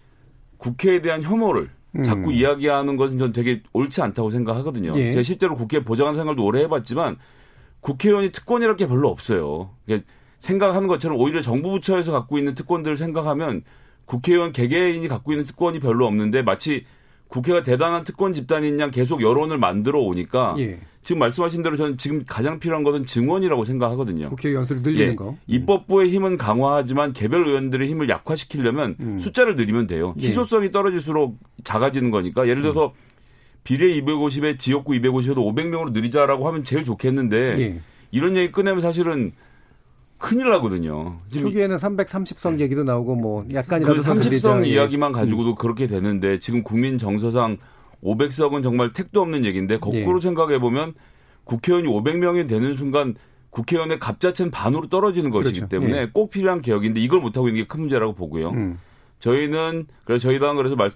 [0.56, 2.02] 국회에 대한 혐오를 음.
[2.02, 4.94] 자꾸 이야기하는 것은 저는 되게 옳지 않다고 생각하거든요.
[4.96, 5.10] 예.
[5.10, 7.16] 제가 실제로 국회 보좌관 생활도 오래 해봤지만
[7.80, 9.70] 국회의원이 특권이랄 게 별로 없어요.
[9.84, 10.08] 그러니까
[10.38, 13.62] 생각하는 것처럼 오히려 정부 부처에서 갖고 있는 특권들을 생각하면
[14.06, 16.84] 국회의원 개개인이 갖고 있는 특권이 별로 없는데 마치
[17.28, 20.78] 국회가 대단한 특권 집단인 양 계속 여론을 만들어 오니까 예.
[21.02, 24.30] 지금 말씀하신 대로 저는 지금 가장 필요한 것은 증언이라고 생각하거든요.
[24.30, 25.14] 국회 연수를 늘리는 예.
[25.14, 25.36] 거.
[25.46, 29.18] 입법부의 힘은 강화하지만 개별 의원들의 힘을 약화시키려면 음.
[29.18, 30.14] 숫자를 늘리면 돼요.
[30.20, 30.26] 예.
[30.28, 33.14] 희소성이 떨어질수록 작아지는 거니까 예를 들어서 음.
[33.64, 37.80] 비례 250에 지역구 250에도 500명으로 늘리자라고 하면 제일 좋겠는데 예.
[38.10, 39.32] 이런 얘기 꺼내면 사실은
[40.18, 41.18] 큰일 나거든요.
[41.32, 45.54] 초기에는 330석 얘기도 나오고 뭐 약간이라도 그 30석 이야기만 가지고도 음.
[45.56, 47.58] 그렇게 되는데 지금 국민 정서상
[48.02, 50.20] 500석은 정말 택도 없는 얘기인데 거꾸로 예.
[50.20, 50.94] 생각해 보면
[51.44, 53.14] 국회의원이 500명이 되는 순간
[53.50, 55.68] 국회의원의 값 자체는 반으로 떨어지는 것이기 그렇죠.
[55.68, 56.10] 때문에 예.
[56.12, 58.50] 꼭 필요한 개혁인데 이걸 못 하고 있는 게 큰 문제라고 보고요.
[58.50, 58.78] 음.
[59.20, 60.90] 저희는 그래서 저희 당 그래서 말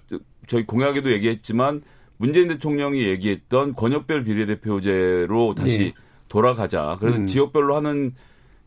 [0.47, 1.81] 저희 공약에도 얘기했지만
[2.17, 5.93] 문재인 대통령이 얘기했던 권역별 비례대표제로 다시 예.
[6.27, 6.97] 돌아가자.
[6.99, 7.27] 그래서 음.
[7.27, 8.13] 지역별로 하는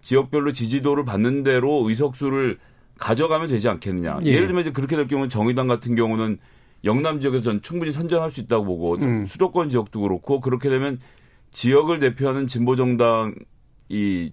[0.02, 2.58] 지역별로 지지도를 받는 대로 의석수를
[2.98, 4.20] 가져가면 되지 않겠느냐.
[4.24, 4.38] 예.
[4.38, 6.38] 를 들면 이제 그렇게 될 경우는 정의당 같은 경우는
[6.84, 9.26] 영남 지역에서 는 충분히 선전할 수 있다고 보고 음.
[9.26, 11.00] 수도권 지역도 그렇고 그렇게 되면
[11.52, 13.34] 지역을 대표하는 진보 정당
[13.88, 14.32] 이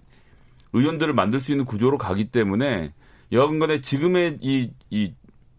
[0.72, 2.92] 의원들을 만들 수 있는 구조로 가기 때문에
[3.32, 5.12] 여하간에 지금의 이, 이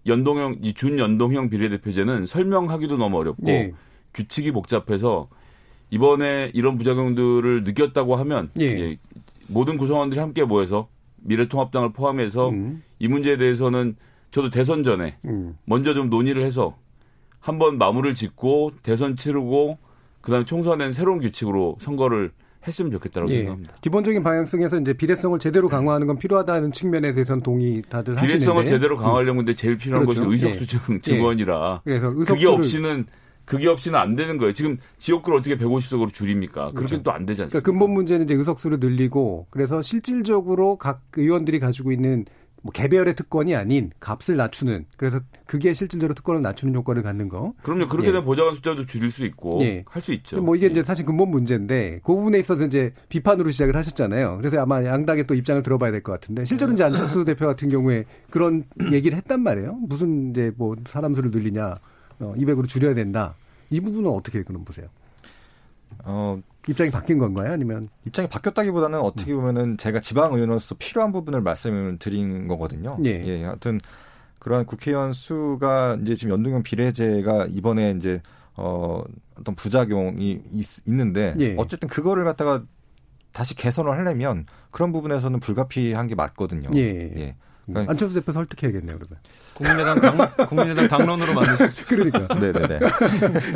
[0.07, 3.73] 연동형 이 준연동형 비례대표제는 설명하기도 너무 어렵고 예.
[4.13, 5.29] 규칙이 복잡해서
[5.91, 8.97] 이번에 이런 부작용들을 느꼈다고 하면 예.
[9.51, 10.87] 모든 구성원들이 함께 모여서
[11.23, 12.83] 미래통합당을 포함해서 음.
[12.99, 13.95] 이 문제에 대해서는
[14.31, 15.57] 저도 대선 전에 음.
[15.65, 16.77] 먼저 좀 논의를 해서
[17.39, 19.77] 한번 마무리를 짓고 대선 치르고
[20.21, 22.31] 그다음에 총선엔 새로운 규칙으로 선거를
[22.65, 23.37] 했으면 좋겠다고 예.
[23.37, 23.73] 생각합니다.
[23.81, 28.97] 기본적인 방향성에서 이제 비례성을 제대로 강화하는 건 필요하다는 측면에 대해서는 동의 다들 하시는데 비례성을 제대로
[28.97, 30.25] 강화하려면 근데 제일 필요한 그렇죠.
[30.25, 31.01] 것이 의석수 예.
[31.01, 31.89] 증원이라 예.
[31.89, 33.05] 그래서 의석수를 그게 없이는
[33.51, 34.53] 그게 없이는 안 되는 거예요.
[34.53, 36.71] 지금 지역구를 어떻게 150석으로 줄입니까?
[36.71, 37.03] 그렇게 그렇죠.
[37.03, 37.61] 또안 되지 않습니까?
[37.61, 42.25] 그러니까 근본 문제는 이제 의석수를 늘리고 그래서 실질적으로 각 의원들이 가지고 있는
[42.63, 47.53] 뭐 개별의 특권이 아닌 값을 낮추는 그래서 그게 실질적으로 특권을 낮추는 효과를 갖는 거.
[47.63, 47.87] 그럼요.
[47.87, 48.11] 그렇게 예.
[48.11, 49.83] 되면 보좌관 숫자도 줄일 수 있고 예.
[49.87, 50.39] 할수 있죠.
[50.41, 50.69] 뭐 이게 예.
[50.71, 54.37] 이제 사실 근본 문제인데 그 부분에 있어서 이제 비판으로 시작을 하셨잖아요.
[54.37, 58.05] 그래서 아마 양당의 또 입장을 들어봐야 될 것 같은데 실제로 이제 안철수 대표 같은 경우에
[58.29, 59.73] 그런 얘기를 했단 말이에요.
[59.87, 61.75] 무슨 이제 뭐 사람 수를 늘리냐,
[62.19, 63.33] 어, 200으로 줄여야 된다.
[63.71, 64.87] 이 부분은 어떻게 그럼 보세요?
[66.03, 67.51] 어, 입장이 바뀐 건가요?
[67.51, 72.97] 아니면 입장이 바뀌었다기보다는 어떻게 보면은 제가 지방 의원으로서 필요한 부분을 말씀을 드린 거거든요.
[73.03, 73.09] 예.
[73.09, 73.43] 예.
[73.43, 73.79] 하여튼
[74.39, 78.21] 그러한 국회의원 수가 이제 지금 연동형 비례제가 이번에 이제
[78.55, 79.03] 어
[79.39, 81.55] 어떤 부작용이 있, 는데 예.
[81.57, 82.63] 어쨌든 그거를 갖다가
[83.31, 86.69] 다시 개선을 하려면 그런 부분에서는 불가피한 게 맞거든요.
[86.75, 86.79] 예.
[86.79, 87.35] 예.
[87.73, 89.17] 그러니까 안철수 대표 설득해야겠네요, 그러면.
[89.53, 91.71] 국민의당 당, 국민의당 당론으로 만드시죠.
[91.87, 92.27] 그러니까.
[92.39, 92.79] 네네네.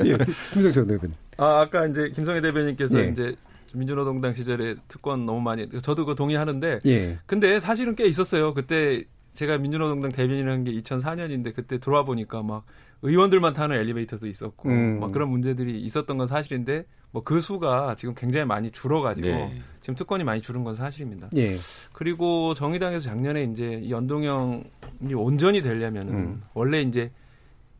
[0.06, 0.18] 예.
[0.54, 1.16] 김성철 대표님.
[1.38, 3.10] 아, 아까 이제 김성애 대변인께서 예.
[3.10, 3.36] 이제
[3.74, 6.80] 민주노동당 시절에 특권 너무 많이, 저도 그 동의하는데.
[6.86, 7.20] 예.
[7.26, 8.54] 근데 사실은 꽤 있었어요.
[8.54, 9.04] 그때
[9.34, 12.64] 제가 민주노동당 대변인을 한 게 2004년인데 그때 들어와 보니까 막
[13.02, 15.00] 의원들만 타는 엘리베이터도 있었고 음.
[15.02, 16.86] 막 그런 문제들이 있었던 건 사실인데
[17.16, 19.62] 뭐 그 수가 지금 굉장히 많이 줄어가지고 네.
[19.80, 21.30] 지금 특권이 많이 줄은 건 사실입니다.
[21.38, 21.56] 예.
[21.94, 26.44] 그리고 정의당에서 작년에 이제 연동형이 온전히 되려면은 음.
[26.54, 27.14] 원래 이제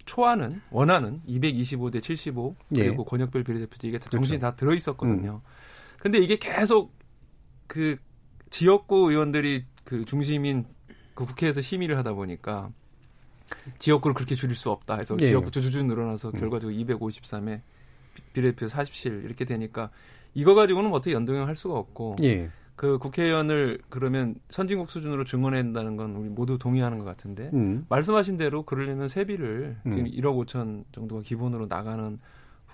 [0.06, 3.10] 초안은 원안은 225대 75 그리고 예.
[3.10, 4.52] 권역별 비례대표제 이게 다 정신이 그렇죠.
[4.52, 5.42] 다 들어 있었거든요.
[5.44, 5.50] 음.
[6.00, 6.94] 근데 이게 계속
[7.68, 7.98] 그
[8.50, 10.66] 지역구 의원들이 그 중심인
[11.14, 12.70] 그 국회에서 심의를 하다 보니까
[13.80, 15.28] 지역구를 그렇게 줄일 수 없다 해서 예.
[15.28, 16.40] 지역구 주주주 늘어나서 음.
[16.40, 17.62] 결과적으로 253에
[18.34, 19.90] 비례표 47 이렇게 되니까
[20.34, 22.50] 이거 가지고는 뭐 어떻게 연동형 할 수가 없고 예.
[22.76, 27.86] 그 국회의원을 그러면 선진국 수준으로 증언해야 된다는 건 우리 모두 동의하는 것 같은데 음.
[27.88, 29.92] 말씀하신 대로 그러려면 세비를 음.
[29.92, 32.20] 지금 1억 5천 정도가 기본으로 나가는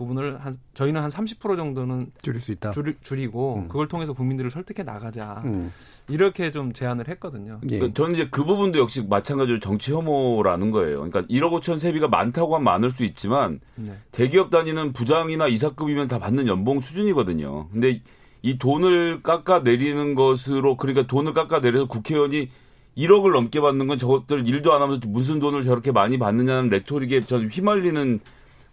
[0.01, 2.71] 부분을 한 저희는 한 30% 정도는 줄일 수 있다.
[2.71, 3.67] 줄, 줄이고 음.
[3.67, 5.41] 그걸 통해서 국민들을 설득해 나가자.
[5.45, 5.71] 음.
[6.09, 7.59] 이렇게 좀 제안을 했거든요.
[7.69, 7.77] 예.
[7.77, 10.97] 그러니까 저는 이제 그 부분도 역시 마찬가지로 정치 혐오라는 거예요.
[10.97, 13.93] 그러니까 1억 5천 세비가 많다고 하면 많을 수 있지만 네.
[14.11, 17.69] 대기업 단위는 부장이나 이사급이면 다 받는 연봉 수준이거든요.
[17.69, 18.01] 근데
[18.41, 22.49] 이 돈을 깎아 내리는 것으로 그러니까 돈을 깎아 내려서 국회의원이
[22.97, 27.47] 1억을 넘게 받는 건 저것들 일도 안 하면서 무슨 돈을 저렇게 많이 받느냐는 레토릭에 전
[27.47, 28.19] 휘말리는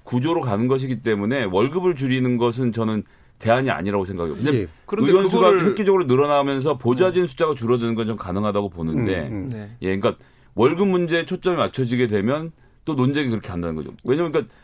[0.08, 3.02] 구조로 가는 것이기 때문에 월급을 줄이는 것은 저는
[3.38, 4.36] 대안이 아니라고 생각해요.
[4.36, 4.66] 근데 예.
[4.86, 5.66] 그런데 의원 수가 그거를...
[5.66, 7.26] 획기적으로 늘어나면서 보좌진 음.
[7.26, 9.48] 숫자가 줄어드는 건 좀 가능하다고 보는데, 음, 음.
[9.50, 9.76] 네.
[9.82, 10.16] 예, 그러니까
[10.54, 12.52] 월급 문제에 초점이 맞춰지게 되면
[12.86, 13.90] 또 논쟁이 그렇게 한다는 거죠.
[14.04, 14.54] 왜냐면 그러니까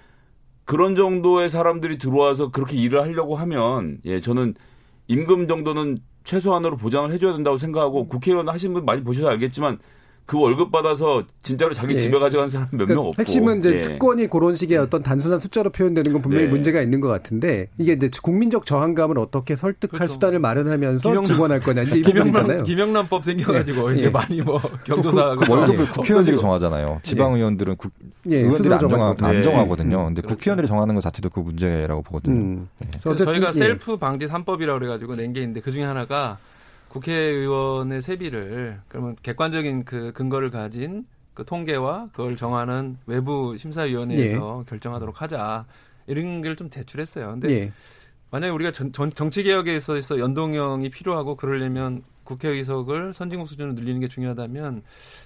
[0.65, 4.55] 그런 정도의 사람들이 들어와서 그렇게 일을 하려고 하면, 예, 저는
[5.09, 9.79] 임금 정도는 최소한으로 보장을 해줘야 된다고 생각하고 국회의원 하신 분 많이 보셔서 알겠지만
[10.27, 12.01] 그 월급 받아서 진짜로 자기 예.
[12.01, 13.21] 집에 가져간 사람 몇명 그러니까 없고.
[13.23, 13.83] 핵심은 이제 예.
[13.83, 16.51] 특권이 그런 식의 어떤 단순한 숫자로 표현되는 건 분명히 네.
[16.51, 20.15] 문제가 있는 것 같은데 이게 이제 국민적 저항감을 어떻게 설득할 그렇죠.
[20.15, 22.63] 수단을 마련하면서 김영남, 증원할 거냐 이제 이 부분이잖아요.
[22.65, 23.97] 김영란법 생겨가지고 네.
[23.97, 24.11] 이제 예.
[24.11, 27.01] 많이 뭐 경조사 그, 그 월급을 국회의원들이 정하잖아요.
[27.03, 27.93] 지방의원들은 국,
[28.31, 29.99] 예, 의원들이 안, 정하, 안 정하거든요.
[30.01, 30.05] 음.
[30.07, 30.37] 근데 그렇죠.
[30.37, 32.35] 국회의원들이 정하는 것 자체도 그 문제라고 보거든요.
[32.41, 32.69] 음.
[32.81, 32.89] 네.
[33.03, 36.39] 그래서 저희가 셀프 방지 3법이라고 그래가지고 낸 게 있는데 그 중에 하나가
[36.95, 44.71] 국회의원의 세비를 그러면 객관적인 그 근거를 가진 그 통계와 그걸 정하는 외부 심사위원회에서 예.
[44.71, 45.67] 결정하도록 하자
[46.07, 47.33] 이런 걸 좀 대출했어요.
[47.33, 47.73] 근데 예.
[48.31, 54.07] 만약에 우리가 전, 전, 정치 개혁에 있어서 연동형이 필요하고 그러려면 국회의석을 선진국 수준으로 늘리는 게
[54.07, 54.83] 중요하다면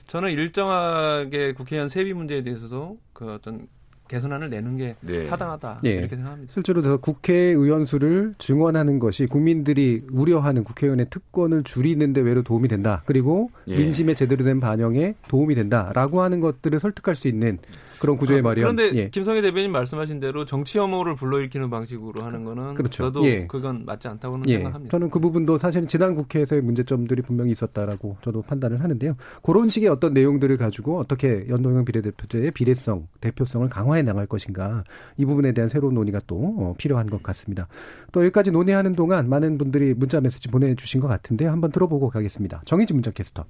[0.07, 3.69] 저는 일정하게 국회의원 세비 문제에 대해서도 그 어떤
[4.09, 5.25] 개선안을 내는 게 네.
[5.25, 5.91] 타당하다 네.
[5.91, 6.53] 이렇게 생각합니다.
[6.53, 13.03] 실제로 그 국회의원 수를 증원하는 것이 국민들이 우려하는 국회의원의 특권을 줄이는데 외로 도움이 된다.
[13.07, 13.77] 그리고 예.
[13.77, 17.59] 민심에 제대로 된 반영에 도움이 된다라고 하는 것들을 설득할 수 있는
[18.01, 18.77] 그런 구조의 마련.
[18.77, 19.09] 그런데 예.
[19.11, 23.05] 김성애 대변인 말씀하신 대로 정치 혐오를 불러일으키는 방식으로 하는 거는 그렇죠.
[23.05, 23.47] 저도 예.
[23.47, 24.55] 그건 맞지 않다고는 예.
[24.55, 24.91] 생각합니다.
[24.91, 29.17] 저는 그 부분도 사실은 지난 국회에서의 문제점들이 분명히 있었다라고 저도 판단을 하는데요.
[29.43, 34.85] 그런 식의 어떤 내용들을 가지고 어떻게 연동형 비례대표제의 비례성, 대표성을 강화해 나갈 것인가
[35.17, 37.69] 이 부분에 대한 새로운 논의가 또 어, 필요한 것 같습니다.
[38.13, 42.63] 또 여기까지 논의하는 동안 많은 분들이 문자 메시지 보내주신 것 같은데 한번 들어보고 가겠습니다.
[42.65, 43.45] 정희진 문자 캐스터.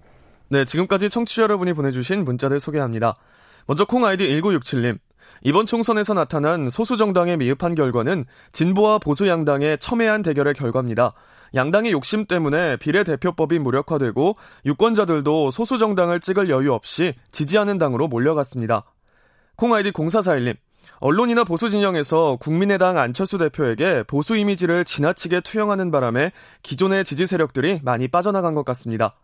[0.50, 3.16] 네, 지금까지 청취자 여러분이 보내주신 문자들 소개합니다.
[3.68, 4.98] 먼저 콩 아이디 1967님.
[5.42, 11.12] 이번 총선에서 나타난 소수 정당의 미흡한 결과는 진보와 보수 양당의 첨예한 대결의 결과입니다.
[11.54, 18.84] 양당의 욕심 때문에 비례대표법이 무력화되고 유권자들도 소수 정당을 찍을 여유 없이 지지하는 당으로 몰려갔습니다.
[19.56, 20.56] 콩 아이디 0441님.
[21.00, 28.08] 언론이나 보수 진영에서 국민의당 안철수 대표에게 보수 이미지를 지나치게 투영하는 바람에 기존의 지지 세력들이 많이
[28.08, 29.14] 빠져나간 것 같습니다.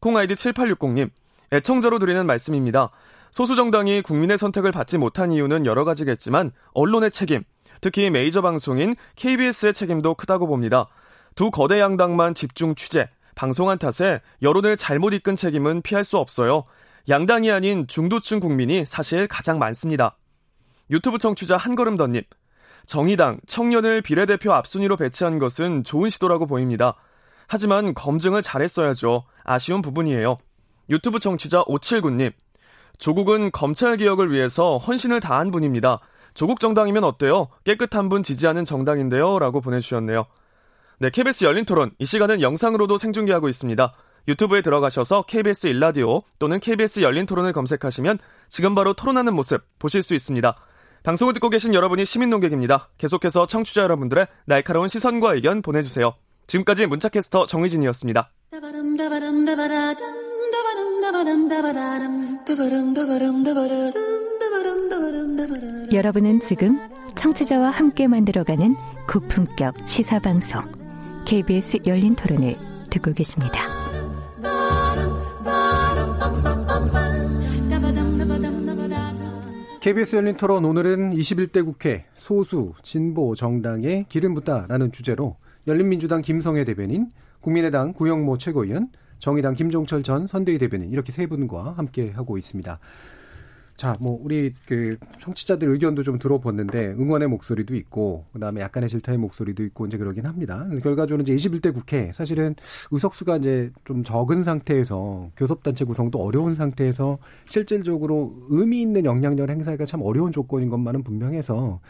[0.00, 1.10] 콩 아이디 7860님.
[1.52, 2.90] 애청자로 드리는 말씀입니다.
[3.34, 7.42] 소수 정당이 국민의 선택을 받지 못한 이유는 여러 가지겠지만 언론의 책임,
[7.80, 10.86] 특히 메이저 방송인 KBS의 책임도 크다고 봅니다.
[11.34, 16.62] 두 거대 양당만 집중 취재, 방송한 탓에 여론을 잘못 이끈 책임은 피할 수 없어요.
[17.08, 20.16] 양당이 아닌 중도층 국민이 사실 가장 많습니다.
[20.88, 22.22] 유튜브 청취자 한걸음 덧님.
[22.86, 26.94] 정의당, 청년을 비례대표 앞순위로 배치한 것은 좋은 시도라고 보입니다.
[27.48, 29.24] 하지만 검증을 잘했어야죠.
[29.42, 30.36] 아쉬운 부분이에요.
[30.88, 32.32] 유튜브 청취자 579님.
[33.04, 36.00] 조국은 검찰 개혁을 위해서 헌신을 다한 분입니다.
[36.32, 37.48] 조국 정당이면 어때요?
[37.64, 39.38] 깨끗한 분 지지하는 정당인데요.
[39.38, 40.24] 라고 보내주셨네요.
[41.00, 41.90] 네, KBS 열린 토론.
[41.98, 43.92] 이 시간은 영상으로도 생중계하고 있습니다.
[44.26, 50.14] 유튜브에 들어가셔서 KBS 일라디오 또는 KBS 열린 토론을 검색하시면 지금 바로 토론하는 모습 보실 수
[50.14, 50.56] 있습니다.
[51.02, 52.88] 방송을 듣고 계신 여러분이 시민 농객입니다.
[52.96, 56.14] 계속해서 청취자 여러분들의 날카로운 시선과 의견 보내주세요.
[56.46, 58.30] 지금까지 문자캐스터 정의진이었습니다.
[65.92, 66.78] 여러분은 지금
[67.14, 68.74] 청취자와 함께 만들어가는
[69.08, 70.62] 고품격 시사방송
[71.26, 72.56] KBS 열린 토론을
[72.90, 73.60] 듣고 계십니다.
[79.80, 85.36] KBS 열린 토론 오늘은 21대 국회 소수 진보 정당에 기름 붓다라는 주제로
[85.66, 87.10] 열린민주당 김성애 대변인,
[87.40, 88.88] 국민의당 구영모 최고위원,
[89.18, 92.78] 정의당 김종철 전 선대위 대변인 이렇게 세 분과 함께 하고 있습니다.
[93.76, 99.64] 자, 뭐 우리 그 청취자들 의견도 좀 들어봤는데 응원의 목소리도 있고 그다음에 약간의 질타의 목소리도
[99.64, 100.64] 있고 이제 그러긴 합니다.
[100.80, 102.54] 결과적으로 이제 21대 국회 사실은
[102.92, 110.02] 의석수가 이제 좀 적은 상태에서 교섭단체 구성도 어려운 상태에서 실질적으로 의미 있는 영향력을 행사하기가 참
[110.02, 111.80] 어려운 조건인 것만은 분명해서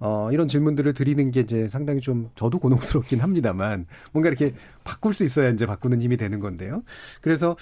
[0.00, 5.24] 어, 이런 질문들을 드리는 게 이제 상당히 좀 저도 곤혹스럽긴 합니다만 뭔가 이렇게 바꿀 수
[5.24, 6.82] 있어야 이제 바꾸는 힘이 되는 건데요.
[7.20, 7.56] 그래서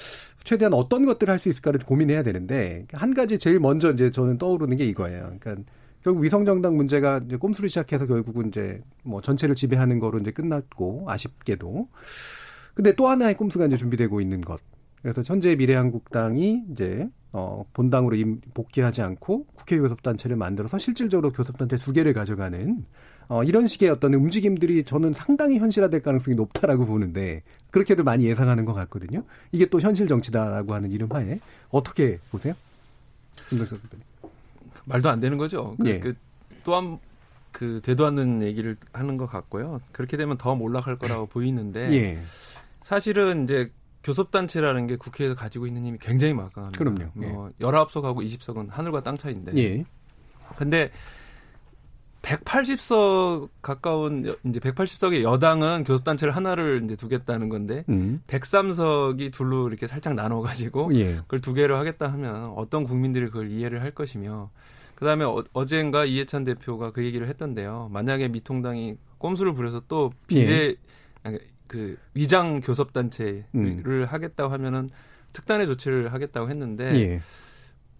[0.45, 4.77] 최대한 어떤 것들을 할 수 있을까를 고민해야 되는데 한 가지 제일 먼저 이제 저는 떠오르는
[4.77, 5.37] 게 이거예요.
[5.39, 5.63] 그러니까
[6.03, 11.89] 결국 위성정당 문제가 이제 꼼수를 시작해서 결국은 이제 뭐 전체를 지배하는 거로 이제 끝났고 아쉽게도
[12.75, 14.61] 근데 또 하나의 꼼수가 이제 준비되고 있는 것.
[15.03, 18.17] 그래서 현재 미래한국당이 이제 어, 본당으로
[18.55, 22.85] 복귀하지 않고 국회 교섭단체를 만들어서 실질적으로 교섭단체 두 개를 가져가는
[23.29, 28.73] 어, 이런 식의 어떤 움직임들이 저는 상당히 현실화될 가능성이 높다라고 보는데 그렇게도 많이 예상하는 것
[28.73, 29.23] 같거든요.
[29.53, 31.39] 이게 또 현실 정치다라고 하는 이름하에
[31.71, 32.55] 어떻게 보세요?
[34.87, 35.77] 말도 안 되는 거죠.
[35.79, 36.01] 그, 예.
[36.01, 36.15] 그
[36.65, 36.99] 또한
[37.53, 39.81] 그 되도 않는 얘기를 하는 것 같고요.
[39.93, 42.23] 그렇게 되면 더 몰락할 거라고 보이는데 예.
[42.83, 43.71] 사실은 이제
[44.09, 46.79] 교섭단체라는 게 국회에서 가지고 있는 힘이 굉장히 막강합니다.
[46.79, 47.13] 그럼요.
[47.23, 47.27] 예.
[47.27, 49.53] 어, 19석하고 20석은 하늘과 땅 차이인데.
[49.57, 49.85] 예.
[50.57, 50.91] 근데
[52.23, 58.23] 180석 가까운 이제 180석의 여당은 교섭단체를 하나를 이제 두겠다는 건데 음.
[58.27, 61.17] 103석이 둘로 이렇게 살짝 나눠 가지고 예.
[61.17, 64.51] 그걸 두 개로 하겠다 하면 어떤 국민들이 그걸 이해를 할 것이며
[64.95, 67.89] 그다음에 어, 젠가 이해찬 대표가 그 얘기를 했던데요.
[67.93, 70.75] 만약에 미통당이 꼼수를 부려서 또 비례 예.
[71.69, 74.05] 그 위장 교섭 단체를 음.
[74.07, 74.91] 하겠다고 하면은
[75.33, 77.21] 특단의 조치를 하겠다고 했는데 예.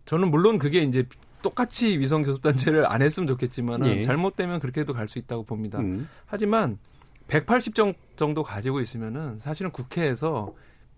[0.07, 1.05] 저는 물론 그게 이제
[1.43, 4.03] 똑같이 위성 교섭 단체를 안 했으면 좋겠지만은 예.
[4.03, 5.79] 잘못되면 그렇게도 갈 수 있다고 봅니다.
[5.79, 6.09] 음.
[6.27, 6.79] 하지만
[7.29, 7.75] 180
[8.17, 10.55] 정도 가지고 있으면은 사실은 국회에서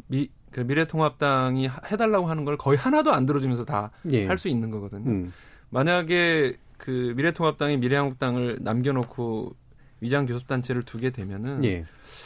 [0.06, 3.90] 미, 그 미래통합당이 해달라고 하는 걸 거의 하나도 안 들어주면서 다
[4.26, 4.52] 할수 예.
[4.52, 5.10] 있는 거거든요.
[5.10, 5.32] 음.
[5.70, 9.54] 만약에 그 미래통합당이 미래한국당을 남겨놓고
[10.00, 11.84] 위장 교섭 단체를 두게 되면은 예.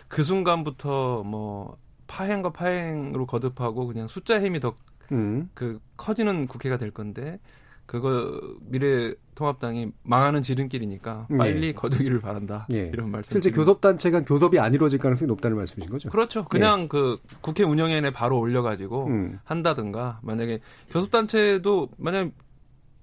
[0.09, 4.77] 그 순간부터 뭐 파행과 파행으로 거듭하고 그냥 숫자 힘이 더그
[5.13, 5.51] 음.
[5.55, 7.39] 그 커지는 국회가 될 건데
[7.87, 11.37] 그거 미래통합당이 망하는 지름길이니까 예.
[11.37, 11.73] 빨리 예.
[11.73, 12.91] 거두기를 바란다 예.
[12.93, 13.35] 이런 말씀.
[13.35, 16.09] 실제 교섭 단체가 교섭이 안 이루어질 가능성이 높다는 말씀이신 거죠?
[16.09, 16.45] 그렇죠.
[16.45, 16.89] 그냥 예.
[16.89, 19.39] 그 국회 운영위원회 바로 올려가지고 음.
[19.45, 22.31] 한다든가 만약에 교섭 단체도 만약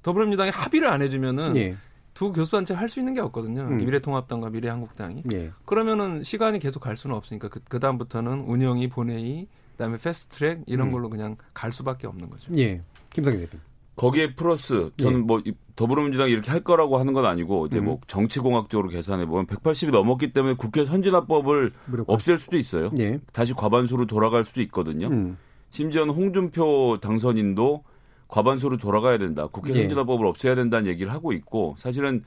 [0.02, 1.78] 더불어민주당이 합의를 안 해주면은 예.
[2.14, 3.62] 두 교섭단체 할 수 있는 게 없거든요.
[3.62, 3.78] 음.
[3.78, 5.24] 미래통합당과 미래한국당이.
[5.34, 5.52] 예.
[5.66, 10.92] 그러면은 시간이 계속 갈 수는 없으니까 그, 그 다음부터는 운영이 본회의 그다음에 패스트트랙 이런 음.
[10.92, 12.52] 걸로 그냥 갈 수밖에 없는 거죠.
[12.58, 12.82] 예.
[13.14, 13.58] 김성희 대표.
[13.96, 15.24] 거기에 플러스 저는 예.
[15.24, 15.42] 뭐
[15.76, 17.86] 더불어민주당이 이렇게 할 거라고 하는 건 아니고 이제 음.
[17.86, 22.14] 뭐 정치공학적으로 계산해 보면 180이 넘었기 때문에 국회 선진화법을 무력화.
[22.14, 22.92] 없앨 수도 있어요.
[23.00, 23.20] 예.
[23.32, 25.08] 다시 과반수로 돌아갈 수도 있거든요.
[25.08, 25.38] 음.
[25.72, 27.84] 심지어는 홍준표 당선인도
[28.32, 29.48] 과반수로 돌아가야 된다.
[29.48, 29.82] 국회 예.
[29.82, 32.24] 선진화법을 없애야 된다는 얘기를 하고 있고 사실은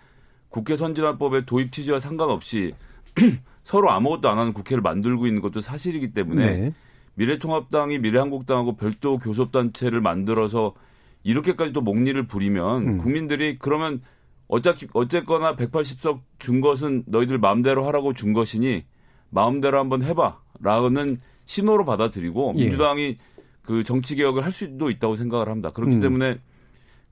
[0.50, 2.74] 국회 선진화법의 도입 취지와 상관없이
[3.64, 6.74] 서로 아무것도 안 하는 국회를 만들고 있는 것도 사실이기 때문에 네.
[7.14, 10.74] 미래통합당이 미래한국당하고 별도 교섭단체를 만들어서
[11.22, 12.98] 이렇게까지 또 목리를 부리면 음.
[12.98, 14.02] 국민들이 그러면
[14.46, 18.84] 어차피 어쨌거나 180석 준 것은 너희들 마음대로 하라고 준 것이니
[19.30, 22.62] 마음대로 한번 해봐라는 신호로 받아들이고 예.
[22.62, 23.16] 민주당이
[23.64, 25.70] 그 정치 개혁을 할 수도 있다고 생각을 합니다.
[25.70, 26.00] 그렇기 음.
[26.00, 26.38] 때문에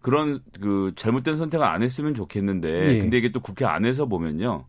[0.01, 2.99] 그런 그 잘못된 선택을 안 했으면 좋겠는데 예.
[2.99, 4.65] 근데 이게 또 국회 안에서 보면요.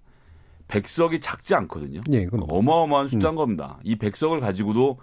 [0.67, 2.01] 백석이 작지 않거든요.
[2.13, 3.35] 예, 어마어마한 숫자인 음.
[3.35, 3.79] 겁니다.
[3.83, 4.97] 이 백석을 가지고도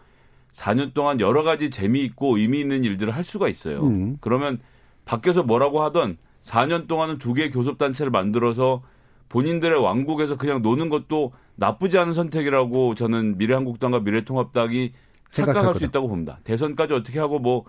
[0.52, 3.82] 4년 동안 여러 가지 재미있고 의미 있는 일들을 할 수가 있어요.
[3.82, 4.16] 음.
[4.20, 4.58] 그러면
[5.04, 8.82] 밖에서 뭐라고 하던 4년 동안은 두 개의 교섭단체를 만들어서
[9.28, 14.92] 본인들의 왕국에서 그냥 노는 것도 나쁘지 않은 선택이라고 저는 미래한국당과 미래통합당이
[15.30, 16.38] 착각할 수 있다고 봅니다.
[16.44, 17.64] 대선까지 어떻게 하고 뭐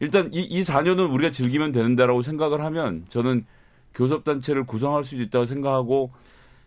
[0.00, 3.44] 일단 이, 이 4년은 우리가 즐기면 되는데라고 생각을 하면 저는
[3.94, 6.10] 교섭단체를 구성할 수도 있다고 생각하고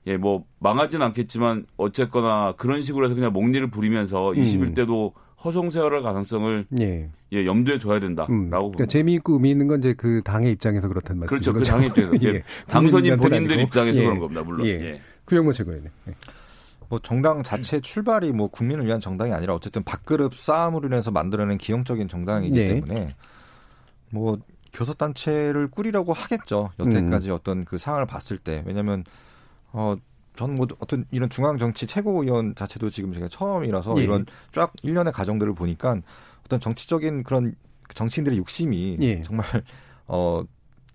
[0.08, 4.36] 예, 뭐 망하진 않겠지만 어쨌거나 그런 식으로 해서 그냥 목리를 부리면서 음.
[4.36, 7.10] 21대도 허송세월할 가능성을 예.
[7.34, 11.20] 예 염두에 둬야 된다라고 음, 그러니까 재미있고 의미 있는 건 이제 그 당의 입장에서 그렇다는
[11.22, 11.54] 말씀이죠.
[11.54, 11.72] 그렇죠.
[11.72, 12.44] 그 당의 입장에서 예.
[12.68, 14.04] 당선인 본인들 입장에서 예.
[14.04, 14.44] 그런 겁니다.
[14.44, 14.66] 물론.
[14.68, 14.72] 예.
[14.72, 15.02] 예.
[15.26, 15.86] 구영모 최고위원.
[16.08, 16.14] 예.
[16.90, 22.08] 뭐 정당 자체 출발이 뭐 국민을 위한 정당이 아니라 어쨌든 밥그릇 싸움으로 인해서 만들어낸 기형적인
[22.08, 22.68] 정당이기 예.
[22.68, 23.10] 때문에
[24.12, 24.38] 뭐
[24.74, 26.72] 교섭 단체를 꾸리려고 하겠죠.
[26.80, 27.36] 여태까지 음.
[27.36, 28.62] 어떤 그 상황을 봤을 때.
[28.66, 29.06] 왜냐면,
[29.72, 29.96] 어,
[30.36, 34.04] 저는 뭐 어떤 이런 중앙 정치 최고위원 자체도 지금 제가 처음이라서 예.
[34.04, 35.98] 이런 쫙 일련의 과정들을 보니까
[36.46, 37.56] 어떤 정치적인 그런
[37.94, 39.22] 정치인들의 욕심이 예.
[39.22, 39.46] 정말
[40.08, 40.44] 어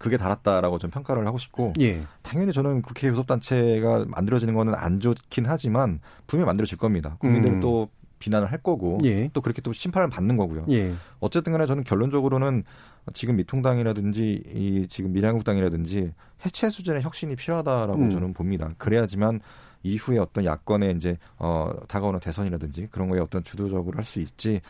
[0.01, 2.03] 그게 달았다라고 좀 평가를 하고 싶고 예.
[2.23, 7.17] 당연히 저는 국회 교섭단체가 만들어지는 거는 안 좋긴 하지만 분명히 만들어질 겁니다.
[7.21, 7.61] 국민들은 음.
[7.61, 9.29] 또 비난을 할 거고 예.
[9.35, 10.65] 또 그렇게 또 심판을 받는 거고요.
[10.71, 10.95] 예.
[11.21, 12.65] 어쨌든 간에 저는 결론적으로는
[13.13, 16.13] 지금 미통당이라든지 이 지금 미래한국당이라든지
[16.47, 18.11] 해체 수준의 혁신이 필요하다라고 음.
[18.11, 18.71] 저는 봅니다.
[18.79, 19.41] 그래야지만
[19.83, 24.63] 이후에 어떤 야권의 이제 어 다가오는 대선이라든지 그런 거에 어떤 주도적으로 할 수 있지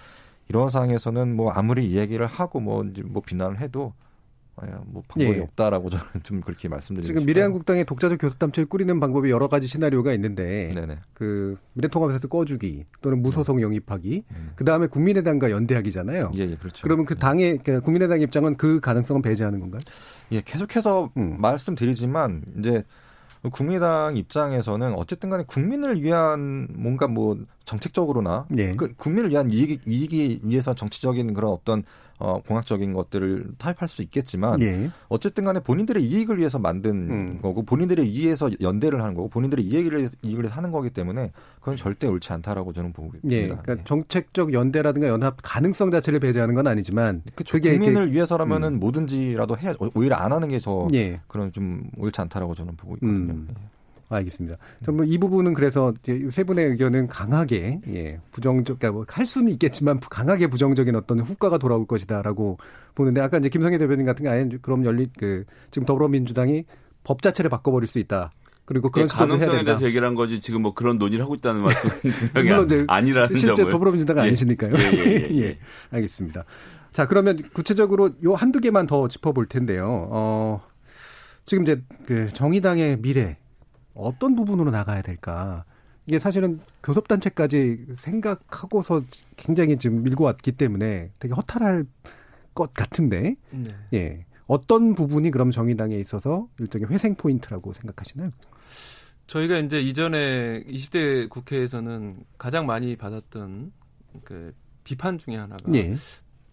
[0.49, 4.10] 이런 상황에서는 뭐 아무리 이야기를 하고 뭐 뭐 비난을 해도 예,
[4.87, 5.41] 뭐 방법이 예.
[5.41, 10.73] 없다라고 저는 좀 그렇게 말씀드리고 지금 미래한국당의 독자적 교섭단체를 꾸리는 방법이 여러 가지 시나리오가 있는데
[10.75, 10.99] 네네.
[11.15, 13.63] 그 미래통합에서 꺼주기 또는 무소속 네.
[13.63, 14.51] 영입하기 음.
[14.57, 16.33] 그 다음에 국민의당과 연대하기잖아요.
[16.37, 16.83] 예, 예, 그렇죠.
[16.83, 17.21] 그러면 그 네.
[17.21, 19.81] 당의 그 국민의당 입장은 그 가능성은 배제하는 건가요?
[20.33, 21.37] 예, 계속해서 음.
[21.41, 22.85] 말씀드리지만 이제
[23.53, 28.77] 국민의당 입장에서는 어쨌든 간에 국민을 위한 뭔가 뭐 정책적으로나 예.
[28.77, 31.83] 그 국민을 위한 이익, 이익이 위해서 정치적인 그런 어떤
[32.21, 34.91] 어, 공학적인 것들을 타입할 수 있겠지만 예.
[35.09, 37.39] 어쨌든 간에 본인들의 이익을 위해서 만든 음.
[37.41, 42.07] 거고 본인들의 이익에서 연대를 하는 거고 본인들의 이익을 이익을 위해서 하는 거기 때문에 그건 절대
[42.07, 43.37] 옳지 않다라고 저는 보고 있습니다.
[43.37, 43.47] 예.
[43.47, 43.83] 그러니까 네.
[43.85, 47.53] 정책적 연대라든가 연합 가능성 자체를 배제하는 건 아니지만 그쵸.
[47.53, 48.81] 그게 국민을 이렇게, 위해서라면은 음.
[48.81, 51.21] 뭐든지라도 해 오히려 안 하는 게더 예.
[51.27, 53.33] 그런 좀 옳지 않다라고 저는 보고 있거든요.
[53.33, 53.49] 음.
[54.11, 54.17] 예.
[54.17, 54.57] 알겠습니다.
[54.85, 55.95] 전뭐이 부분은 그래서
[56.31, 61.87] 세 분의 의견은 강하게 예, 부정적 그러니까 뭐할 수는 있겠지만 강하게 부정적인 어떤 후과가 돌아올
[61.87, 62.59] 것이다라고
[62.95, 66.65] 보는데 아까 이제 김성애 대변인 같은 게 아예 그럼 열린 그 지금 더불어민주당이
[67.05, 68.33] 법 자체를 바꿔버릴 수 있다.
[68.65, 71.95] 그리고 그런 예, 가능성에 대해서 얘기를 한 거지 지금 뭐 그런 논의를 하고 있다는 말씀은
[72.35, 74.27] 물론 이제 아니라는 실제 더불어민주당 은 예.
[74.29, 74.75] 아니시니까요.
[74.77, 75.59] 예, 예, 예, 예,
[75.91, 76.45] 알겠습니다.
[76.93, 80.09] 자 그러면 구체적으로 요 한두 개만 더 짚어볼 텐데요.
[80.11, 80.63] 어,
[81.45, 83.39] 지금 이제 그 정의당의 미래
[83.95, 85.65] 어떤 부분으로 나가야 될까?
[86.07, 89.03] 이게 사실은 교섭단체까지 생각하고서
[89.37, 91.87] 굉장히 지금 밀고 왔기 때문에 되게 허탈할
[92.55, 93.63] 것 같은데, 네.
[93.95, 94.25] 예.
[94.47, 98.31] 어떤 부분이 그럼 정의당에 있어서 일종의 회생 포인트라고 생각하시나요?
[99.29, 103.71] 저희가 이제 이전에 20대 국회에서는 가장 많이 받았던
[104.25, 105.95] 그 비판 중에 하나가 예.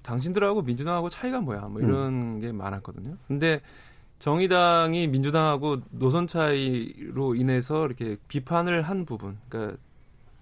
[0.04, 2.40] 당신들하고 민주당하고 차이가 뭐야 뭐 이런 음.
[2.40, 3.18] 게 많았거든요.
[3.28, 3.62] 근데
[4.20, 9.78] 정의당이 민주당하고 노선 차이로 인해서 이렇게 비판을 한 부분, 그러니까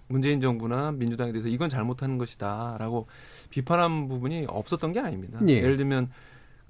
[0.08, 3.06] 문재인 정부나 민주당에 대해서 이건 잘못하는 것이다라고
[3.50, 5.40] 비판한 부분이 없었던 게 아닙니다.
[5.48, 5.54] 예.
[5.54, 6.10] 예를 들면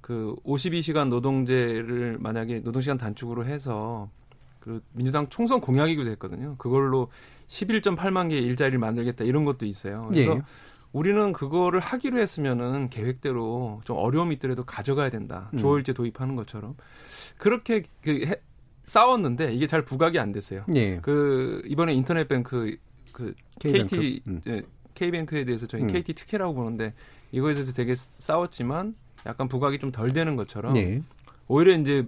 [0.00, 4.08] 그 52시간 노동제를 만약에 노동시간 단축으로 해서
[4.60, 6.56] 그 민주당 총선 공약이기도 했거든요.
[6.58, 7.08] 그걸로
[7.48, 10.06] 11.8만 개의 일자리를 만들겠다 이런 것도 있어요.
[10.10, 10.42] 그래서 예.
[10.96, 15.50] 우리는 그거를 하기로 했으면은 계획대로 좀 어려움이 있더라도 가져가야 된다.
[15.52, 15.58] 음.
[15.58, 16.74] 조일제 도입하는 것처럼
[17.36, 18.36] 그렇게 그 해,
[18.84, 20.64] 싸웠는데 이게 잘 부각이 안 됐어요.
[20.74, 20.98] 예.
[21.02, 22.78] 그 이번에 인터넷 뱅크
[23.12, 23.94] 그 K뱅크.
[23.94, 24.40] KT 음.
[24.46, 24.62] 예,
[24.94, 25.86] K뱅크에 대해서 저희 음.
[25.88, 26.94] KT 특혜라고 보는데
[27.30, 28.94] 이거에 대해서 되게 싸웠지만
[29.26, 31.02] 약간 부각이 좀 덜 되는 것처럼 예.
[31.46, 32.06] 오히려 이제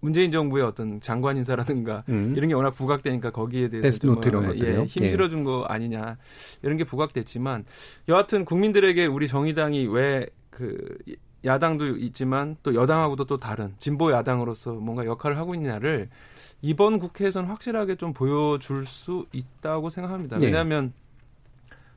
[0.00, 2.34] 문재인 정부의 어떤 장관 인사라든가 음.
[2.36, 5.08] 이런 게 워낙 부각되니까 거기에 대해서 좀 어, 예, 힘 예.
[5.08, 6.16] 실어준 거 아니냐
[6.62, 7.64] 이런 게 부각됐지만
[8.08, 10.98] 여하튼 국민들에게 우리 정의당이 왜그
[11.44, 16.08] 야당도 있지만 또 여당하고도 또 다른 진보 야당으로서 뭔가 역할을 하고 있냐를
[16.62, 20.38] 이번 국회에서는 확실하게 좀 보여줄 수 있다고 생각합니다.
[20.38, 20.46] 네.
[20.46, 20.92] 왜냐하면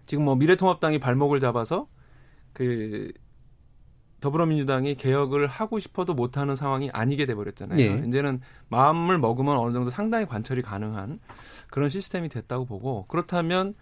[0.06, 1.88] 지금 뭐 미래통합당이 발목을 잡아서
[2.54, 3.12] 그
[4.22, 7.80] 더불어민주당이 개혁을 하고 싶어도 못하는 상황이 아니게 돼버렸잖아요.
[7.80, 8.04] 예.
[8.08, 11.20] 이제는 마음을 먹으면 어느 정도 상당히 관철이 가능한
[11.70, 13.74] 그런 시스템이 됐다고 보고 그렇다면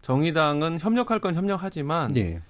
[0.00, 2.40] 정의당은 협력할 건 협력하지만 예.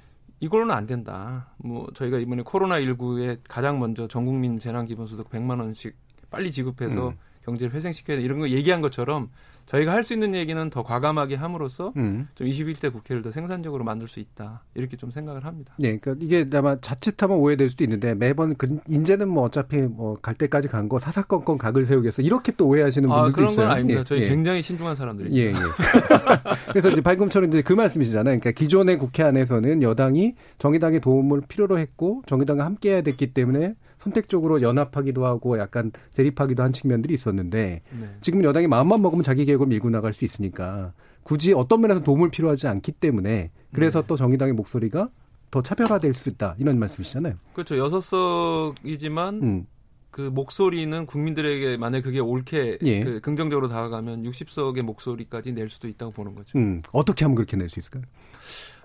[0.41, 1.49] 이걸로는 안 된다.
[1.57, 5.97] 뭐 저희가 이번에 코로나 19에 가장 먼저 전 국민 재난 기본소득 100만 원씩
[6.31, 7.17] 빨리 지급해서 음.
[7.45, 9.31] 경제를 회생시켜야 돼 이런 거 얘기한 것처럼
[9.69, 12.27] 저희가 할 수 있는 얘기는 더 과감하게 함으로써 음.
[12.35, 14.65] 좀 21대 국회를 더 생산적으로 만들 수 있다.
[14.75, 15.75] 이렇게 좀 생각을 합니다.
[15.79, 20.35] 네, 그러니까 이게 아마 자칫하면 오해될 수도 있는데 매번 그 이제는 뭐 어차피 뭐 갈
[20.35, 23.67] 때까지 간 거 사사건건 각을 세우겠어 이렇게 또 오해하시는 아, 분들도 아, 그런 있어요.
[23.67, 24.01] 건 아닙니다.
[24.01, 24.29] 예, 저희 예.
[24.29, 25.39] 굉장히 신중한 사람들입니다.
[25.39, 25.53] 예, 예.
[26.73, 28.39] 그래서 이제 발금처럼 이제 그 말씀이시잖아요.
[28.41, 35.27] 그러니까 기존의 국회 안에서는 여당이 정의당의 도움을 필요로 했고 정의당과 함께해야 됐기 때문에 선택적으로 연합하기도
[35.27, 38.17] 하고 약간 대립하기도 한 측면들이 있었는데 네.
[38.21, 40.93] 지금 여당이 마음만 먹으면 자기 계획을 밀고 나갈 수 있으니까
[41.23, 44.07] 굳이 어떤 면에서 도움을 필요하지 않기 때문에 그래서 네.
[44.07, 45.11] 또 정의당의 목소리가
[45.51, 47.35] 더 차별화될 수 있다 이런 말씀이시잖아요.
[47.53, 47.77] 그렇죠.
[47.79, 49.67] 여섯 석이지만 음.
[50.11, 53.01] 그 목소리는 국민들에게 만약 그게 옳게 예.
[53.01, 56.59] 그 긍정적으로 다가가면 60석의 목소리까지 낼 수도 있다고 보는 거죠.
[56.59, 56.83] 음.
[56.93, 58.03] 어떻게 하면 그렇게 낼 수 있을까요?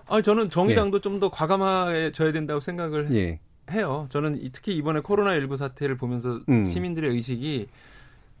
[0.06, 1.00] 아, 저는 정의당도 예.
[1.00, 3.40] 좀더 과감해져야 된다고 생각을 예.
[3.70, 4.06] 해요.
[4.10, 6.66] 저는 특히 이번에 코로나19 사태를 보면서 음.
[6.66, 7.68] 시민들의 의식이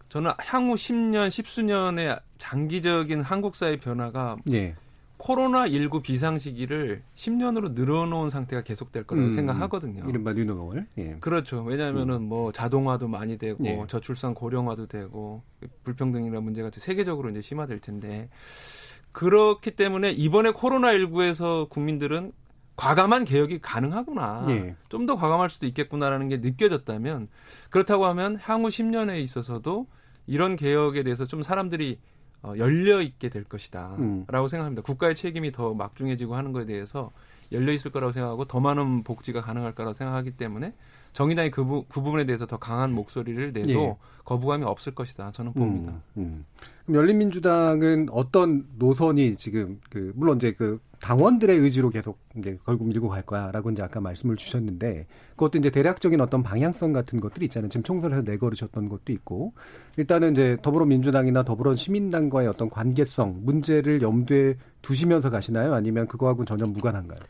[0.08, 4.74] 저는 향후 10년, 10수년의 장기적인 한국 사회 변화가 예.
[5.18, 10.08] 코로나19 비상 시기를 10년으로 늘어놓은 상태가 계속될 거라고 음, 생각하거든요.
[10.08, 10.86] 이른바 뉴노멀.
[10.98, 11.16] 예.
[11.20, 11.62] 그렇죠.
[11.62, 12.28] 왜냐하면은 음.
[12.28, 13.84] 뭐 자동화도 많이 되고 예.
[13.88, 15.42] 저출산 고령화도 되고
[15.82, 18.28] 불평등이나 문제가 세계적으로 이제 심화될 텐데
[19.12, 22.32] 그렇기 때문에 이번에 코로나19에서 국민들은
[22.76, 24.42] 과감한 개혁이 가능하구나.
[24.48, 24.74] 예.
[24.88, 27.28] 좀더 과감할 수도 있겠구나라는 게 느껴졌다면
[27.70, 29.86] 그렇다고 하면 향후 10년에 있어서도
[30.26, 31.98] 이런 개혁에 대해서 좀 사람들이
[32.42, 34.26] 어, 열려 있게 될 것이다라고 음.
[34.26, 34.82] 생각합니다.
[34.82, 37.10] 국가의 책임이 더 막중해지고 하는 것에 대해서
[37.52, 40.74] 열려 있을 거라고 생각하고 더 많은 복지가 가능할 거라고 생각하기 때문에
[41.14, 43.96] 정의당이 그, 부, 그 부분에 대해서 더 강한 목소리를 내도 예.
[44.24, 45.30] 거부감이 없을 것이다.
[45.32, 45.92] 저는 봅니다.
[46.16, 46.44] 음, 음.
[46.84, 53.10] 그럼 열린민주당은 어떤 노선이 지금 그 물론 이제 그 당원들의 의지로 계속 이제 걸고 밀고
[53.10, 57.68] 갈 거야라고 이제 아까 말씀을 주셨는데 그것도 이제 대략적인 어떤 방향성 같은 것들이 있잖아요.
[57.68, 59.52] 지금 총선에서 내걸으셨던 것도 있고
[59.98, 65.74] 일단은 이제 더불어민주당이나 더불어 시민당과의 어떤 관계성 문제를 염두에 두시면서 가시나요?
[65.74, 67.20] 아니면 그거하고는 전혀 무관한가요?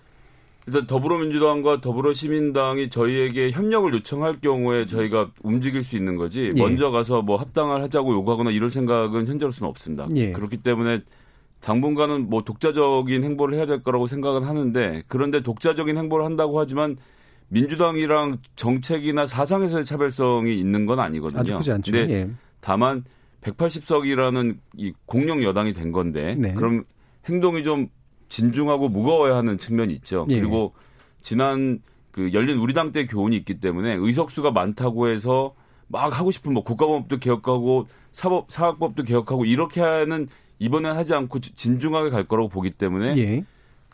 [0.69, 6.63] 일단 더불어민주당과 더불어시민당이 저희에게 협력을 요청할 경우에 저희가 움직일 수 있는 거지 예.
[6.63, 10.09] 먼저 가서 뭐 합당을 하자고 요구하거나 이럴 생각은 현재로서는 없습니다.
[10.15, 10.31] 예.
[10.31, 11.01] 그렇기 때문에
[11.65, 16.97] 당분간은 뭐 독자적인 행보를 해야 될 거라고 생각은 하는데 그런데 독자적인 행보를 한다고 하지만
[17.49, 21.41] 민주당이랑 정책이나 사상에서의 차별성이 있는 건 아니거든요.
[21.41, 21.91] 아주 크지 않죠.
[21.91, 22.31] 근데 예.
[22.61, 23.03] 다만
[23.41, 26.53] 180석이라는 이 공룡 여당이 된 건데 네.
[26.53, 26.85] 그럼
[27.27, 27.89] 행동이 좀
[28.29, 30.27] 진중하고 무거워야 하는 측면이 있죠.
[30.31, 30.41] 예.
[30.41, 30.75] 그리고
[31.23, 35.55] 지난 그 열린 우리당 때 교훈이 있기 때문에 의석수가 많다고 해서
[35.89, 40.29] 막 하고 싶은 뭐 국가법도 개혁하고 사법 사학법도 개혁하고 이렇게 하는
[40.59, 43.45] 이번엔 하지 않고 진중하게 갈 거라고 보기 때문에 예.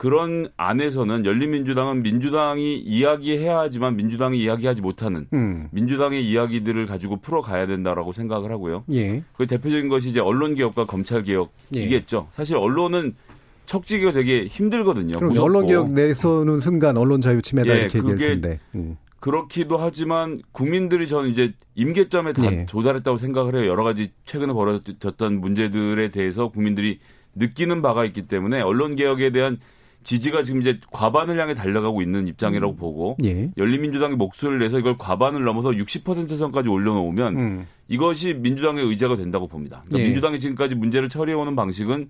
[0.00, 5.68] 그런 안에서는 열린민주당은 민주당이 이야기해야 하지만 민주당이 이야기하지 못하는 음.
[5.72, 8.84] 민주당의 이야기들을 가지고 풀어가야 된다라고 생각을 하고요.
[8.92, 9.22] 예.
[9.36, 12.28] 그 대표적인 것이 이제 언론 개혁과 검찰 개혁이겠죠.
[12.30, 12.34] 예.
[12.34, 13.14] 사실 언론은
[13.66, 15.12] 척지기가 되게 힘들거든요.
[15.18, 18.58] 그럼 언론 개혁 내서는 순간 언론 자유 침해다 예, 이렇게 얘기할 텐데.
[18.74, 18.96] 음.
[19.20, 22.66] 그렇기도 하지만 국민들이 저는 이제 임계점에 다 예.
[22.66, 23.70] 도달했다고 생각을 해요.
[23.70, 26.98] 여러 가지 최근에 벌어졌던 문제들에 대해서 국민들이
[27.34, 29.58] 느끼는 바가 있기 때문에 언론 개혁에 대한
[30.02, 32.76] 지지가 지금 이제 과반을 향해 달려가고 있는 입장이라고 음.
[32.76, 33.50] 보고 예.
[33.58, 37.66] 열린민주당이 목소리를 내서 이걸 과반을 넘어서 60% 선까지 올려놓으면 음.
[37.88, 39.82] 이것이 민주당의 의제가 된다고 봅니다.
[39.86, 40.04] 그러니까 예.
[40.04, 42.08] 민주당이 지금까지 문제를 처리해오는 방식은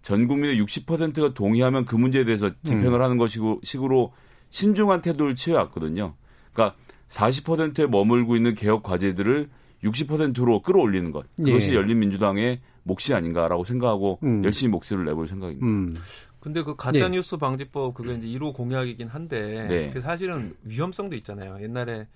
[0.00, 3.02] 전 국민의 60%가 동의하면 그 문제에 대해서 집행을 음.
[3.02, 4.12] 하는 것이고 식으로
[4.48, 6.14] 신중한 태도를 취해왔거든요.
[6.56, 6.76] 그러니까
[7.08, 9.48] 40%에 머물고 있는 개혁 과제들을
[9.84, 11.26] 60%로 끌어올리는 것.
[11.36, 11.74] 그것이 예.
[11.74, 14.42] 열린민주당의 몫이 아닌가라고 생각하고 음.
[14.42, 15.66] 열심히 목소리를 내볼 생각입니다.
[15.66, 15.94] 음.
[16.40, 17.38] 근데 그 가짜 뉴스 예.
[17.38, 19.90] 방지법 그게 이제 1호 공약이긴 한데 네.
[19.90, 21.58] 그 사실은 위험성도 있잖아요.
[21.60, 22.06] 옛날에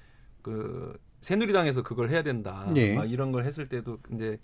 [0.40, 2.70] 그 새누리당에서 그걸 해야 된다.
[2.76, 2.94] 예.
[2.94, 4.38] 막 이런 걸 했을 때도 이제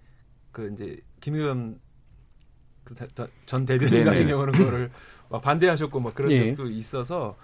[0.53, 1.81] 그 이제 김 의원
[2.85, 4.91] 그전 대변인 같은 경우는 그거를
[5.29, 6.49] 막 반대하셨고 막 그런 예.
[6.49, 7.37] 적도 있어서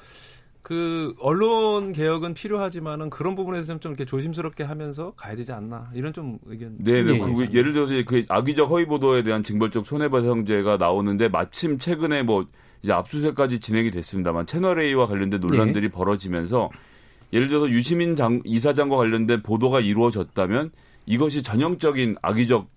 [0.62, 6.38] 그 언론 개혁은 필요하지만은 그런 부분에서는 좀 이렇게 조심스럽게 하면서 가야 되지 않나 이런 좀
[6.46, 6.76] 의견.
[6.78, 7.18] 네, 네.
[7.18, 12.46] 그 예를 들어서 그 악의적 허위 보도에 대한 징벌적 손해배상제가 나오는데 마침 최근에 뭐
[12.82, 15.92] 이제 압수수색까지 진행이 됐습니다만 채널 A와 관련된 논란들이 네.
[15.92, 16.70] 벌어지면서
[17.32, 20.70] 예를 들어서 유시민 장, 이사장과 관련된 보도가 이루어졌다면
[21.06, 22.68] 이것이 전형적인 악의적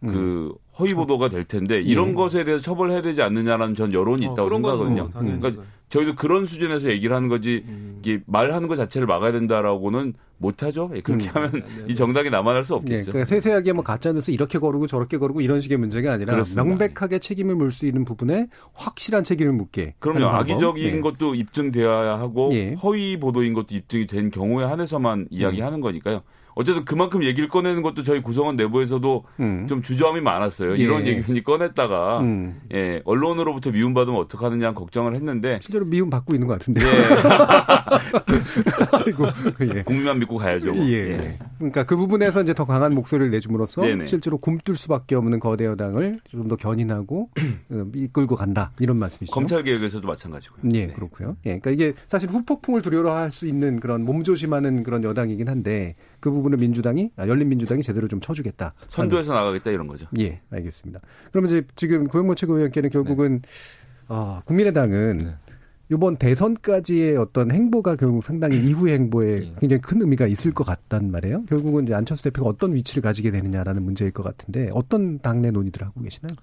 [0.00, 0.52] 그 음.
[0.78, 2.12] 허위 보도가 될 텐데 이런 예.
[2.12, 5.10] 것에 대해서 처벌해야 되지 않느냐라는 전 여론이 어, 있다고 생각하거든요.
[5.12, 7.98] 뭐, 그러니까 저희도 그런 수준에서 얘기를 하는 거지 음.
[8.00, 10.90] 이게 말하는 것 자체를 막아야 된다라고는 못하죠.
[10.94, 11.30] 예, 그렇게 음.
[11.34, 11.84] 하면 네, 네.
[11.88, 12.96] 이 정당이 남아날 수 없겠죠.
[12.96, 16.62] 예, 그러니까 세세하게 뭐 가짜뉴스 이렇게 거르고 저렇게 거르고 이런 식의 문제가 아니라 그렇습니다.
[16.64, 19.94] 명백하게 책임을 물 수 있는 부분에 확실한 책임을 묻게.
[19.98, 20.26] 그럼요.
[20.26, 21.00] 악의적인 네.
[21.00, 22.74] 것도 입증되어야 하고 예.
[22.74, 25.80] 허위 보도인 것도 입증이 된 경우에 한해서만 이야기하는 음.
[25.80, 26.22] 거니까요.
[26.58, 29.66] 어쨌든 그만큼 얘기를 꺼내는 것도 저희 구성원 내부에서도 음.
[29.68, 30.72] 좀 주저함이 많았어요.
[30.72, 30.76] 예.
[30.76, 32.60] 이런 얘기 괜히 꺼냈다가 음.
[32.74, 36.80] 예, 언론으로부터 미움받으면 어떡하느냐 걱정을 했는데 실제로 미움 받고 있는 것 같은데.
[36.84, 36.90] 예.
[38.92, 39.26] 아이고,
[39.76, 39.82] 예.
[39.84, 40.74] 국민만 믿고 가야죠.
[40.74, 40.84] 뭐.
[40.88, 41.12] 예.
[41.12, 41.38] 예.
[41.58, 44.08] 그러니까 그 부분에서 이제 더 강한 목소리를 내줌으로써 네네.
[44.08, 47.28] 실제로 굼뜰 수밖에 없는 거대 여당을 좀 더 견인하고
[47.70, 49.32] 어, 이끌고 간다 이런 말씀이시죠.
[49.32, 50.62] 검찰 개혁에서도 마찬가지고요.
[50.74, 50.92] 예, 네.
[50.92, 51.36] 그렇고요.
[51.44, 56.58] 예, 그러니까 이게 사실 후폭풍을 두려워할 수 있는 그런 몸조심하는 그런 여당이긴 한데 그 부분을
[56.58, 58.74] 민주당이 아, 열린민주당이 제대로 좀 쳐주겠다.
[58.88, 60.06] 선도해서 나가겠다 이런 거죠.
[60.18, 61.00] 예, 알겠습니다.
[61.30, 63.48] 그러면 이제 지금 고영모 최고위원께는 결국은 네.
[64.08, 65.34] 어, 국민의당은 네.
[65.90, 69.54] 이번 대선까지의 어떤 행보가 결국 상당히 이후의 행보에 예.
[69.58, 71.44] 굉장히 큰 의미가 있을 것 같단 말이에요.
[71.46, 76.02] 결국은 이제 안철수 대표가 어떤 위치를 가지게 되느냐라는 문제일 것 같은데 어떤 당내 논의들 하고
[76.02, 76.36] 계시나요?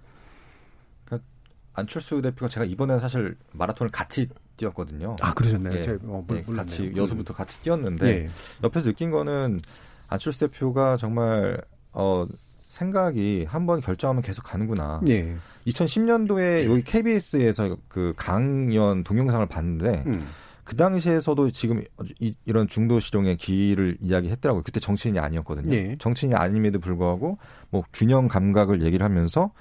[1.05, 1.27] 그러니까
[1.73, 4.27] 안철수 대표가 제가 이번에 사실 마라톤을 같이
[4.57, 5.15] 뛰었거든요.
[5.21, 5.77] 아 그러셨나요?
[5.77, 5.81] 예.
[5.81, 8.29] 제가 어, 예, 같이 여수부터 같이 뛰었는데 예.
[8.63, 9.61] 옆에서 느낀 거는
[10.07, 12.25] 안철수 대표가 정말 어
[12.69, 15.01] 생각이 한번 결정하면 계속 가는구나.
[15.07, 15.35] 예.
[15.67, 20.27] 2010년도에 여기 KBS에서 그 강연 동영상을 봤는데 음.
[20.65, 21.81] 그 당시에서도 지금
[22.19, 24.63] 이, 런 중도 실용의 길을 이야기했더라고요.
[24.63, 25.73] 그때 정치인이 아니었거든요.
[25.73, 25.95] 예.
[25.99, 27.37] 정치인이 아님에도 불구하고
[27.69, 29.51] 뭐 균형 감각을 얘기를 하면서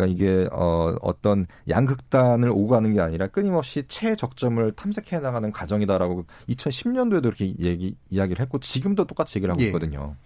[0.00, 7.26] 그러니까 이게 어 어떤 양극단을 오고 가는 게 아니라 끊임없이 최적점을 탐색해 나가는 과정이다라고 2010년도에도
[7.26, 9.66] 이렇게 얘기 이야기를 했고 지금도 똑같이 얘기를 하고 예.
[9.66, 10.16] 있거든요.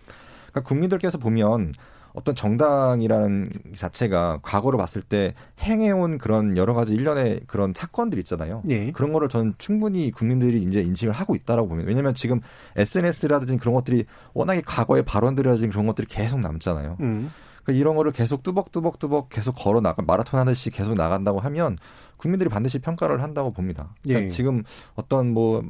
[0.52, 1.72] 그러니까 국민들께서 보면
[2.12, 8.62] 어떤 정당이라는 자체가 과거로 봤을 때 행해온 그런 여러 가지 일련의 그런 사건들 있잖아요.
[8.68, 8.92] 예.
[8.92, 11.88] 그런 거를 저는 충분히 국민들이 이제 인식을 하고 있다라고 봅니다.
[11.88, 12.40] 왜냐하면 지금
[12.76, 16.98] SNS라든지 그런 것들이 워낙에 과거의 발언들이라든지 그런 것들이 계속 남잖아요.
[17.00, 17.32] 음.
[17.64, 21.76] 그러니까 이런 거를 계속 뚜벅뚜벅뚜벅 계속 걸어 나가 마라톤 하듯이 계속 나간다고 하면
[22.16, 23.94] 국민들이 반드시 평가를 한다고 봅니다.
[24.02, 24.28] 그러니까 예.
[24.28, 24.62] 지금
[24.94, 25.64] 어떤 뭐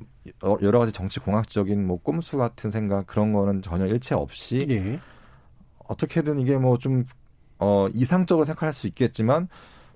[0.62, 5.00] 여러 가지 정치 공학적인 뭐 꼼수 같은 생각 그런 거는 전혀 일체 없이 예.
[5.88, 7.04] 어떻게든 이게 뭐 좀
[7.58, 9.48] 어, 이상적으로 생각할 수 있겠지만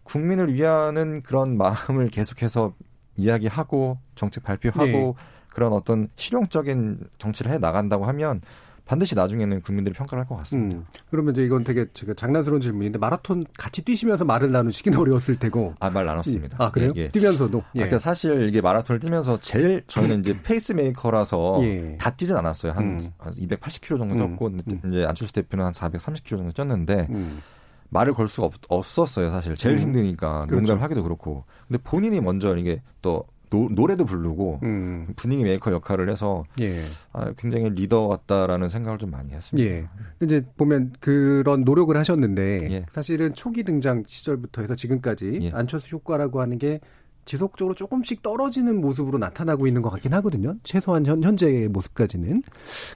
[0.04, 2.74] 국민을 위하는 그런 마음을 계속해서
[3.16, 5.14] 이야기하고 정책 발표하고 네.
[5.48, 8.40] 그런 어떤 실용적인 정치를 해 나간다고 하면
[8.88, 10.78] 반드시 나중에는 국민들이 평가를 할 것 같습니다.
[10.78, 15.74] 음, 그러면 이제 이건 되게 제가 장난스러운 질문인데 마라톤 같이 뛰시면서 말을 나누시긴 어려웠을 테고.
[15.78, 16.56] 아, 말 나눴습니다.
[16.60, 16.92] 아, 그래요?
[16.96, 17.08] 예, 예.
[17.10, 17.58] 뛰면서도.
[17.58, 17.62] 예.
[17.62, 21.96] 아, 그러니까 사실 이게 마라톤을 뛰면서 제일 저희는 이제 페이스메이커라서 예.
[22.00, 22.72] 다 뛰진 않았어요.
[22.72, 23.00] 한, 음.
[23.18, 24.60] 한 280km 정도 뛰었고 음.
[24.66, 24.80] 음.
[24.92, 27.42] 이제 안철수 대표는 한 430km 정도 뛰었는데 음.
[27.90, 29.54] 말을 걸 수가 없, 었어요 사실.
[29.56, 29.80] 제일 음.
[29.82, 30.56] 힘드니까 그렇죠.
[30.56, 31.44] 농담을 하기도 그렇고.
[31.66, 35.08] 근데 본인이 먼저 이게 또 노, 노래도 부르고 음.
[35.16, 36.72] 분위기 메이커 역할을 해서 예.
[37.12, 39.68] 아, 굉장히 리더 같다라는 생각을 좀 많이 했습니다.
[39.68, 39.86] 예.
[40.22, 42.86] 이제 보면 그런 노력을 하셨는데 예.
[42.92, 45.50] 사실은 초기 등장 시절부터 해서 지금까지 예.
[45.52, 46.80] 안철수 효과라고 하는 게
[47.28, 50.54] 지속적으로 조금씩 떨어지는 모습으로 나타나고 있는 것 같긴 하거든요.
[50.62, 52.42] 최소한 현, 현재의 모습까지는.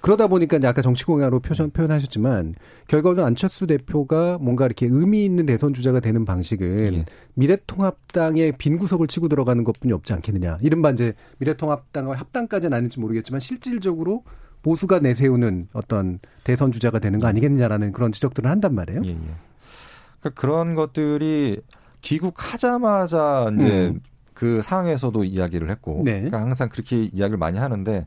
[0.01, 2.55] 그러다 보니까 이제 아까 정치공약으로 표현, 표현하셨지만
[2.89, 7.05] 결과는 안철수 대표가 뭔가 이렇게 의미 있는 대선 주자가 되는 방식은 예.
[7.35, 10.61] 미래통합당의 빈 구석을 치고 들어가는 것뿐이 없지 않겠느냐.
[10.63, 14.25] 이른바 이제 미래통합당과 합당까지는 아닐지 모르겠지만 실질적으로
[14.63, 19.03] 보수가 내세우는 어떤 대선 주자가 되는 거 아니겠느냐라는 그런 지적들을 한단 말이에요.
[19.05, 19.17] 예, 예.
[20.21, 21.61] 그러니까 그런 것들이
[22.01, 24.01] 귀국하자마자 이제 음.
[24.35, 26.13] 그 상황에서도 이야기를 했고 네.
[26.13, 28.07] 그러니까 항상 그렇게 이야기를 많이 하는데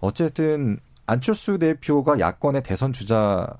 [0.00, 3.56] 어쨌든 안철수 대표가 야권의 대선 주자로서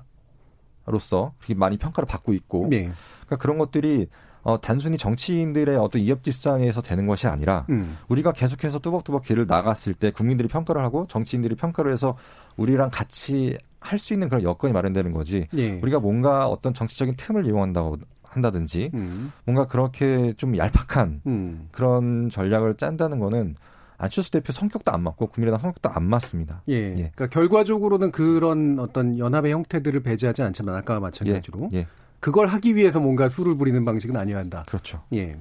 [1.37, 2.91] 그렇게 많이 평가를 받고 있고 네.
[3.25, 4.07] 그러니까 그런 것들이
[4.41, 7.97] 어, 단순히 정치인들의 어떤 이협집산에서 되는 것이 아니라 음.
[8.07, 12.17] 우리가 계속해서 뚜벅뚜벅 길을 나갔을 때 국민들이 평가를 하고 정치인들이 평가를 해서
[12.55, 15.47] 우리랑 같이 할 수 있는 그런 여건이 마련되는 거지.
[15.57, 15.79] 예.
[15.81, 17.97] 우리가 뭔가 어떤 정치적인 틈을 이용한다고
[18.29, 19.31] 한다든지 음.
[19.45, 21.69] 뭔가 그렇게 좀 얄팍한 음.
[21.71, 23.55] 그런 전략을 짠다는 거는
[23.97, 26.61] 안철수 대표 성격도 안 맞고 국민의당 성격도 안 맞습니다.
[26.69, 26.73] 예.
[26.73, 26.93] 예.
[26.93, 31.79] 그러니까 결과적으로는 그런 어떤 연합의 형태들을 배제하지 않지만 아까와 마찬가지로 예.
[31.79, 31.87] 예.
[32.21, 34.63] 그걸 하기 위해서 뭔가 수를 부리는 방식은 아니어야 한다.
[34.67, 35.03] 그렇죠.
[35.13, 35.37] 예.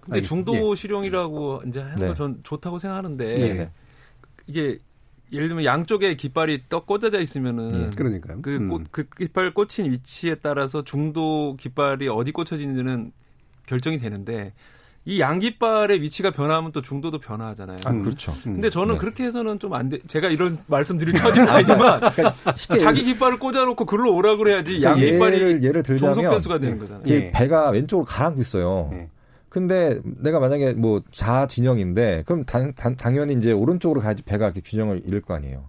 [0.00, 0.74] 근데 중도 예.
[0.74, 2.06] 실용이라고 이제 하는 네.
[2.08, 3.70] 건전 좋다고 생각하는데 예.
[4.46, 4.78] 이게
[5.32, 8.40] 예를 들면 양쪽에 깃발이 떡 꽂아져 있으면은 예, 그러니까요.
[8.42, 8.68] 그, 음.
[8.68, 13.12] 꽃, 그 깃발 꽂힌 위치에 따라서 중도 깃발이 어디 꽂혀지는지는
[13.66, 14.52] 결정이 되는데
[15.04, 17.78] 이 양깃발의 위치가 변하면 또 중도도 변화하잖아요.
[17.84, 18.32] 아, 그렇죠.
[18.46, 18.54] 음.
[18.54, 18.98] 근데 저는 네.
[19.00, 19.98] 그렇게 해서는 좀 안 돼.
[20.06, 25.36] 제가 이런 말씀 드릴 처지는 아니지만 그러니까 자기 깃발을 꽂아놓고 글로 오라 그래야지 그러니까 양깃발이
[25.36, 27.02] 예를, 예를 들자면 종속 변수가 되는 거잖아요.
[27.06, 27.30] 예.
[27.30, 28.90] 배가 왼쪽으로 가라앉고 있어요.
[28.94, 29.08] 예.
[29.48, 34.60] 근데 내가 만약에 뭐 좌 진영인데 그럼 단, 단, 당연히 이제 오른쪽으로 가야지 배가 이렇게
[34.60, 35.64] 균형을 잃을 거 아니에요.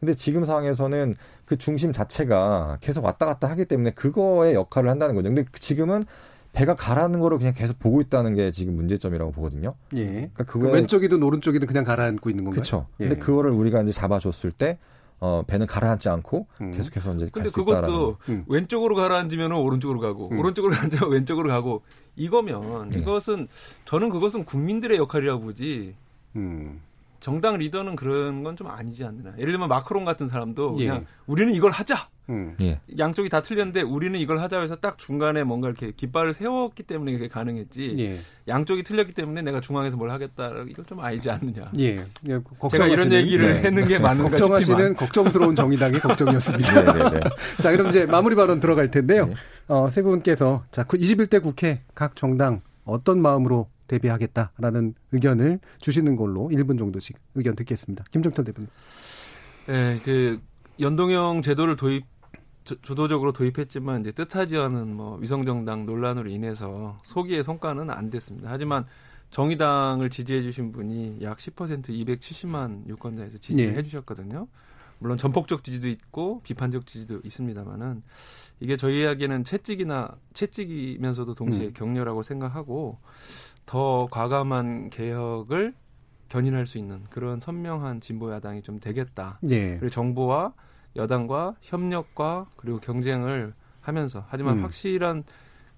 [0.00, 1.14] 근데 지금 상황에서는
[1.44, 5.28] 그 중심 자체가 계속 왔다 갔다 하기 때문에 그거의 역할을 한다는 거죠.
[5.28, 6.04] 근데 지금은
[6.52, 9.74] 배가 가라는 거를 그냥 계속 보고 있다는 게 지금 문제점이라고 보거든요.
[9.94, 10.04] 예.
[10.06, 12.54] 그러니까 그거 그 왼쪽이든 오른쪽이든 그냥 가라앉고 있는 건가요?
[12.56, 12.86] 그렇죠.
[13.00, 13.08] 예.
[13.08, 14.78] 근데 그거를 우리가 이제 잡아줬을 때
[15.20, 16.72] 어, 배는 가라앉지 않고 음.
[16.72, 18.44] 계속해서 이제 근데 그것도 음.
[18.48, 20.38] 왼쪽으로 가라앉으면 오른쪽으로 가고 음.
[20.40, 21.82] 오른쪽으로 가라앉으면 왼쪽으로 가고
[22.16, 22.98] 이거면 네.
[23.00, 23.48] 이것은
[23.84, 25.94] 저는 그것은 국민들의 역할이라고 보지.
[26.36, 26.80] 음.
[27.20, 29.32] 정당 리더는 그런 건 좀 아니지 않느냐.
[29.38, 30.86] 예를 들면 마크롱 같은 사람도 예.
[30.88, 32.08] 그냥 우리는 이걸 하자.
[32.32, 32.56] 음.
[32.62, 32.80] 예.
[32.98, 37.28] 양쪽이 다 틀렸는데 우리는 이걸 하자 해서 딱 중간에 뭔가 이렇게 깃발을 세웠기 때문에 그게
[37.28, 37.96] 가능했지.
[37.98, 38.18] 예.
[38.48, 40.50] 양쪽이 틀렸기 때문에 내가 중앙에서 뭘 하겠다.
[40.68, 41.70] 이걸 좀 아니지 않느냐.
[41.78, 42.04] 예.
[42.28, 43.60] 예 제가 이런 얘기를 네.
[43.62, 46.82] 했는 게 맞는가 걱정하시는 걱정스러운 정의당의 걱정이었습니다.
[46.92, 47.20] 네, 네, 네.
[47.62, 49.26] 자, 그럼 이제 마무리 발언 들어갈 텐데요.
[49.26, 49.34] 네.
[49.68, 56.48] 어, 세 분께서 자, 21대 그 국회 각 정당 어떤 마음으로 대비하겠다라는 의견을 주시는 걸로
[56.52, 58.04] 1분 정도씩 의견 듣겠습니다.
[58.10, 58.68] 김정철 대표님.
[59.66, 60.40] 네, 그
[60.80, 62.04] 연동형 제도를 도입
[62.64, 68.50] 주도적으로 도입했지만 이제 뜻하지 않은 뭐 위성정당 논란으로 인해서 소기의 성과는 안 됐습니다.
[68.50, 68.86] 하지만
[69.30, 73.82] 정의당을 지지해 주신 분이 약 10% 270만 유권자에서 지지해 네.
[73.82, 74.46] 주셨거든요.
[74.98, 78.02] 물론 전폭적 지지도 있고 비판적 지지도 있습니다만은
[78.60, 81.72] 이게 저희에게는 채찍이나 채찍이면서도 동시에 음.
[81.72, 82.98] 격려라고 생각하고
[83.66, 85.74] 더 과감한 개혁을
[86.28, 89.40] 견인할 수 있는 그런 선명한 진보 야당이 좀 되겠다.
[89.50, 89.76] 예.
[89.78, 90.54] 그리고 정부와
[90.96, 94.64] 여당과 협력과 그리고 경쟁을 하면서 하지만 음.
[94.64, 95.24] 확실한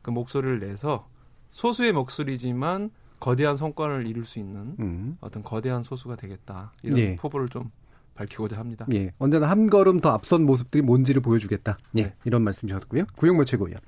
[0.03, 1.09] 그 목소리를 내서
[1.53, 2.91] 소수의 목소리지만
[3.21, 5.17] 거대한 성과를 이룰 수 있는 음.
[5.21, 7.17] 어떤 거대한 소수가 되겠다 이런 예.
[7.17, 7.71] 포부를 좀
[8.15, 8.87] 밝히고자 합니다.
[8.93, 11.77] 예, 언제나 한 걸음 더 앞선 모습들이 뭔지를 보여주겠다.
[11.97, 12.15] 예, 네.
[12.25, 13.05] 이런 말씀이셨고요.
[13.17, 13.81] 구영모 최고위원.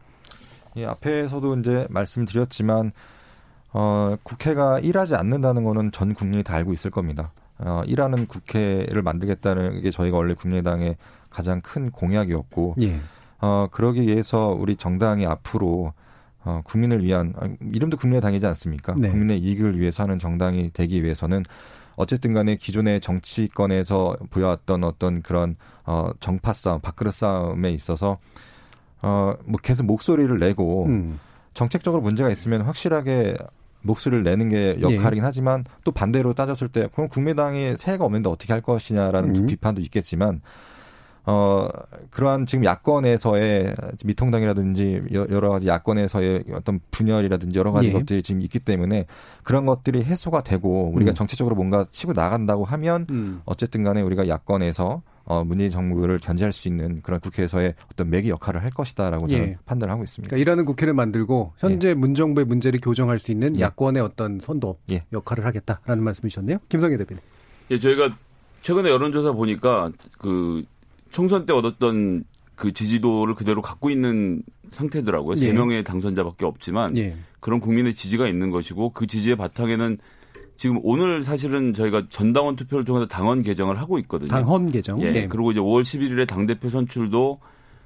[0.77, 2.93] 예, 앞에서도 이제 말씀드렸지만
[3.73, 7.33] 어, 국회가 일하지 않는다는 거는 전 국민이 다 알고 있을 겁니다.
[7.59, 10.97] 어, 일하는 국회를 만들겠다는 게 저희가 원래 국민의당의
[11.31, 13.01] 가장 큰 공약이었고, 예.
[13.41, 15.93] 어, 그러기 위해서 우리 정당이 앞으로
[16.45, 18.95] 어, 국민을 위한 아, 이름도 국민의당이지 않습니까?
[18.97, 19.09] 네.
[19.09, 21.43] 국민의 이익을 위해서 하는 정당이 되기 위해서는
[21.97, 28.19] 어쨌든 간에 기존의 정치권에서 보여왔던 어떤 그런 어 정파 싸움, 밥그릇 싸움에 있어서
[29.03, 31.19] 어뭐 계속 목소리를 내고 음.
[31.55, 33.37] 정책적으로 문제가 있으면 확실하게
[33.83, 35.27] 목소리를 내는 게 역할이긴 예.
[35.27, 39.47] 하지만 또 반대로 따졌을 때 그럼 국민당이 새해가 없는데 어떻게 할 것이냐라는 음.
[39.47, 40.41] 비판도 있겠지만
[41.29, 41.69] 어,
[42.11, 43.75] 그러한 지금 야권에서의
[44.05, 47.93] 미통당이라든지 여러 가지 야권에서의 어떤 분열이라든지 여러 가지 예.
[47.93, 49.07] 것들이 지금 있기 때문에
[49.43, 51.15] 그런 것들이 해소가 되고 우리가 음.
[51.17, 53.43] 정치적으로 뭔가 치고 나간다고 하면 음.
[53.45, 58.63] 어쨌든 간에 우리가 야권에서 어, 문재인 정부를 견제할 수 있는 그런 국회에서의 어떤 매기 역할을
[58.63, 59.57] 할 것이다라고 저는 예.
[59.67, 60.31] 판단을 하고 있습니다.
[60.31, 61.95] 그러니까 일하는 국회를 만들고 현재 예.
[61.95, 63.61] 문정부의 문제를 교정할 수 있는 예.
[63.61, 65.05] 야권의 어떤 선도 예.
[65.13, 66.59] 역할을 하겠다라는 말씀이셨네요.
[66.69, 67.21] 김성애 대표님.
[67.73, 68.17] 예, 저희가
[68.63, 70.65] 최근에 여론조사 보니까 그
[71.11, 72.25] 총선 때 얻었던
[72.55, 75.37] 그 지지도를 그대로 갖고 있는 상태더라고요.
[75.37, 75.53] 세 예.
[75.53, 77.17] 명의 당선자밖에 없지만 예.
[77.41, 79.99] 그런 국민의 지지가 있는 것이고 그 지지의 바탕에는
[80.57, 84.29] 지금 오늘 사실은 저희가 전당원 투표를 통해서 당원 개정을 하고 있거든요.
[84.29, 85.01] 당헌 개정.
[85.03, 85.11] 예.
[85.11, 85.29] 네.
[85.29, 87.41] 그리고 이제 5월 11일에 당 대표 선출도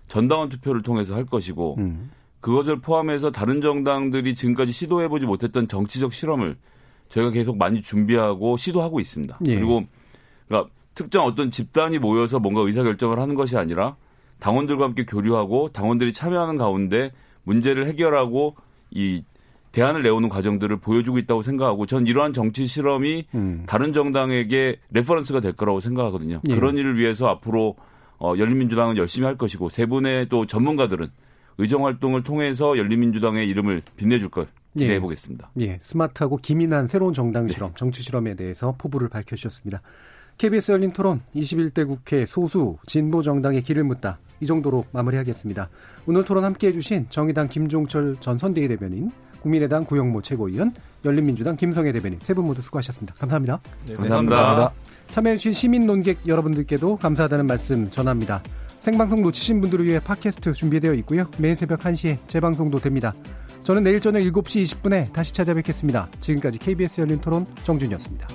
[0.09, 2.11] 전당원 투표를 통해서 할 것이고 음.
[2.41, 6.57] 그것을 포함해서 다른 정당들이 지금까지 시도해보지 못했던 정치적 실험을
[7.11, 9.39] 저희가 계속 많이 준비하고 시도하고 있습니다.
[9.47, 9.55] 예.
[9.57, 9.83] 그리고
[10.49, 13.97] 그러니까 특정 어떤 집단이 모여서 뭔가 의사결정을 하는 것이 아니라
[14.39, 17.12] 당원들과 함께 교류하고 당원들이 참여하는 가운데
[17.43, 18.57] 문제를 해결하고
[18.91, 19.25] 이
[19.73, 23.64] 대안을 내오는 과정들을 보여주고 있다고 생각하고 전 이러한 정치 실험이 음.
[23.66, 26.41] 다른 정당에게 reference가 될 거라고 생각하거든요.
[26.49, 26.55] 예.
[26.55, 27.77] 그런 일을 위해서 앞으로
[28.18, 31.09] 어, 열린민주당은 열심히 할 것이고 세 분의 또 전문가들은
[31.59, 35.01] 의정 활동을 통해서 열린민주당의 이름을 빛내줄 것 기대해 예.
[35.01, 35.51] 보겠습니다.
[35.61, 35.79] 예.
[35.83, 37.53] 스마트하고 기민한 새로운 정당 네.
[37.53, 37.75] 실험, 네.
[37.77, 39.83] 정치 실험에 대해서 포부를 밝혀주셨습니다.
[40.39, 44.18] KBS 열린 토론 21대 국회 소수 진보 정당의 길을 묻다.
[44.41, 45.68] 이 정도로 마무리하겠습니다.
[46.07, 49.11] 오늘 토론 함께 해 주신 정의당 김종철 전 선대위 대변인,
[49.41, 50.72] 국민의당 구영모 최고위원,
[51.05, 53.14] 열린민주당 김성애 대변인 세 분 모두 수고하셨습니다.
[53.18, 53.61] 감사합니다.
[53.86, 54.36] 네, 감사합니다.
[54.36, 54.72] 감사합니다.
[55.09, 58.42] 참여해주신 시민 논객 여러분들께도 감사하다는 말씀 전합니다.
[58.80, 61.26] 생방송 놓치신 분들을 위해 팟캐스트 준비되어 있고요.
[61.38, 63.12] 매일 새벽 1시에 재방송도 됩니다.
[63.64, 66.08] 저는 내일 저녁 7시 20분에 다시 찾아뵙겠습니다.
[66.21, 68.26] 지금까지 KBS 열린 토론 정준이었습니다.